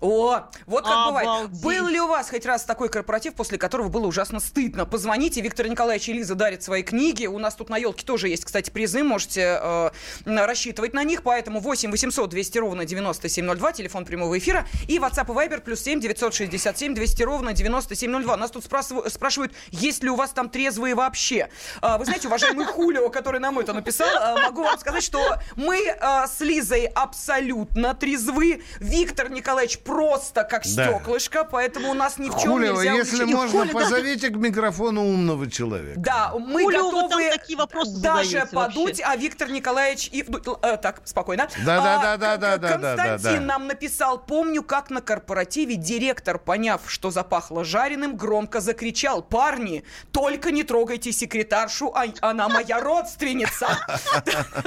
О, 0.00 0.40
вот 0.66 0.84
как 0.84 1.06
бывает. 1.08 1.28
Обалдеть. 1.28 1.62
Был 1.62 1.86
ли 1.88 2.00
у 2.00 2.06
вас 2.06 2.30
хоть 2.30 2.46
раз 2.46 2.64
такой 2.64 2.88
корпоратив, 2.88 3.34
после 3.34 3.58
которого 3.58 3.88
было 3.88 4.06
ужасно 4.06 4.40
стыдно? 4.40 4.86
Позвоните, 4.86 5.40
Виктор 5.40 5.68
Николаевич 5.68 6.08
и 6.08 6.12
Лиза 6.14 6.34
дарят 6.34 6.62
свои 6.62 6.82
книги. 6.82 7.26
У 7.26 7.38
нас 7.38 7.54
тут 7.54 7.68
на 7.68 7.76
елке 7.76 8.04
тоже 8.04 8.28
есть, 8.28 8.44
кстати, 8.44 8.70
призы, 8.70 9.02
можете 9.02 9.58
э, 9.60 9.90
рассчитывать 10.24 10.94
на 10.94 11.04
них. 11.04 11.22
Поэтому 11.22 11.60
8 11.60 11.90
800 11.90 12.30
200 12.30 12.58
ровно 12.58 12.84
9702, 12.84 13.72
телефон 13.72 14.04
прямого 14.04 14.38
эфира. 14.38 14.66
И 14.88 14.98
WhatsApp 14.98 15.26
и 15.26 15.48
Viber 15.48 15.60
плюс 15.60 15.80
7 15.80 16.00
967 16.00 16.94
200 16.94 17.22
ровно 17.22 17.52
9702. 17.52 18.36
Нас 18.36 18.50
тут 18.50 18.64
спрашивают, 18.64 19.12
спрашивают, 19.12 19.52
есть 19.70 20.02
ли 20.02 20.10
у 20.10 20.16
вас 20.16 20.30
там 20.30 20.48
трезвые 20.48 20.94
вообще. 20.94 21.50
А, 21.82 21.98
вы 21.98 22.06
знаете, 22.06 22.28
уважаемый 22.28 22.64
Хулио, 22.64 23.10
который 23.10 23.40
нам 23.40 23.58
это 23.58 23.72
написал, 23.74 24.08
э, 24.08 24.42
могу 24.42 24.62
вам 24.62 24.78
сказать, 24.78 25.02
что 25.02 25.36
мы 25.56 25.76
э, 25.76 26.26
с 26.26 26.40
Лизой 26.40 26.86
абсолютно 26.86 27.94
трезвы. 27.94 28.62
Виктор 28.78 29.30
Николаевич 29.30 29.78
просто 29.90 30.44
как 30.44 30.62
Да. 30.64 30.86
стеклышко, 30.86 31.44
поэтому 31.44 31.90
у 31.90 31.94
нас 31.94 32.18
ни 32.18 32.28
в 32.30 32.38
чем 32.38 32.52
Хулио, 32.52 32.74
нельзя 32.76 32.92
если 32.92 33.24
учить. 33.24 33.34
можно, 33.34 33.64
да. 33.66 33.72
позовите 33.72 34.28
к 34.28 34.36
микрофону 34.36 35.02
умного 35.02 35.50
человека. 35.50 35.98
Да, 36.00 36.32
мы 36.38 36.64
вы 36.64 36.72
готовы 36.72 37.08
там 37.30 37.38
такие 37.38 37.58
вопросы 37.58 38.00
даже 38.00 38.30
задаете 38.30 38.54
подуть, 38.54 38.98
вообще. 38.98 39.02
а 39.04 39.16
Виктор 39.16 39.50
Николаевич 39.50 40.08
и... 40.12 40.24
э, 40.62 40.76
так, 40.76 41.00
спокойно. 41.04 41.48
Да-да-да, 41.64 42.34
А, 42.34 42.58
Константин 42.58 43.46
да. 43.46 43.54
нам 43.54 43.66
написал, 43.66 44.18
помню, 44.18 44.62
как 44.62 44.90
на 44.90 45.00
корпоративе 45.00 45.74
директор, 45.76 46.38
поняв, 46.38 46.82
что 46.86 47.10
запахло 47.10 47.64
жареным, 47.64 48.16
громко 48.16 48.60
закричал, 48.60 49.22
парни, 49.22 49.84
только 50.12 50.52
не 50.52 50.62
трогайте 50.62 51.10
секретаршу, 51.12 51.92
а- 51.94 52.04
она 52.20 52.48
моя 52.48 52.80
родственница. 52.80 53.66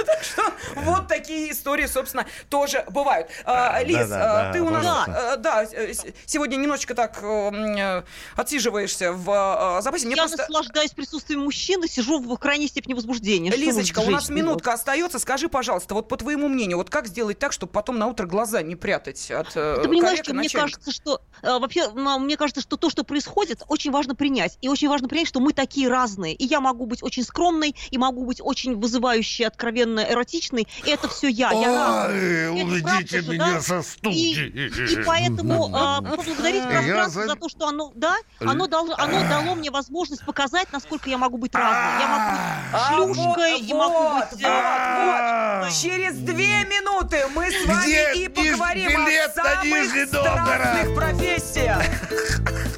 Так 0.04 0.22
что 0.22 0.42
вот 0.76 1.08
такие 1.08 1.50
истории, 1.52 1.86
собственно, 1.86 2.26
тоже 2.48 2.84
бывают. 2.90 3.28
А, 3.44 3.82
Лиз, 3.82 4.08
да, 4.08 4.52
ты 4.52 4.60
у 4.60 4.70
нас. 4.70 5.08
Э, 5.14 5.36
да, 5.36 5.64
э, 5.64 5.92
сегодня 6.26 6.56
немножечко 6.56 6.94
так 6.94 7.18
э, 7.22 7.26
м, 7.26 7.76
э, 7.76 8.04
отсиживаешься 8.36 9.12
в 9.12 9.78
э, 9.78 9.82
запасе. 9.82 10.06
Мне 10.06 10.16
Я 10.16 10.22
просто... 10.22 10.38
наслаждаюсь 10.38 10.90
присутствием 10.90 11.40
мужчины, 11.40 11.88
сижу 11.88 12.18
в 12.18 12.36
крайней 12.36 12.68
степени 12.68 12.94
возбуждения. 12.94 13.50
Лизочка, 13.50 14.00
у 14.00 14.10
нас 14.10 14.28
минутка 14.28 14.72
остается. 14.72 15.18
Скажи, 15.18 15.48
пожалуйста, 15.48 15.94
вот 15.94 16.08
по 16.08 16.16
твоему 16.16 16.48
мнению, 16.48 16.78
вот 16.78 16.90
как 16.90 17.06
сделать 17.06 17.38
так, 17.38 17.52
чтобы 17.52 17.72
потом 17.72 17.98
на 17.98 18.06
утро 18.06 18.26
глаза 18.26 18.62
не 18.62 18.76
прятать 18.76 19.30
от 19.30 19.52
Ты 19.52 19.88
понимаешь, 19.88 20.20
что 20.20 20.34
мне 20.34 20.48
кажется, 20.48 20.92
что 20.92 21.20
вообще 21.42 21.80
м, 21.84 22.22
мне 22.24 22.36
кажется, 22.36 22.60
что 22.60 22.76
то, 22.76 22.90
что 22.90 23.04
происходит, 23.04 23.62
очень 23.68 23.90
важно 23.90 24.14
принять. 24.14 24.58
И 24.60 24.68
очень 24.68 24.88
важно 24.88 25.08
принять, 25.08 25.28
что 25.28 25.40
мы 25.40 25.52
такие 25.52 25.88
разные. 25.88 26.34
И 26.34 26.44
я 26.44 26.60
могу 26.60 26.86
быть 26.86 27.02
очень 27.02 27.24
скромной, 27.24 27.74
и 27.90 27.98
могу 27.98 28.24
быть 28.24 28.40
очень 28.42 28.76
вызывающей, 28.78 29.46
откровенно 29.46 30.00
эротичной. 30.00 30.66
И 30.84 30.90
это 30.90 31.08
все 31.08 31.28
я. 31.28 31.50
я. 31.52 32.06
Ой, 32.08 32.48
уведите 32.62 32.82
правда 32.82 33.22
же, 33.22 33.32
меня 33.32 33.52
да? 33.54 33.60
со 33.60 33.78
И, 33.78 33.82
студии. 33.82 34.92
и 34.92 35.04
поэтому 35.04 35.68
э, 35.68 35.70
поблагодарить 36.16 36.62
пространство 36.64 37.22
за- 37.22 37.28
за 37.28 37.36
то, 37.36 37.48
что 37.48 37.68
оно, 37.68 37.92
да, 37.94 38.14
оно, 38.40 38.66
дал- 38.66 38.92
оно 38.96 39.20
дало 39.28 39.54
мне 39.54 39.70
возможность 39.70 40.24
показать, 40.24 40.72
насколько 40.72 41.08
я 41.10 41.18
могу 41.18 41.38
быть 41.38 41.54
разной. 41.54 42.00
Я 42.00 42.08
могу 42.08 42.36
А, 42.72 42.96
быть 43.06 43.16
шлюшкой, 43.16 43.52
вот, 43.52 43.62
и 43.62 43.74
могу 43.74 44.18
быть... 44.18 44.42
э. 44.42 45.70
Через 45.82 46.16
две 46.18 46.64
минуты 46.64 47.26
мы 47.34 47.50
с 47.50 47.66
вами 47.66 48.18
и 48.18 48.28
поговорим 48.28 49.00
о 49.06 49.28
самых 49.34 49.64
Нижний 49.64 50.04
Новгород? 50.12 50.94
Профессиях. 51.24 51.82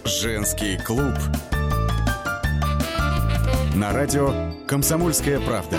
Женский 0.04 0.78
клуб. 0.78 1.14
На 3.74 3.92
радио 3.92 4.52
«Комсомольская 4.66 5.40
правда». 5.40 5.78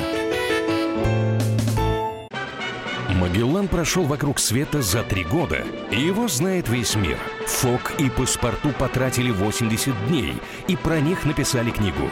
Магеллан 3.16 3.68
прошел 3.68 4.04
вокруг 4.04 4.40
света 4.40 4.82
за 4.82 5.02
три 5.02 5.24
года, 5.24 5.64
и 5.92 6.00
его 6.00 6.28
знает 6.28 6.70
весь 6.70 6.96
мир. 6.96 7.18
Фок 7.48 7.94
и 8.00 8.10
паспорту 8.10 8.70
потратили 8.78 9.32
80 9.32 10.08
дней, 10.08 10.36
и 10.68 10.76
про 10.76 11.00
них 11.00 11.26
написали 11.26 11.72
книгу. 11.72 12.12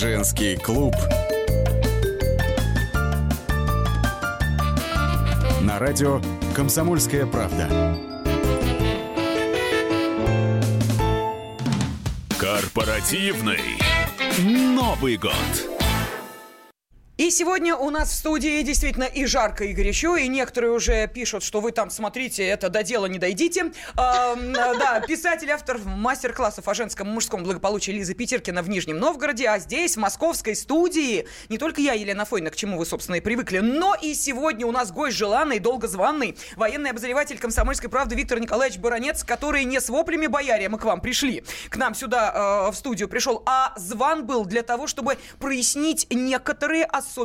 Женский 0.00 0.56
клуб. 0.56 0.96
На 5.60 5.78
радио 5.78 6.22
«Комсомольская 6.54 7.26
правда». 7.26 7.98
Корпоративный 12.38 13.60
Новый 14.38 15.18
год. 15.18 15.69
Сегодня 17.30 17.76
у 17.76 17.90
нас 17.90 18.10
в 18.10 18.14
студии 18.14 18.60
действительно 18.62 19.04
и 19.04 19.24
жарко, 19.24 19.62
и 19.62 19.72
горячо, 19.72 20.16
и 20.16 20.26
некоторые 20.26 20.72
уже 20.72 21.06
пишут, 21.06 21.44
что 21.44 21.60
вы 21.60 21.70
там 21.70 21.88
смотрите, 21.88 22.44
это 22.44 22.70
до 22.70 22.82
дела 22.82 23.06
не 23.06 23.20
дойдите. 23.20 23.72
Да, 23.94 25.00
писатель, 25.06 25.48
автор 25.50 25.78
мастер-классов 25.78 26.66
о 26.66 26.74
женском 26.74 27.08
и 27.08 27.12
мужском 27.12 27.44
благополучии 27.44 27.92
Лиза 27.92 28.14
Питеркина 28.14 28.62
в 28.62 28.68
Нижнем 28.68 28.98
Новгороде, 28.98 29.48
а 29.48 29.60
здесь, 29.60 29.96
в 29.96 30.00
московской 30.00 30.56
студии, 30.56 31.28
не 31.48 31.56
только 31.56 31.80
я, 31.80 31.92
Елена 31.92 32.24
Фойна, 32.24 32.50
к 32.50 32.56
чему 32.56 32.76
вы, 32.78 32.84
собственно, 32.84 33.16
и 33.16 33.20
привыкли, 33.20 33.60
но 33.60 33.94
и 33.94 34.14
сегодня 34.14 34.66
у 34.66 34.72
нас 34.72 34.90
гость 34.90 35.16
желанный, 35.16 35.60
долгозванный, 35.60 36.36
военный 36.56 36.90
обозреватель 36.90 37.38
комсомольской 37.38 37.88
правды 37.88 38.16
Виктор 38.16 38.40
Николаевич 38.40 38.80
Баранец, 38.80 39.22
который 39.22 39.62
не 39.62 39.80
с 39.80 39.88
воплями 39.88 40.26
бояре 40.26 40.68
мы 40.68 40.78
к 40.78 40.84
вам 40.84 41.00
пришли, 41.00 41.44
к 41.68 41.76
нам 41.76 41.94
сюда 41.94 42.66
э, 42.66 42.72
в 42.72 42.74
студию 42.74 43.08
пришел, 43.08 43.44
а 43.46 43.72
зван 43.76 44.26
был 44.26 44.44
для 44.44 44.64
того, 44.64 44.88
чтобы 44.88 45.16
прояснить 45.38 46.08
некоторые 46.10 46.84
особенности 46.84 47.19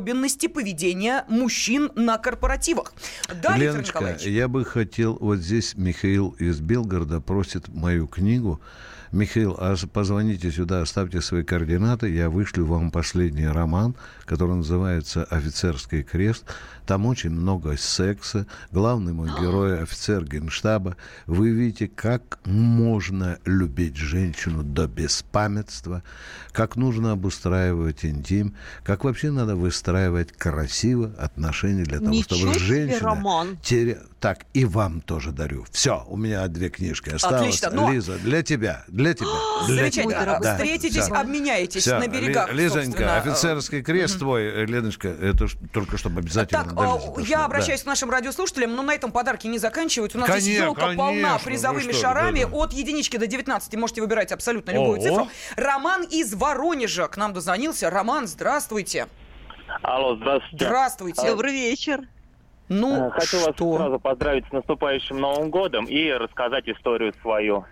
поведения 0.48 1.26
мужчин 1.28 1.92
на 1.96 2.18
корпоративах. 2.18 2.94
Да, 3.42 3.58
Леночка, 3.58 4.18
я 4.22 4.48
бы 4.48 4.66
хотел, 4.66 5.18
вот 5.20 5.38
здесь 5.38 5.76
Михаил 5.76 6.36
из 6.40 6.60
Белгорода 6.60 7.22
просит 7.22 7.68
мою 7.68 8.08
книгу. 8.08 8.60
Михаил, 9.12 9.56
а 9.58 9.76
позвоните 9.94 10.52
сюда, 10.52 10.82
оставьте 10.82 11.22
свои 11.22 11.44
координаты, 11.44 12.10
я 12.10 12.30
вышлю 12.30 12.66
вам 12.66 12.92
последний 12.92 13.48
роман, 13.48 13.96
который 14.26 14.56
называется 14.56 15.24
«Офицерский 15.26 16.04
крест». 16.04 16.44
Там 16.86 17.06
очень 17.08 17.32
много 17.32 17.78
секса. 17.78 18.46
Главный 18.72 19.12
мой 19.14 19.30
герой– 19.30 19.82
офицер 19.84 20.24
генштаба. 20.24 20.98
Вы 21.26 21.50
видите, 21.50 21.88
как 21.88 22.38
можно 22.46 23.40
любить 23.46 23.96
женщину 23.98 24.62
до 24.64 24.88
беспамятства, 24.88 26.04
как 26.52 26.76
нужно 26.76 27.12
обустраивать 27.12 28.06
интим, 28.06 28.56
как 28.84 29.04
вообще 29.04 29.32
надо 29.32 29.56
выстраивать 29.56 30.32
красиво 30.32 31.12
отношения 31.18 31.84
для 31.84 32.00
того, 32.00 32.12
Ничего 32.12 32.36
чтобы 32.38 32.60
женщина... 32.60 33.00
роман. 33.10 33.58
теря- 33.64 34.02
Так, 34.20 34.46
и 34.54 34.66
вам 34.66 35.02
тоже 35.02 35.32
дарю. 35.32 35.66
Все, 35.72 36.04
у 36.08 36.18
меня 36.18 36.48
две 36.48 36.70
книжки 36.70 37.10
осталось. 37.10 37.42
Отлично, 37.42 37.70
но- 37.72 37.92
Лиза, 37.92 38.18
для 38.20 38.42
тебя, 38.44 38.84
для 38.88 39.14
тебя. 39.14 39.28
для 39.68 39.76
Замечательно. 39.76 40.22
тебя. 40.22 40.40
Да, 40.40 40.56
Встретитесь, 40.56 41.04
всё. 41.04 41.14
обменяетесь 41.16 41.82
Всё, 41.82 42.00
на 42.00 42.08
берегах, 42.08 42.52
Ли- 42.54 42.64
Лизонька, 42.64 42.86
собственно. 42.86 43.18
офицерский 43.18 43.82
крест 43.84 44.15
твой, 44.20 44.44
э, 44.46 44.66
Леночка, 44.66 45.08
это 45.08 45.48
только 45.74 45.98
чтобы 45.98 46.22
обязательно 46.22 46.64
Так, 46.64 46.74
дошло, 46.74 47.16
я 47.20 47.38
да. 47.40 47.46
обращаюсь 47.46 47.84
к 47.84 47.86
нашим 47.86 48.10
радиослушателям, 48.10 48.76
но 48.76 48.82
на 48.82 48.94
этом 48.94 49.12
подарки 49.12 49.48
не 49.48 49.58
заканчиваются. 49.60 50.18
У 50.18 50.22
нас 50.22 50.30
здесь 50.30 50.58
Конечно, 50.60 50.64
елка 50.66 50.82
полна 50.96 51.28
конечно, 51.30 51.40
призовыми 51.46 51.86
вы 51.88 51.94
что, 51.94 52.02
шарами 52.02 52.44
да, 52.44 52.50
да. 52.50 52.56
от 52.58 52.74
единички 52.74 53.18
до 53.18 53.28
19. 53.28 53.76
Можете 53.76 54.02
выбирать 54.02 54.32
абсолютно 54.32 54.72
любую 54.72 55.00
Ого. 55.00 55.02
цифру. 55.02 55.28
Роман 55.56 56.04
из 56.04 56.34
Воронежа 56.34 57.08
к 57.08 57.18
нам 57.18 57.34
дозвонился. 57.34 57.90
Роман, 57.90 58.28
здравствуйте. 58.28 59.08
Алло, 59.82 60.16
здравствуйте. 60.16 60.66
Здравствуйте. 60.66 61.28
Добрый 61.28 61.52
вечер. 61.54 62.02
Ну, 62.68 63.10
Э, 63.10 63.12
Хочу 63.12 63.38
вас 63.46 63.56
сразу 63.58 64.00
поздравить 64.00 64.46
с 64.48 64.52
наступающим 64.52 65.18
Новым 65.20 65.50
годом 65.52 65.86
и 65.86 66.10
рассказать 66.12 66.68
историю 66.68 67.14
свою. 67.22 67.66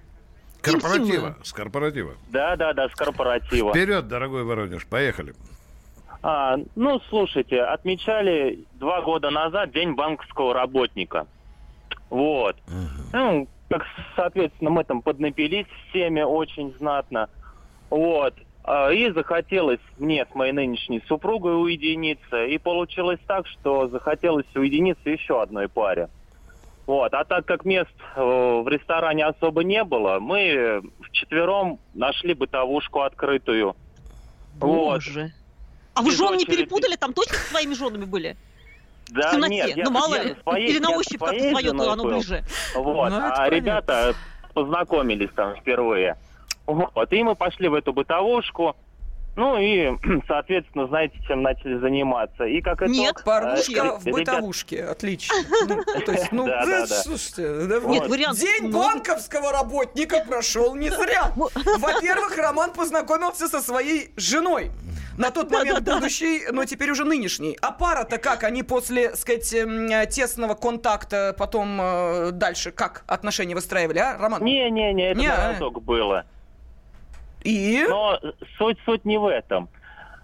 Корпоратива, 0.62 1.38
с 1.44 1.52
корпоратива. 1.52 2.14
Да, 2.30 2.56
да, 2.56 2.74
да, 2.74 2.88
с 2.88 2.94
корпоратива. 2.94 3.72
Вперед, 3.72 4.08
дорогой 4.08 4.44
Воронеж, 4.44 4.86
поехали. 4.86 5.34
А, 6.24 6.58
ну, 6.76 7.02
слушайте, 7.10 7.62
отмечали 7.62 8.66
два 8.76 9.02
года 9.02 9.30
назад 9.30 9.72
День 9.72 9.94
банковского 9.94 10.54
работника. 10.54 11.28
Вот. 12.10 12.56
Ну, 13.12 13.48
как, 13.70 13.84
соответственно, 14.16 14.70
мы 14.70 14.86
там 14.86 15.02
поднапились 15.02 15.68
всеми 15.90 16.22
очень 16.22 16.74
знатно. 16.78 17.30
Вот. 17.90 18.36
А, 18.64 18.90
И 18.92 19.12
захотелось 19.12 19.82
мне 19.98 20.26
с 20.26 20.34
моей 20.34 20.54
нынешней 20.54 21.04
супругой 21.08 21.62
уединиться. 21.62 22.46
И 22.46 22.58
получилось 22.58 23.20
так, 23.28 23.46
что 23.48 23.90
захотелось 23.90 24.46
уединиться 24.56 25.10
еще 25.10 25.42
одной 25.42 25.68
паре. 25.68 26.08
Вот. 26.88 27.14
А 27.14 27.26
так 27.26 27.46
как 27.46 27.66
мест 27.66 27.94
э, 28.16 28.22
в 28.22 28.68
ресторане 28.70 29.26
особо 29.26 29.64
не 29.64 29.84
было, 29.84 30.20
мы 30.20 30.82
вчетвером 31.02 31.80
нашли 31.94 32.34
бытовушку 32.34 33.02
открытую. 33.02 33.76
Боже. 34.56 35.34
А 35.94 36.02
вы 36.02 36.12
жен 36.12 36.38
не 36.38 36.46
перепутали? 36.46 36.96
Там 36.96 37.14
точно 37.14 37.36
со 37.38 37.50
своими 37.50 37.74
женами 37.74 38.06
были? 38.06 38.36
Да, 39.10 39.30
в 39.30 39.32
темноте. 39.34 39.54
нет, 39.54 39.78
я- 39.78 39.84
ну, 39.86 39.92
мало 39.92 40.16
я 40.16 40.24
ли. 40.24 40.36
своей- 40.42 40.70
Или 40.70 40.80
на 40.80 40.90
ощупь 40.92 41.20
как-то 41.20 41.50
свое, 41.50 41.72
то 41.72 41.92
оно 41.92 42.04
был. 42.04 42.12
ближе. 42.14 42.44
Вот. 42.74 43.10
Ну, 43.10 43.18
а 43.18 43.20
понятно. 43.20 43.50
ребята 43.56 44.16
познакомились 44.54 45.30
там 45.36 45.56
впервые. 45.56 46.18
Вот. 46.66 47.12
И 47.14 47.24
мы 47.24 47.36
пошли 47.36 47.68
в 47.68 47.74
эту 47.74 47.94
бытовушку. 47.94 48.76
Ну 49.36 49.58
и, 49.58 49.92
соответственно, 50.28 50.88
знаете, 50.88 51.18
чем 51.28 51.42
начали 51.42 51.80
заниматься. 51.80 52.44
И 52.46 52.62
как 52.62 52.82
итог... 52.84 52.90
Нет, 52.90 53.16
э, 53.20 53.24
порушка 53.24 53.84
ре- 53.84 53.98
в 53.98 54.06
ребят- 54.06 54.14
бытовушке. 54.20 54.84
Отлично. 54.84 55.36
Ну, 55.68 55.84
то 56.06 56.12
есть, 56.12 56.32
ну, 56.32 56.46
Да, 56.46 56.66
да, 56.66 56.80
да, 56.82 57.02
слушайте, 57.02 57.66
да, 57.68 57.80
Нет, 57.80 58.04
вот. 58.04 58.10
вариант 58.10 58.38
День 58.40 58.68
много. 58.68 58.86
банковского 58.86 59.52
работника 59.52 60.24
прошел 60.28 60.76
не 60.76 60.90
зря. 60.90 61.32
Во-первых, 61.36 62.38
Роман 62.38 62.74
познакомился 62.74 63.48
со 63.48 63.62
своей 63.62 64.12
женой. 64.18 64.72
На 65.18 65.30
тот 65.30 65.52
момент 65.52 65.82
будущей, 65.88 66.50
но 66.52 66.66
теперь 66.66 66.90
уже 66.90 67.06
нынешней. 67.06 67.56
А 67.62 67.72
пара-то 67.72 68.18
как? 68.18 68.44
Они 68.44 68.64
после, 68.64 69.16
сказать, 69.16 69.54
эм, 69.54 69.88
тесного 70.10 70.56
контакта 70.56 71.36
потом 71.38 71.80
э, 71.80 72.32
дальше 72.32 72.72
как 72.72 73.04
отношения 73.06 73.54
выстраивали, 73.54 74.00
а, 74.00 74.18
Роман? 74.18 74.44
Не-не-не, 74.44 75.12
это 75.12 75.20
Не, 75.20 75.28
на 75.28 75.50
а? 75.52 75.70
было. 75.80 76.26
И? 77.44 77.86
Но 77.88 78.20
суть, 78.58 78.78
суть 78.86 79.06
не 79.06 79.18
в 79.18 79.26
этом. 79.28 79.70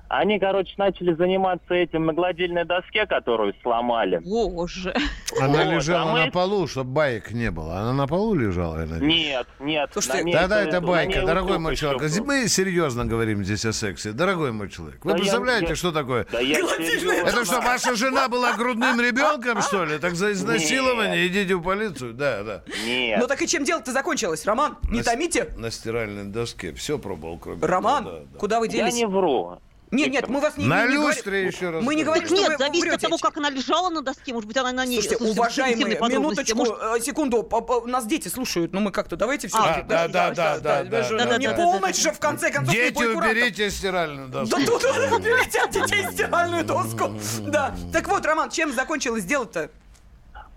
Они, 0.10 0.40
короче, 0.40 0.74
начали 0.78 1.14
заниматься 1.14 1.72
этим 1.76 2.08
на 2.08 2.14
гладильной 2.14 2.66
доске, 2.66 3.06
которую 3.06 3.54
сломали. 3.62 4.18
Боже. 4.18 4.94
Она 5.40 5.64
Вот, 5.66 5.74
лежала 5.76 6.10
а 6.10 6.14
мы- 6.14 6.26
на 6.26 6.32
полу, 6.32 6.66
чтобы 6.68 6.90
баек 6.92 7.32
не 7.32 7.52
было. 7.52 7.78
Она 7.78 7.94
на 7.94 8.08
полу 8.08 8.34
лежала, 8.34 8.80
я 8.80 8.86
надеюсь? 8.88 9.14
Нет, 9.28 9.48
нет. 9.60 9.90
Слушайте, 9.94 10.32
Да-да, 10.34 10.64
это 10.64 10.82
байка, 10.82 11.22
дорогой 11.22 11.60
мой 11.60 11.76
человек. 11.76 12.02
был. 12.02 12.26
Мы 12.26 12.48
серьезно 12.48 13.06
говорим 13.06 13.44
здесь 13.44 13.64
о 13.66 13.72
сексе. 13.72 14.12
Дорогой 14.12 14.52
мой 14.52 14.70
человек, 14.70 15.06
вы 15.06 15.12
Да 15.12 15.18
я- 15.18 15.22
представляете, 15.22 15.68
я- 15.70 15.76
что 15.76 15.92
такое? 15.92 16.26
Да 16.32 16.40
я. 16.40 16.58
Это 16.58 17.46
что, 17.46 17.62
ваша 17.62 17.96
жена 17.96 18.28
была 18.30 18.54
грудным 18.54 19.00
ребенком, 19.00 19.62
что 19.62 19.86
ли? 19.86 20.00
Так 20.00 20.16
за 20.16 20.32
изнасилование 20.32 21.28
идите 21.28 21.56
в 21.56 21.62
полицию? 21.62 22.14
Да, 22.16 22.42
да. 22.44 22.64
Нет. 22.84 23.20
Ну 23.22 23.28
так 23.28 23.40
и 23.44 23.48
чем 23.48 23.64
дело-то 23.64 23.92
закончилось, 23.92 24.44
Роман? 24.48 24.78
Не 24.90 24.98
На 24.98 25.04
с- 25.04 25.06
томите? 25.06 25.50
На 25.56 25.70
стиральной 25.70 26.26
доске. 26.26 26.74
Все 26.74 26.98
пробовал, 26.98 27.38
кроме 27.38 27.62
Роман, 27.62 28.06
да, 28.06 28.12
да. 28.32 28.40
куда 28.40 28.60
вы 28.60 28.66
Я 28.66 28.72
делись? 28.72 28.96
не 28.96 29.06
вру. 29.06 29.60
Нет, 29.92 30.12
нет, 30.12 30.28
мы 30.30 30.40
вас 30.40 30.56
не, 30.58 30.66
На 30.66 30.86
не 30.86 30.96
говорим- 30.98 31.08
люстре 31.16 31.48
еще 31.48 31.72
раз 31.72 31.84
Мы 31.84 31.96
не 31.96 32.04
говорим, 32.04 32.26
что 32.28 32.36
Нет, 32.36 32.50
вы 32.50 32.58
зависит 32.58 32.84
от 32.84 32.90
врете. 32.92 33.08
того, 33.08 33.18
как 33.18 33.38
она 33.38 33.50
лежала 33.50 33.90
на 33.90 34.02
доске. 34.02 34.34
Может 34.34 34.48
быть, 34.48 34.58
она 34.58 34.72
на 34.72 34.86
ней... 34.86 35.02
Слушайте, 35.02 35.24
уважаемые, 35.24 35.98
минуточку, 36.00 36.58
Может, 36.58 36.76
э, 36.82 37.00
секунду, 37.02 37.44
по- 37.44 37.62
по- 37.62 37.88
нас 37.88 38.06
дети 38.06 38.28
слушают, 38.28 38.72
но 38.72 38.82
мы 38.82 38.92
как-то 38.92 39.16
давайте 39.16 39.48
все-таки. 39.48 39.82
А, 39.82 39.84
да, 39.84 40.08
да, 40.08 40.32
да, 40.32 40.60
да, 40.60 40.84
да, 40.84 41.04
же, 41.04 41.18
да, 41.18 41.26
да, 41.26 41.38
не 41.38 41.48
да, 41.48 41.54
полночь 41.56 41.96
да, 42.04 42.10
же, 42.10 42.16
в 42.16 42.20
конце 42.20 42.52
концов, 42.52 42.74
не 42.74 42.80
Дети, 42.82 43.04
уберите 43.04 43.70
стиральную 43.72 44.28
доску. 44.30 44.58
Да 44.60 44.66
тут 44.66 44.84
уберите 45.12 45.60
от 45.60 45.72
детей 45.72 46.06
стиральную 46.12 46.64
доску. 46.64 47.12
Да. 47.42 47.76
Так 47.92 48.08
вот, 48.08 48.26
Роман, 48.26 48.50
чем 48.52 48.74
закончилось 48.74 49.24
дело-то? 49.26 49.72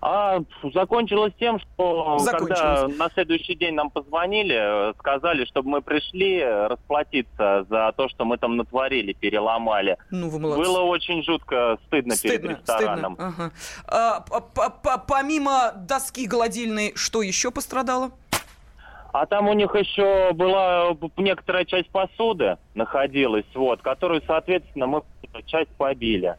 А 0.05 0.39
закончилось 0.73 1.31
тем, 1.39 1.59
что 1.61 2.17
когда 2.29 2.89
на 2.89 3.09
следующий 3.13 3.55
день 3.55 3.73
нам 3.73 3.89
позвонили, 3.89 4.89
э, 4.89 4.93
сказали, 4.99 5.45
чтобы 5.45 5.69
мы 5.69 5.81
пришли 5.81 6.39
э, 6.39 6.67
расплатиться 6.67 7.65
за 7.69 7.93
то, 7.95 8.09
что 8.09 8.25
мы 8.25 8.37
там 8.37 8.57
натворили, 8.57 9.13
переломали. 9.13 9.95
Ну, 10.11 10.27
вы 10.27 10.39
молодцы. 10.39 10.61
Было 10.61 10.81
очень 10.81 11.23
жутко 11.23 11.77
стыдно, 11.85 12.15
перед 12.21 12.35
Стыдно, 12.41 12.49
рестораном. 12.49 13.13
стыдно. 13.13 13.33
Ага. 13.37 13.51
А, 13.87 14.19
по- 14.19 14.41
по- 14.41 14.69
по- 14.71 14.97
помимо 15.07 15.71
доски 15.77 16.27
гладильной, 16.27 16.91
что 16.95 17.21
еще 17.21 17.49
пострадало? 17.49 18.11
А 19.13 19.25
там 19.25 19.47
у 19.47 19.53
них 19.53 19.73
еще 19.73 20.33
была 20.33 20.97
некоторая 21.15 21.63
часть 21.63 21.89
посуды 21.91 22.57
находилась, 22.73 23.45
вот, 23.53 23.81
которую, 23.81 24.21
соответственно, 24.27 24.87
мы 24.87 25.01
часть 25.45 25.69
побили. 25.77 26.35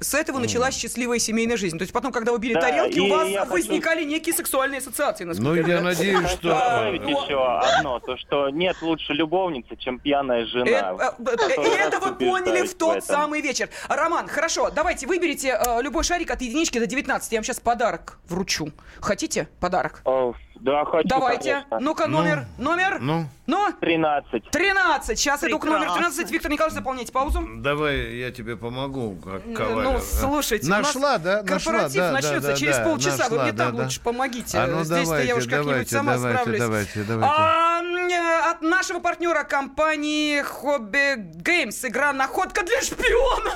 С 0.00 0.14
этого 0.14 0.38
началась 0.38 0.76
счастливая 0.76 1.18
семейная 1.18 1.56
жизнь. 1.56 1.76
То 1.76 1.82
есть 1.82 1.92
потом, 1.92 2.12
когда 2.12 2.32
вы 2.32 2.38
били 2.38 2.54
Да, 2.54 2.60
тарелки, 2.60 2.98
у 3.00 3.06
и 3.06 3.10
вас 3.10 3.28
я 3.28 3.40
хочу- 3.40 3.52
возникали 3.52 4.04
некие 4.04 4.34
сексуальные 4.34 4.78
ассоциации. 4.78 5.24
насколько 5.24 5.50
Ну, 5.50 5.56
я 5.56 5.62
понимаю. 5.64 5.84
надеюсь, 5.84 6.28
что... 6.30 6.48
добавить 6.50 7.02
еще 7.02 7.58
одно, 7.58 7.98
то 8.00 8.16
что 8.16 8.48
нет 8.50 8.76
лучше 8.80 9.12
любовницы, 9.12 9.74
чем 9.76 9.98
пьяная 9.98 10.46
жена. 10.46 10.96
Э, 10.98 11.10
Это 11.26 11.98
вы 12.00 12.14
поняли 12.14 12.66
в 12.66 12.74
тот 12.74 13.04
самый 13.04 13.40
вечер. 13.40 13.68
Роман, 13.88 14.28
хорошо, 14.28 14.70
давайте 14.70 15.06
выберите 15.06 15.58
э, 15.60 15.82
любой 15.82 16.04
шарик 16.04 16.30
от 16.30 16.40
единички 16.42 16.78
до 16.78 16.86
19. 16.86 17.32
Я 17.32 17.38
вам 17.38 17.44
сейчас 17.44 17.58
подарок 17.60 18.18
вручу. 18.28 18.70
Хотите 19.00 19.48
подарок? 19.60 20.02
Да, 20.60 20.84
хочу, 20.84 21.08
Давайте. 21.08 21.52
конечно. 21.52 21.80
Ну-ка, 21.80 22.06
номер. 22.06 22.46
Номер? 22.58 22.98
Ну? 23.00 23.26
Ну? 23.46 23.72
13. 23.80 24.50
13. 24.50 25.18
Сейчас 25.18 25.44
иду 25.44 25.58
к 25.58 25.64
номеру 25.64 25.92
Прекрасно. 25.92 26.22
13. 26.24 26.30
Виктор 26.30 26.50
Николаевич, 26.50 26.78
заполняйте 26.78 27.12
паузу. 27.12 27.46
Давай 27.58 28.16
я 28.16 28.30
тебе 28.30 28.56
помогу, 28.56 29.16
как 29.24 29.46
Ну, 29.46 29.54
коварь. 29.54 30.00
слушайте, 30.00 30.68
Нашла, 30.68 31.18
да? 31.18 31.42
Нашла, 31.42 31.72
корпоратив 31.72 32.00
да, 32.00 32.12
начнется 32.12 32.40
да, 32.40 32.48
да, 32.48 32.56
через 32.56 32.76
да, 32.76 32.84
полчаса. 32.84 33.24
Вы 33.28 33.36
нашла, 33.36 33.42
мне 33.44 33.52
да, 33.52 33.64
там 33.66 33.76
да. 33.76 33.82
лучше 33.84 34.00
помогите. 34.00 34.58
А 34.58 34.66
ну 34.66 34.84
Здесь-то 34.84 35.00
я 35.00 35.04
давайте, 35.04 35.34
уж 35.34 35.44
как-нибудь 35.44 35.66
давайте, 35.66 35.90
сама 35.96 36.12
давайте, 36.14 36.38
справлюсь. 36.40 36.60
давайте, 36.60 37.02
давайте. 37.04 37.34
А, 37.38 37.82
э, 37.82 38.50
от 38.50 38.62
нашего 38.62 38.98
партнера 38.98 39.44
компании 39.44 40.42
Hobby 40.42 41.16
Games 41.42 41.86
игра 41.88 42.12
«Находка 42.12 42.62
для 42.64 42.80
шпиона». 42.82 43.52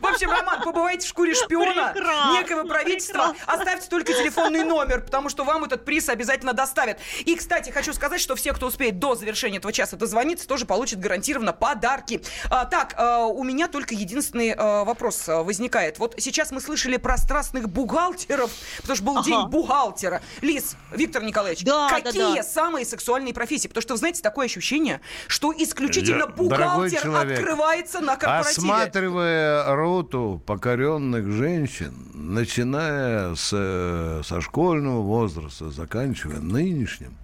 В 0.00 0.06
общем, 0.06 0.30
Роман, 0.30 0.62
побывайте 0.62 1.06
в 1.06 1.08
шкуре 1.08 1.34
шпиона 1.34 1.92
Прекрасно, 1.92 2.32
некого 2.32 2.64
правительства. 2.64 3.34
Оставьте 3.46 3.88
только 3.88 4.12
телефонный 4.12 4.62
номер, 4.64 5.00
потому 5.02 5.28
что 5.28 5.44
вам 5.44 5.64
этот 5.64 5.84
приз 5.84 6.08
обязательно 6.08 6.52
доставят. 6.52 6.98
И, 7.24 7.34
кстати, 7.34 7.70
хочу 7.70 7.92
сказать, 7.92 8.20
что 8.20 8.36
все, 8.36 8.52
кто 8.52 8.66
успеет 8.66 8.98
до 8.98 9.14
завершения 9.14 9.58
этого 9.58 9.72
часа 9.72 9.96
дозвониться, 9.96 10.46
тоже 10.46 10.66
получат 10.66 11.00
гарантированно 11.00 11.52
подарки. 11.52 12.22
А, 12.50 12.64
так, 12.64 12.94
а, 12.96 13.26
у 13.26 13.42
меня 13.44 13.68
только 13.68 13.94
единственный 13.94 14.54
а, 14.56 14.84
вопрос 14.84 15.28
а, 15.28 15.42
возникает. 15.42 15.98
Вот 15.98 16.14
сейчас 16.18 16.50
мы 16.52 16.60
слышали 16.60 16.96
про 16.96 17.16
страстных 17.16 17.68
бухгалтеров, 17.68 18.50
потому 18.82 18.96
что 18.96 19.04
был 19.04 19.18
Ага. 19.18 19.26
день 19.26 19.46
бухгалтера. 19.46 20.22
Лиз, 20.42 20.76
Виктор 20.92 21.22
Николаевич, 21.22 21.64
Да, 21.64 21.88
да, 21.88 22.00
какие 22.00 22.36
да. 22.36 22.42
самые 22.42 22.84
сексуальные 22.84 23.34
профессии? 23.34 23.68
Потому 23.68 23.82
что, 23.82 23.94
вы 23.94 23.98
знаете, 23.98 24.22
такое 24.22 24.46
ощущение, 24.46 25.00
что 25.26 25.52
исключительно 25.56 26.24
Я- 26.24 26.26
бухгалтер 26.26 27.02
человек, 27.02 27.38
открывается 27.38 28.00
на 28.00 28.16
корпоративе. 28.16 28.54
Осматривая 28.88 29.76
роту 29.76 30.42
покоренных 30.46 31.30
женщин, 31.30 31.92
начиная 32.14 33.34
с, 33.34 34.22
со 34.24 34.40
школьного 34.40 35.02
возраста, 35.02 35.70
заканчивая 35.70 36.40
нынешним, 36.40 37.18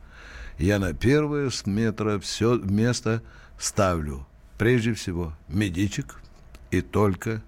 я 0.58 0.78
на 0.78 0.92
первое 0.92 1.48
с 1.48 1.64
метра 1.64 2.18
все 2.18 2.58
место 2.58 3.22
ставлю. 3.58 4.26
Прежде 4.58 4.92
всего 4.92 5.32
медичек. 5.48 6.20
И 6.70 6.82
только 6.82 7.42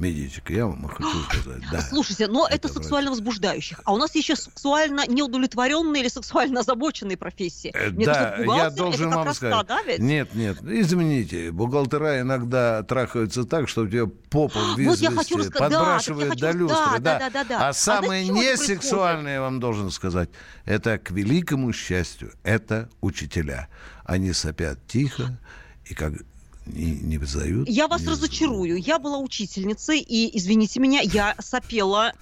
медичек. 0.00 0.50
Я 0.50 0.66
вам 0.66 0.86
хочу 0.88 1.22
сказать, 1.24 1.62
да. 1.70 1.80
Слушайте, 1.82 2.26
но 2.26 2.46
это, 2.46 2.66
Это 2.68 2.68
сексуально 2.68 3.10
возбуждающих. 3.10 3.80
А 3.84 3.92
у 3.92 3.96
нас 3.96 4.14
еще 4.14 4.34
сексуально 4.36 5.06
неудовлетворенные 5.06 6.02
или 6.02 6.08
сексуально 6.08 6.60
озабоченные 6.60 7.16
профессии. 7.16 7.70
Э, 7.74 7.90
Мне 7.90 8.06
да, 8.06 8.14
кажется, 8.14 8.56
я 8.56 8.70
должен 8.70 9.10
вам 9.10 9.34
сказать. 9.34 9.66
та, 9.66 9.82
да? 9.84 9.96
Нет, 9.98 10.34
нет, 10.34 10.58
извините, 10.62 11.50
бухгалтера 11.52 12.20
иногда 12.20 12.82
трахаются 12.82 13.44
так, 13.44 13.68
что 13.68 13.86
тебе 13.86 14.06
попу 14.06 14.58
в 14.58 14.68
Вот 14.70 14.78
я 14.78 14.84
извести 14.92 15.06
хочу 15.14 15.36
рассказать, 15.38 15.70
да, 15.70 15.78
подбрашивают 15.78 16.28
так 16.30 16.38
я 16.38 16.40
до 16.40 16.46
хочу- 16.52 16.58
люстры. 16.58 16.98
да, 17.00 17.18
да, 17.18 17.18
да, 17.18 17.30
да, 17.30 17.44
да. 17.44 17.66
А 17.66 17.68
А 17.68 17.72
самое 17.72 18.26
несексуальное, 18.28 19.34
я 19.34 19.40
вам 19.40 19.60
должен 19.60 19.90
сказать, 19.90 20.30
это 20.64 20.98
к 20.98 21.10
великому 21.10 21.72
счастью, 21.72 22.32
это 22.42 22.88
учителя. 23.00 23.68
Они 24.04 24.32
сопят 24.32 24.78
тихо 24.86 25.38
и 25.84 25.94
как 25.94 26.12
не, 26.66 26.92
не 26.92 27.18
вызовут. 27.18 27.68
Я 27.68 27.88
вас 27.88 28.02
не 28.02 28.08
разочарую. 28.08 28.76
Я 28.76 28.98
была 28.98 29.18
учительницей, 29.18 29.98
и, 30.00 30.36
извините 30.38 30.78
меня, 30.80 31.00
я 31.02 31.34
сопела 31.38 32.12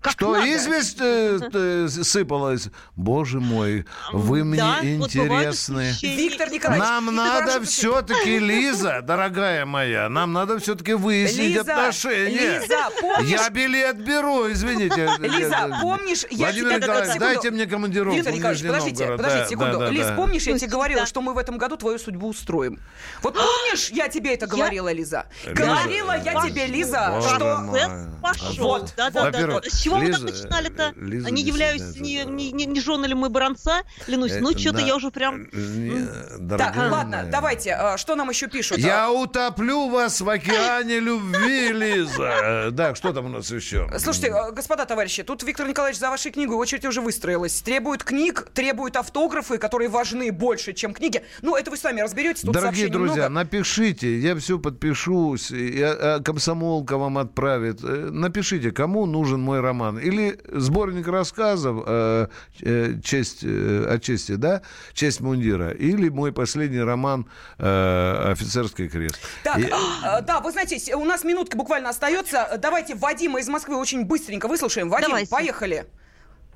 как 0.00 0.12
Что 0.12 0.32
надо. 0.34 0.54
известь 0.54 0.98
э, 1.00 1.38
э, 1.52 1.88
сыпалась? 1.88 2.68
Боже 2.96 3.40
мой, 3.40 3.84
вы 4.12 4.44
мне 4.44 4.58
Да, 4.58 4.78
интересны. 4.82 5.92
Виктор 6.00 6.50
Николаевич, 6.50 6.86
Нам 6.88 7.14
надо 7.14 7.62
все-таки, 7.62 8.38
Лиза, 8.38 9.02
дорогая 9.02 9.66
моя, 9.66 10.08
нам 10.08 10.32
надо 10.32 10.58
все-таки 10.58 10.94
выяснить 10.94 11.56
Лиза, 11.56 11.60
отношения. 11.60 12.60
Лиза, 12.60 12.90
помнишь- 13.00 13.28
Я 13.30 13.50
билет 13.50 13.96
беру, 13.98 14.50
извините. 14.50 15.10
Лиза, 15.18 15.78
помнишь, 15.82 16.24
я 16.30 16.46
Владимир 16.46 16.68
тебе... 16.70 16.76
Николаевич, 16.80 17.12
Секунду. 17.12 17.34
дайте 17.34 17.50
мне 17.50 17.66
командировку 17.66 18.16
Виктор 18.16 18.34
Николаевич, 18.34 18.66
подождите, 18.66 19.06
подождите 19.16 19.48
секунду. 19.48 19.90
Лиз, 19.90 20.06
помнишь, 20.16 20.46
я 20.46 20.58
тебе 20.58 20.70
говорила, 20.70 21.06
что 21.06 21.20
мы 21.20 21.34
в 21.34 21.38
этом 21.38 21.58
году 21.58 21.76
твою 21.76 21.98
судьбу 21.98 22.28
устроим? 22.28 22.78
Вот 23.22 23.34
помнишь, 23.34 23.87
я 23.90 24.08
тебе 24.08 24.34
это 24.34 24.46
говорила, 24.46 24.92
Лиза? 24.92 25.26
Лиза, 25.44 25.54
Говорила 25.54 26.16
я 26.18 26.40
тебе, 26.42 26.66
Лиза, 26.66 27.20
что... 27.20 28.08
Пошел. 28.22 28.68
Вот, 28.68 28.94
да, 28.96 29.10
да, 29.10 29.24
да, 29.24 29.30
да. 29.30 29.38
Во-первых, 29.38 29.66
С 29.66 29.80
чего 29.80 29.96
вы 29.96 30.12
так 30.12 30.20
начинали-то? 30.22 30.92
э, 30.96 31.00
Лиза 31.00 31.30
не 31.30 31.42
являюсь 31.42 31.96
ни 31.96 32.80
женой 32.80 33.08
ли 33.08 33.14
мы 33.14 33.28
бранца, 33.28 33.82
клянусь. 34.04 34.32
Э, 34.32 34.40
ну, 34.40 34.50
что-то 34.58 34.78
да. 34.78 34.86
я 34.86 34.96
уже 34.96 35.10
прям... 35.10 35.48
Не, 35.52 36.56
Так, 36.56 36.76
ладно, 36.76 37.28
давайте, 37.30 37.78
что 37.96 38.14
нам 38.14 38.30
еще 38.30 38.48
пишут? 38.48 38.78
Я 38.78 39.10
утоплю 39.10 39.88
вас 39.88 40.20
в 40.20 40.28
океане 40.28 41.00
любви, 41.00 41.72
Лиза. 41.72 42.68
Да, 42.72 42.94
что 42.94 43.12
там 43.12 43.26
у 43.26 43.28
нас 43.28 43.50
еще? 43.50 43.88
Слушайте, 43.98 44.28
э, 44.28 44.52
господа 44.52 44.84
товарищи, 44.84 45.22
тут 45.22 45.42
Виктор 45.42 45.66
Николаевич 45.66 45.98
за 45.98 46.10
вашей 46.10 46.30
книгой 46.30 46.56
очередь 46.56 46.84
уже 46.84 47.00
выстроилась. 47.00 47.60
Требует 47.60 48.04
книг, 48.04 48.48
требует 48.52 48.96
автографы, 48.96 49.58
которые 49.58 49.88
важны 49.88 50.32
больше, 50.32 50.72
чем 50.72 50.94
книги. 50.94 51.22
Ну, 51.42 51.56
это 51.56 51.70
вы 51.70 51.76
сами 51.76 52.00
разберетесь, 52.00 52.42
тут 52.42 52.54
Дорогие 52.54 52.88
друзья, 52.88 53.28
много. 53.28 53.34
Напишите, 53.78 54.18
я 54.18 54.34
все 54.36 54.58
подпишусь, 54.58 55.50
и, 55.50 55.80
а, 55.82 56.20
комсомолка 56.20 56.98
вам 56.98 57.18
отправит. 57.18 57.82
Э, 57.82 58.08
Напишите, 58.10 58.70
кому 58.72 59.06
нужен 59.06 59.40
мой 59.40 59.60
роман. 59.60 59.98
Или 59.98 60.38
сборник 60.48 61.08
рассказов 61.08 61.84
э, 61.86 62.26
э, 62.62 62.94
«Честь, 63.02 63.44
э, 63.44 63.86
о 63.88 63.98
чести», 63.98 64.34
да? 64.36 64.62
«Честь 64.92 65.20
мундира». 65.20 65.70
Или 65.70 66.08
мой 66.08 66.32
последний 66.32 66.80
роман 66.80 67.26
э, 67.58 68.30
«Офицерский 68.32 68.88
крест». 68.88 69.18
Так, 69.44 69.58
И- 69.58 69.64
э, 69.64 70.22
да, 70.22 70.40
вы 70.40 70.50
знаете, 70.50 70.94
у 70.96 71.04
нас 71.04 71.24
минутка 71.24 71.56
буквально 71.56 71.90
остается. 71.90 72.58
Давайте 72.60 72.94
Вадима 72.94 73.40
из 73.40 73.48
Москвы 73.48 73.76
очень 73.76 74.04
быстренько 74.04 74.48
выслушаем. 74.48 74.88
Вадим, 74.88 75.08
Давайте. 75.08 75.30
поехали. 75.30 75.86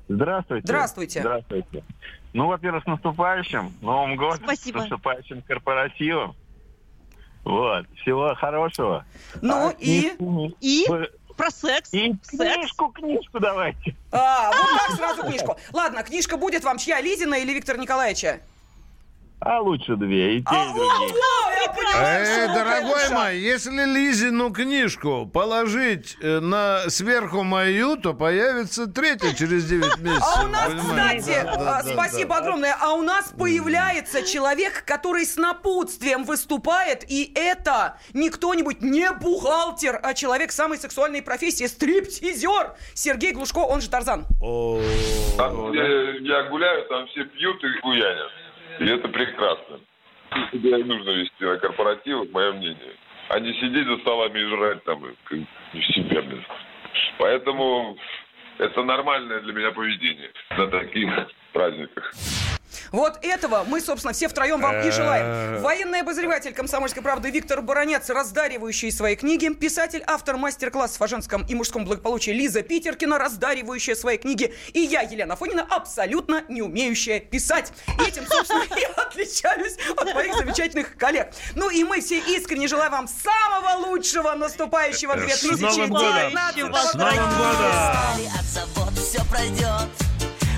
Здравствуйте. 0.09 0.65
Здравствуйте. 0.67 1.19
Здравствуйте. 1.21 1.83
Ну, 2.33 2.47
во-первых, 2.47 2.83
с 2.83 2.87
наступающим 2.87 3.71
Новым 3.81 4.15
годом, 4.17 4.39
Спасибо. 4.43 4.79
с 4.79 4.81
наступающим 4.81 5.41
корпоративом. 5.43 6.35
Вот. 7.43 7.85
Всего 8.01 8.33
хорошего. 8.35 9.05
Ну 9.41 9.69
А, 9.69 9.73
и... 9.79 10.11
И 10.61 10.85
про 11.35 11.49
секс. 11.49 11.93
И 11.93 12.13
Секс. 12.23 12.53
книжку, 12.53 12.89
книжку 12.89 13.39
давайте. 13.39 13.95
А, 14.11 14.51
вот 14.51 14.79
так 14.87 14.91
сразу 14.97 15.23
книжку. 15.23 15.57
Ладно, 15.71 16.03
книжка 16.03 16.37
будет 16.37 16.63
вам 16.63 16.77
чья, 16.77 17.01
Лизина 17.01 17.35
или 17.35 17.53
Виктора 17.53 17.77
Николаевича? 17.79 18.39
А 19.45 19.59
лучше 19.59 19.95
две, 19.97 20.37
и 20.37 20.41
те, 20.41 20.47
А, 20.49 20.63
и 20.63 20.73
другие. 20.73 21.09
поняла, 21.09 21.43
Э, 21.95 22.47
дорогой 22.53 23.09
мой, 23.11 23.37
если 23.37 23.85
Лизину 23.85 24.51
книжку 24.51 25.29
положить 25.31 26.17
э, 26.21 26.39
на 26.39 26.89
сверху 26.89 27.43
мою, 27.43 27.97
то 27.97 28.13
появится 28.13 28.87
третья 28.87 29.33
через 29.33 29.65
9 29.65 29.99
месяцев. 29.99 30.23
А 30.23 30.45
у 30.45 30.47
нас, 30.47 30.67
понимаете? 30.69 31.19
кстати, 31.19 31.43
Да, 31.43 31.79
а, 31.79 31.83
да, 31.83 31.93
спасибо 31.93 32.29
да. 32.35 32.37
огромное, 32.37 32.75
а 32.79 32.93
у 32.93 33.01
нас 33.01 33.33
появляется 33.37 34.23
человек, 34.23 34.83
который 34.85 35.25
с 35.25 35.35
напутствием 35.37 36.23
выступает, 36.23 37.03
и 37.09 37.31
это 37.35 37.97
не 38.13 38.29
кто-нибудь, 38.29 38.81
не 38.81 39.11
бухгалтер, 39.11 39.99
а 40.01 40.13
человек 40.13 40.51
самой 40.51 40.77
сексуальной 40.77 41.21
профессии, 41.21 41.65
стриптизер 41.65 42.75
Сергей 42.93 43.33
Глушко, 43.33 43.59
он 43.59 43.81
же 43.81 43.89
Тарзан. 43.89 44.25
Там, 45.37 45.71
где 45.71 45.81
я 46.27 46.43
гуляю, 46.49 46.87
там 46.87 47.07
все 47.07 47.25
пьют 47.25 47.63
и 47.63 47.79
гуянят. 47.81 48.31
И 48.79 48.85
это 48.85 49.07
прекрасно. 49.07 49.79
Себя 50.51 50.77
и 50.77 50.83
нужно 50.83 51.11
вести 51.11 51.43
на 51.43 51.57
корпоративах, 51.57 52.29
мое 52.31 52.53
мнение. 52.53 52.95
А 53.29 53.39
не 53.39 53.53
сидеть 53.53 53.87
за 53.87 53.97
столами 53.97 54.39
и 54.39 54.45
жрать 54.45 54.83
там, 54.83 55.03
не 55.31 55.81
в 55.81 55.85
себя, 55.85 56.21
блин. 56.21 56.43
Поэтому 57.17 57.97
это 58.57 58.83
нормальное 58.83 59.39
для 59.41 59.53
меня 59.53 59.71
поведение 59.71 60.31
на 60.57 60.67
таких 60.67 61.09
праздниках. 61.51 62.13
Вот 62.93 63.17
этого 63.23 63.63
мы, 63.67 63.81
собственно, 63.81 64.13
все 64.13 64.27
втроем 64.27 64.61
вам 64.61 64.79
и 64.87 64.91
желаем. 64.91 65.63
Военный 65.63 66.01
обозреватель 66.01 66.53
«Комсомольской 66.53 67.01
правды» 67.01 67.31
Виктор 67.31 67.63
Баранец, 67.63 68.07
раздаривающий 68.07 68.91
свои 68.91 69.15
книги. 69.15 69.49
Писатель, 69.49 70.03
автор 70.05 70.37
мастер-классов 70.37 71.01
о 71.01 71.07
женском 71.07 71.43
и 71.49 71.55
мужском 71.55 71.85
благополучии 71.85 72.29
Лиза 72.29 72.61
Питеркина, 72.61 73.17
раздаривающая 73.17 73.95
свои 73.95 74.17
книги. 74.17 74.53
И 74.73 74.79
я, 74.79 75.01
Елена 75.01 75.35
Фонина, 75.35 75.65
абсолютно 75.67 76.43
не 76.49 76.61
умеющая 76.61 77.19
писать. 77.19 77.73
И 77.99 78.07
этим, 78.07 78.27
собственно, 78.27 78.63
я 78.79 78.89
отличаюсь 78.89 79.75
от 79.97 80.13
моих 80.13 80.35
замечательных 80.35 80.95
коллег. 80.95 81.33
Ну 81.55 81.71
и 81.71 81.83
мы 81.83 81.99
все 81.99 82.19
искренне 82.19 82.67
желаем 82.67 82.91
вам 82.91 83.07
самого 83.07 83.87
лучшего 83.87 84.33
наступающего 84.33 85.13
С 85.13 85.41
Новым 85.41 85.89
2019 85.89 86.59
годом! 86.61 86.75
С 86.75 86.93
Новым 86.93 87.37
годом! 87.39 88.95
Все 88.95 89.19
пройдет 89.31 90.12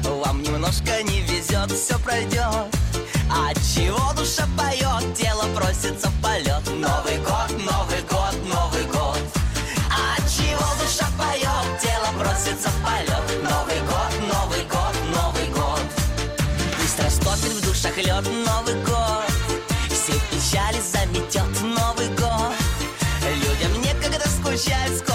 Вам 0.05 0.41
немножко 0.41 1.01
не 1.03 1.21
везет, 1.21 1.71
все 1.71 1.97
пройдет 1.99 2.67
От 3.29 3.57
чего 3.73 4.13
душа 4.13 4.47
поет, 4.57 5.15
тело 5.15 5.43
просится 5.55 6.09
в 6.09 6.21
полет 6.21 6.65
Новый 6.67 7.17
год, 7.19 7.49
Новый 7.51 8.01
год, 8.09 8.35
Новый 8.47 8.83
год. 8.85 9.19
От 9.89 10.23
чего 10.29 10.67
душа 10.81 11.07
поет, 11.17 11.79
тело 11.81 12.07
просится 12.19 12.69
в 12.69 12.83
полет 12.83 13.43
Новый 13.43 13.79
год, 13.81 14.11
Новый 14.31 14.63
год, 14.65 14.95
Новый 15.15 15.47
год. 15.49 15.81
Пусть 16.79 16.99
растопит 16.99 17.51
в 17.53 17.65
душах 17.65 17.97
лед 17.97 18.25
Новый 18.45 18.75
год. 18.83 19.25
Все 19.89 20.13
печали 20.31 20.79
заметет 20.79 21.61
Новый 21.61 22.09
год. 22.09 22.53
Людям 23.43 23.81
некогда 23.81 24.27
скучать 24.29 24.97
Скоро 24.99 25.14